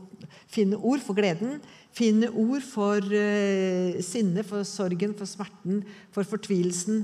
finne 0.50 0.78
ord 0.78 1.02
for 1.06 1.18
gleden, 1.18 1.60
finne 1.94 2.30
ord 2.30 2.62
for 2.66 3.02
uh, 3.02 4.00
sinne, 4.02 4.46
for 4.46 4.66
sorgen, 4.66 5.14
for 5.18 5.30
smerten, 5.30 5.84
for 6.14 6.26
fortvilelsen. 6.26 7.04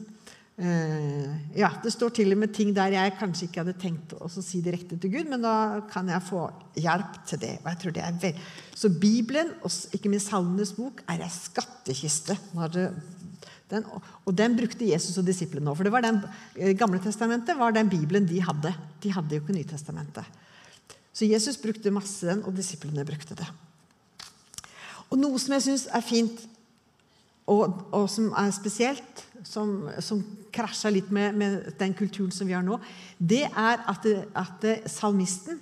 Uh, 0.60 1.38
ja, 1.56 1.70
Det 1.84 1.94
står 1.94 2.10
til 2.18 2.34
og 2.34 2.42
med 2.42 2.54
ting 2.54 2.74
der 2.76 2.92
jeg 2.92 3.14
kanskje 3.20 3.48
ikke 3.48 3.62
hadde 3.64 3.78
tenkt 3.80 4.16
å 4.18 4.28
si 4.34 4.60
direkte 4.66 4.98
til 5.00 5.14
Gud, 5.14 5.30
men 5.32 5.46
da 5.46 5.82
kan 5.92 6.10
jeg 6.10 6.26
få 6.26 6.48
hjelp 6.76 7.22
til 7.30 7.42
det. 7.46 7.54
og 7.62 7.70
jeg 7.70 7.82
tror 7.84 7.96
det 7.96 8.04
er 8.04 8.18
vel. 8.26 8.42
Så 8.76 8.90
Bibelen, 8.90 9.54
og 9.64 9.96
ikke 9.96 10.12
minst 10.12 10.34
Salmenes 10.34 10.74
bok, 10.78 11.02
er 11.08 11.22
ei 11.24 11.32
skattkiste. 11.34 12.38
Det, 12.74 12.90
den, 13.70 13.86
og 14.26 14.36
den 14.36 14.56
brukte 14.58 14.88
Jesus 14.88 15.18
og 15.22 15.28
disiplene 15.28 15.68
nå. 15.68 15.76
For 15.78 15.86
det 15.86 15.94
var 15.94 16.06
den, 16.06 16.22
eh, 16.56 16.76
Gamle 16.78 17.00
testamentet 17.04 17.58
var 17.58 17.72
den 17.76 17.90
Bibelen 17.90 18.28
de 18.28 18.42
hadde. 18.42 18.74
De 19.02 19.14
hadde 19.14 19.36
jo 19.36 19.42
ikke 19.44 19.58
Nytestamentet. 19.58 20.26
Så 21.14 21.28
Jesus 21.30 21.58
brukte 21.58 21.92
masse 21.92 22.28
den, 22.28 22.44
og 22.44 22.56
disiplene 22.56 23.06
brukte 23.06 23.36
det. 23.36 23.48
Og 25.10 25.18
noe 25.18 25.40
som 25.42 25.56
jeg 25.58 25.66
syns 25.66 25.88
er 25.92 26.06
fint, 26.06 26.46
og, 27.50 27.74
og, 27.92 28.06
som 28.12 28.30
er 28.38 28.52
spesielt, 28.54 29.24
som, 29.44 29.90
som 30.06 30.22
krasjer 30.54 30.94
litt 30.94 31.10
med, 31.12 31.34
med, 31.40 31.72
den 31.80 31.96
kulturen 31.98 32.32
som 32.32 32.48
vi 32.48 32.54
har 32.54 32.66
nå, 32.66 32.78
det 33.18 33.48
er 33.48 33.82
at, 33.90 34.06
det, 34.06 34.28
at 34.38 34.60
det, 34.62 34.76
salmisten 34.92 35.58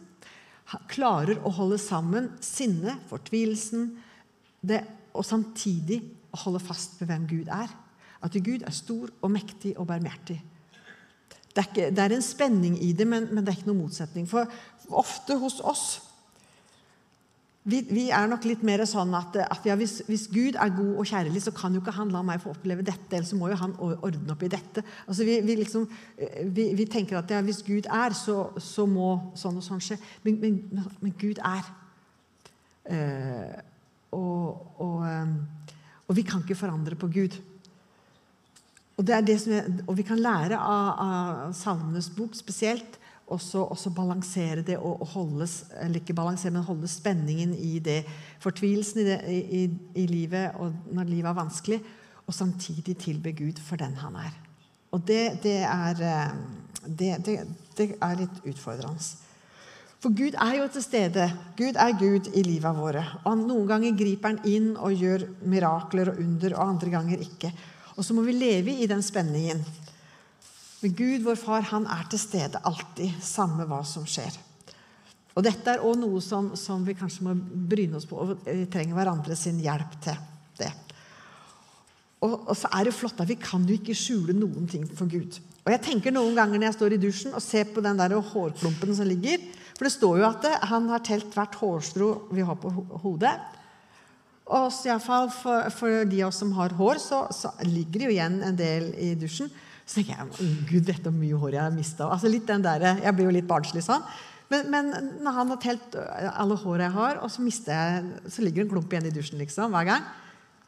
klarer 0.91 1.39
å 1.47 1.53
holde 1.55 1.79
sammen 1.79 2.27
sinnet, 2.43 2.99
fortvilelsen, 3.07 3.93
det, 4.67 4.81
og 5.15 5.23
samtidig 5.23 6.01
holde 6.43 6.59
fast 6.59 6.99
ved 6.99 7.07
hvem 7.07 7.27
Gud 7.29 7.51
er. 7.53 7.71
At 8.23 8.37
Gud 8.43 8.65
er 8.65 8.75
stor 8.75 9.11
og 9.21 9.31
mektig 9.33 9.75
og 9.77 9.87
barmhjertig. 9.89 10.39
Det 11.57 11.63
er, 11.63 11.69
ikke, 11.69 11.89
det 11.95 12.03
er 12.03 12.13
en 12.13 12.25
spenning 12.25 12.75
i 12.85 12.91
det, 12.93 13.07
men, 13.09 13.31
men, 13.31 13.41
det 13.41 13.53
er 13.53 13.57
ikke 13.57 13.71
noen 13.71 13.87
motsetning. 13.87 14.27
For 14.29 14.45
ofte 14.93 15.39
hos 15.41 15.57
oss 15.65 15.87
vi, 17.67 17.81
vi, 17.89 18.03
er 18.15 18.29
nok 18.31 18.45
litt 18.47 18.61
mer 18.63 18.79
sånn 18.87 19.11
at, 19.17 19.33
at 19.43 19.65
ja, 19.67 19.75
hvis, 19.75 19.97
hvis, 20.07 20.27
Gud 20.31 20.55
er 20.55 20.69
god 20.71 21.01
og 21.01 21.09
kjærlig, 21.09 21.41
så 21.43 21.51
kan 21.51 21.73
jo 21.75 21.81
ikke 21.81 21.95
han 21.97 22.13
la 22.13 22.21
meg 22.23 22.39
få 22.39 22.53
oppleve 22.53 22.85
dette, 22.85 23.09
eller 23.11 23.27
så 23.27 23.35
må 23.35 23.49
jo 23.51 23.57
han 23.59 23.73
ordne 23.81 24.31
opp 24.31 24.45
i 24.47 24.51
dette. 24.53 24.83
Altså, 25.03 25.25
vi, 25.27 25.41
vi, 25.43 25.57
liksom, 25.59 25.83
vi 26.55 26.85
tenker 26.87 27.19
at 27.19 27.33
ja, 27.33 27.41
hvis 27.43 27.59
Gud 27.67 27.89
er, 27.91 28.15
så, 28.15 28.53
så, 28.63 28.85
må 28.87 29.09
sånn 29.35 29.59
og 29.59 29.65
sånn 29.65 29.83
skje. 29.83 29.99
Men, 30.23 30.39
men, 30.45 30.87
men 31.01 31.17
Gud 31.19 31.43
er. 31.43 31.67
Eh, 32.87 33.59
og, 34.15 34.79
og, 34.79 35.03
eh, 35.03 35.75
og, 36.05 36.15
vi 36.15 36.23
kan 36.23 36.45
ikke 36.45 36.55
forandre 36.55 36.95
på 36.95 37.11
Gud. 37.11 37.35
Og, 38.97 39.05
det 39.05 39.19
det 39.27 39.35
er, 39.53 39.67
og 39.85 39.97
vi 39.97 40.05
kan 40.05 40.19
lære 40.19 40.57
av, 40.57 40.87
av 40.99 41.53
Salmenes 41.53 42.09
bok 42.15 42.33
spesielt 42.35 42.97
også, 43.27 43.61
også 43.67 43.91
balansere 43.95 44.63
det 44.65 44.77
og, 44.77 45.01
og 45.01 45.07
holde, 45.13 45.47
eller 45.81 45.99
ikke 45.99 46.15
balansere, 46.17 46.53
men 46.55 46.65
holde 46.65 46.87
spenningen 46.89 47.53
i 47.53 47.77
det, 47.83 48.01
fortvilelsen 48.43 49.01
i, 49.03 49.05
det, 49.05 49.19
i, 49.27 49.63
i, 49.95 50.07
livet 50.07 50.57
og 50.57 50.73
når 50.95 51.11
livet 51.11 51.29
er 51.29 51.39
vanskelig, 51.41 51.79
og 52.27 52.33
samtidig 52.33 52.97
tilbe 52.97 53.31
Gud 53.31 53.61
for 53.63 53.79
den 53.79 53.95
han 54.01 54.15
er. 54.19 54.33
Og 54.91 55.03
det, 55.07 55.39
det, 55.43 55.59
er, 55.67 56.01
eh, 56.01 57.93
er 58.01 58.19
litt 58.19 58.43
utfordrende. 58.47 59.03
For 59.97 60.13
Gud 60.13 60.35
er 60.37 60.59
jo 60.59 60.67
til 60.71 60.83
stede. 60.83 61.25
Gud 61.57 61.79
er 61.79 61.95
Gud 61.97 62.29
i 62.37 62.43
livet 62.45 62.77
våre. 62.77 63.01
Og 63.25 63.39
Noen 63.39 63.65
ganger 63.69 63.95
griper 63.97 64.35
han 64.35 64.43
inn 64.45 64.75
og 64.75 64.93
gjør 64.93 65.25
mirakler 65.49 66.11
og 66.11 66.21
under, 66.21 66.53
og 66.53 66.75
andre 66.75 66.91
ganger 66.93 67.23
ikke. 67.25 67.51
Og 67.97 68.05
så 68.05 68.13
må 68.13 68.23
vi 68.25 68.37
leve 68.37 68.77
i 68.77 68.87
den 68.89 69.01
spenningen. 69.03 69.63
Men 70.83 70.93
Gud, 70.93 71.23
vår 71.25 71.39
far, 71.41 71.65
han 71.71 71.87
er 71.89 72.05
til 72.11 72.21
stede 72.21 72.61
alltid, 72.69 73.15
samme 73.25 73.65
hva 73.65 73.81
som 73.87 74.05
skjer. 74.05 74.35
Og 75.37 75.45
Dette 75.45 75.73
er 75.73 75.83
òg 75.85 75.97
noe 76.01 76.21
som, 76.21 76.51
som, 76.57 76.85
vi 76.85 76.95
kanskje 76.97 77.25
må 77.27 77.33
bryne 77.69 77.97
oss 77.97 78.07
på, 78.09 78.17
og 78.17 78.45
vi 78.45 78.65
trenger 78.73 78.97
hverandre 78.97 79.37
sin 79.37 79.59
hjelp 79.61 79.97
til 80.05 80.17
det. 80.61 80.71
Og, 82.25 82.33
og, 82.33 82.55
så 82.57 82.69
er 82.73 82.87
det 82.87 82.95
flott 82.97 83.19
at 83.21 83.29
Vi 83.29 83.37
kan 83.37 83.65
jo 83.69 83.75
ikke 83.77 83.93
skjule 83.97 84.33
noen 84.33 84.65
ting 84.69 84.87
for 84.89 85.09
Gud. 85.09 85.37
Og 85.67 85.73
jeg 85.73 85.83
tenker 85.85 86.13
noen 86.13 86.33
ganger 86.37 86.57
når 86.57 86.71
jeg 86.71 86.77
står 86.77 86.95
i 86.95 87.01
dusjen 87.01 87.35
og 87.37 87.43
ser 87.45 87.69
på 87.69 87.83
den 87.85 87.99
der 87.99 88.15
hårklumpen 88.15 88.95
som 88.97 89.05
ligger 89.05 89.43
For 89.75 89.85
det 89.85 89.93
står 89.93 90.21
jo 90.21 90.25
at 90.25 90.41
det, 90.45 90.53
han 90.71 90.89
har 90.89 91.03
telt 91.05 91.29
hvert 91.35 91.57
hårstrå 91.59 92.09
vi 92.33 92.45
har 92.47 92.57
på 92.57 92.71
hodet. 93.03 93.35
Og 94.47 94.71
iallfall 94.87 95.27
for, 95.33 95.67
for 95.75 96.07
de 96.07 96.21
av 96.23 96.31
oss 96.31 96.39
som 96.39 96.53
har 96.55 96.75
hår, 96.77 97.01
så, 97.03 97.25
så 97.35 97.51
ligger 97.67 97.99
det 97.99 98.07
jo 98.07 98.13
igjen 98.15 98.37
en 98.47 98.59
del 98.59 98.93
i 98.95 99.11
dusjen. 99.19 99.51
Så 99.87 99.99
tenker 99.99 100.15
jeg 100.15 100.55
Gud 100.69 100.87
vet 100.87 101.03
hvor 101.03 101.15
mye 101.15 101.39
hår 101.39 101.57
jeg 101.57 101.63
har 101.63 101.75
mista. 101.75 102.07
Altså 102.07 102.31
jeg 102.31 103.15
blir 103.15 103.27
jo 103.27 103.35
litt 103.35 103.47
barnslig 103.47 103.83
sånn. 103.83 104.03
Men, 104.47 104.69
men, 104.71 104.93
når 105.23 105.35
han 105.35 105.51
har 105.51 105.59
telt 105.59 105.95
alle 105.99 106.55
hårene 106.55 106.87
jeg 106.87 106.95
har, 106.95 107.19
og 107.19 107.31
så, 107.31 107.43
jeg, 107.43 108.31
så 108.31 108.43
ligger 108.43 108.63
det 108.63 108.67
en 108.67 108.73
klump 108.77 108.93
igjen 108.93 109.09
i 109.09 109.15
dusjen 109.15 109.41
liksom, 109.41 109.75
hver 109.75 109.89
gang, 109.89 110.07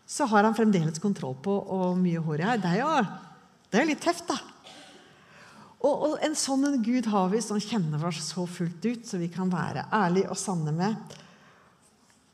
så 0.09 0.27
har 0.27 0.43
han 0.43 0.55
fremdeles 0.57 0.99
kontroll 0.99 1.37
på 1.39 1.55
hvor 1.63 1.95
mye 1.95 2.19
hår 2.23 2.43
jeg 2.43 2.49
har. 2.49 2.59
Det 2.63 2.73
er 2.73 2.81
jo, 2.81 2.89
det 3.69 3.79
er 3.79 3.85
jo 3.85 3.91
litt 3.93 4.03
tøft, 4.03 4.27
da. 4.27 4.39
Og, 5.79 5.93
og, 5.93 6.13
en 6.25 6.35
sånn 6.35 6.81
Gud 6.83 7.07
har 7.07 7.29
vi 7.31 7.39
som 7.43 7.59
kjenner 7.63 8.03
oss 8.09 8.19
så 8.33 8.43
fullt 8.49 8.83
ut, 8.83 9.05
så 9.07 9.19
vi 9.21 9.29
kan 9.31 9.51
være 9.51 9.87
ærlige 9.95 10.31
og 10.33 10.39
sanne 10.39 10.75
med. 10.75 11.19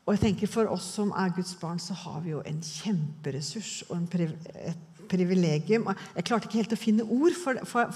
Og 0.06 0.14
jeg 0.14 0.22
tenker 0.22 0.50
For 0.50 0.70
oss 0.70 0.86
som 0.96 1.10
er 1.18 1.34
Guds 1.34 1.56
barn, 1.58 1.80
så 1.82 1.96
har 2.04 2.20
vi 2.22 2.30
jo 2.30 2.42
en 2.46 2.60
kjemperessurs 2.62 3.80
og 3.88 3.96
en, 3.98 4.36
et 4.70 4.84
privilegium. 5.10 5.88
Jeg 6.14 6.26
klarte 6.26 6.48
ikke 6.48 6.60
helt 6.60 6.76
å 6.76 6.78
finne 6.78 7.06
ord 7.16 7.34
for, 7.38 7.58
for, 7.66 7.90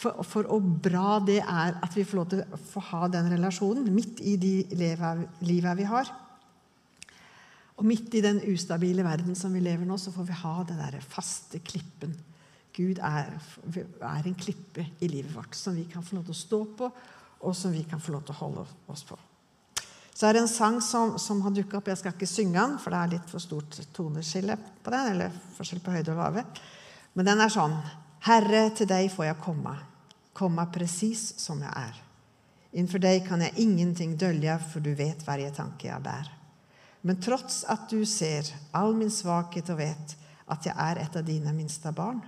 for, 0.00 0.24
for 0.24 0.48
hvor 0.48 0.72
bra 0.88 1.18
det 1.24 1.40
er 1.42 1.76
at 1.80 1.96
vi 1.96 2.04
får 2.04 2.20
lov 2.20 2.32
til 2.32 2.42
å 2.44 2.60
få 2.72 2.84
ha 2.90 3.06
den 3.12 3.30
relasjonen 3.32 3.88
midt 3.92 4.20
i 4.24 4.36
de 4.40 4.54
livet 4.72 5.78
vi 5.80 5.88
har. 5.88 6.10
Og 7.80 7.86
midt 7.88 8.12
i 8.16 8.24
den 8.24 8.42
ustabile 8.52 9.04
verden 9.06 9.36
som 9.36 9.54
vi 9.56 9.62
lever 9.64 9.88
nå, 9.88 9.96
så 9.96 10.12
får 10.12 10.26
vi 10.28 10.40
ha 10.42 10.56
den 10.68 10.80
der 10.82 10.98
faste 11.00 11.62
klippen. 11.64 12.12
Gud 12.76 13.00
er, 13.04 13.32
er, 13.72 14.26
en 14.28 14.36
klippe 14.38 14.84
i 15.00 15.08
livet 15.08 15.32
vårt 15.34 15.56
som 15.56 15.74
vi 15.76 15.86
kan 15.90 16.04
få 16.04 16.18
lov 16.18 16.28
til 16.28 16.36
å 16.36 16.40
stå 16.40 16.60
på, 16.76 16.90
og 17.40 17.56
som 17.56 17.72
vi 17.72 17.86
kan 17.88 18.00
få 18.00 18.12
lov 18.14 18.26
til 18.28 18.36
å 18.36 18.40
holde 18.44 18.66
oss 18.92 19.04
på. 19.08 19.16
Så 20.20 20.26
er 20.28 20.36
det 20.36 20.42
en 20.42 20.48
sang 20.52 20.82
som, 20.84 21.14
som 21.18 21.38
har 21.40 21.52
dukka 21.56 21.78
opp. 21.78 21.86
Jeg 21.88 21.96
skal 21.96 22.12
ikke 22.12 22.26
synge 22.28 22.58
den, 22.58 22.74
for 22.76 22.92
det 22.92 22.98
er 23.00 23.12
litt 23.14 23.30
for 23.30 23.40
stort 23.40 23.78
toneskille 23.96 24.52
på 24.84 24.92
den. 24.92 25.06
eller 25.14 25.36
forskjell 25.56 25.80
på 25.80 25.94
høyde 25.94 26.12
og 26.12 26.18
lave. 26.20 26.42
Men 27.16 27.30
den 27.30 27.40
er 27.40 27.52
sånn 27.54 27.78
Herre, 28.26 28.66
til 28.76 28.84
deg 28.90 29.06
får 29.08 29.30
jeg 29.30 29.38
komme, 29.40 29.72
komme 30.36 30.66
presis 30.74 31.22
som 31.40 31.62
jeg 31.64 31.72
er. 31.72 32.02
Innenfor 32.74 33.00
deg 33.00 33.24
kan 33.24 33.40
jeg 33.40 33.64
ingenting 33.64 34.12
dølje, 34.20 34.58
for 34.68 34.84
du 34.84 34.90
vet 34.98 35.24
hver 35.24 35.40
tanke 35.56 35.88
jeg 35.88 36.04
bærer. 36.04 36.28
Men 37.00 37.16
trots 37.24 37.62
at 37.72 37.86
du 37.88 38.04
ser 38.04 38.50
all 38.76 38.92
min 38.98 39.08
svakhet 39.10 39.72
og 39.72 39.80
vet 39.80 40.12
at 40.52 40.68
jeg 40.68 40.76
er 40.76 41.00
et 41.00 41.16
av 41.16 41.24
dine 41.24 41.54
minste 41.56 41.94
barn, 41.96 42.20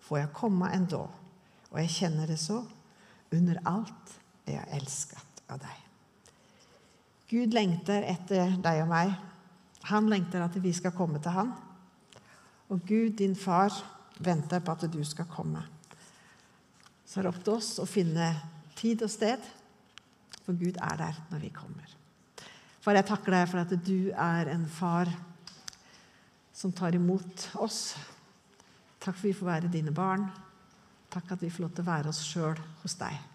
får 0.00 0.22
jeg 0.22 0.32
komme 0.32 0.72
endå, 0.72 1.02
og 1.68 1.76
jeg 1.82 1.92
kjenner 1.92 2.32
det 2.32 2.40
så. 2.40 2.62
Under 3.36 3.60
alt 3.68 4.16
er 4.46 4.62
jeg 4.62 4.80
elsket 4.80 5.44
av 5.52 5.60
deg. 5.60 5.87
Gud 7.28 7.52
lengter 7.52 8.06
etter 8.08 8.54
deg 8.64 8.82
og 8.86 8.88
meg. 8.88 9.12
Han 9.90 10.08
lengter 10.08 10.44
at 10.44 10.56
vi 10.62 10.72
skal 10.72 10.94
komme 10.96 11.20
til 11.20 11.34
han. 11.34 11.52
Og 12.72 12.80
Gud, 12.88 13.16
din 13.20 13.36
far, 13.36 13.72
venter 14.20 14.64
på 14.64 14.72
at 14.72 14.86
du 14.92 15.02
skal 15.04 15.28
komme. 15.30 15.60
Så 17.04 17.20
er 17.20 17.26
det 17.26 17.32
opp 17.32 17.44
til 17.44 17.56
oss 17.56 17.70
å 17.80 17.86
finne 17.88 18.32
tid 18.78 19.04
og 19.04 19.12
sted, 19.12 19.44
for 20.44 20.56
Gud 20.56 20.76
er 20.80 21.00
der 21.00 21.22
når 21.28 21.44
vi 21.44 21.52
kommer. 21.52 21.94
Far, 22.80 22.96
jeg 22.96 23.08
takker 23.08 23.34
deg 23.34 23.48
for 23.50 23.60
at 23.60 23.72
du 23.84 24.10
er 24.12 24.52
en 24.54 24.64
far 24.72 25.10
som 26.56 26.72
tar 26.72 26.96
imot 26.96 27.50
oss. 27.60 27.92
Takk 28.98 29.14
for 29.14 29.20
at 29.20 29.28
vi 29.28 29.36
får 29.36 29.52
være 29.52 29.72
dine 29.72 29.92
barn. 29.94 30.24
Takk 31.12 31.36
at 31.36 31.44
vi 31.44 31.52
får 31.52 31.66
lov 31.66 31.74
til 31.76 31.84
å 31.84 31.92
være 31.92 32.12
oss 32.12 32.24
sjøl 32.24 32.60
hos 32.82 32.96
deg. 33.00 33.27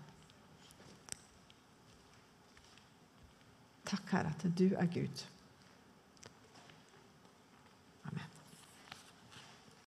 Takk, 3.94 4.12
Herre, 4.12 4.32
at 4.34 4.58
du 4.58 4.72
er 4.74 4.88
Gud. 4.90 5.33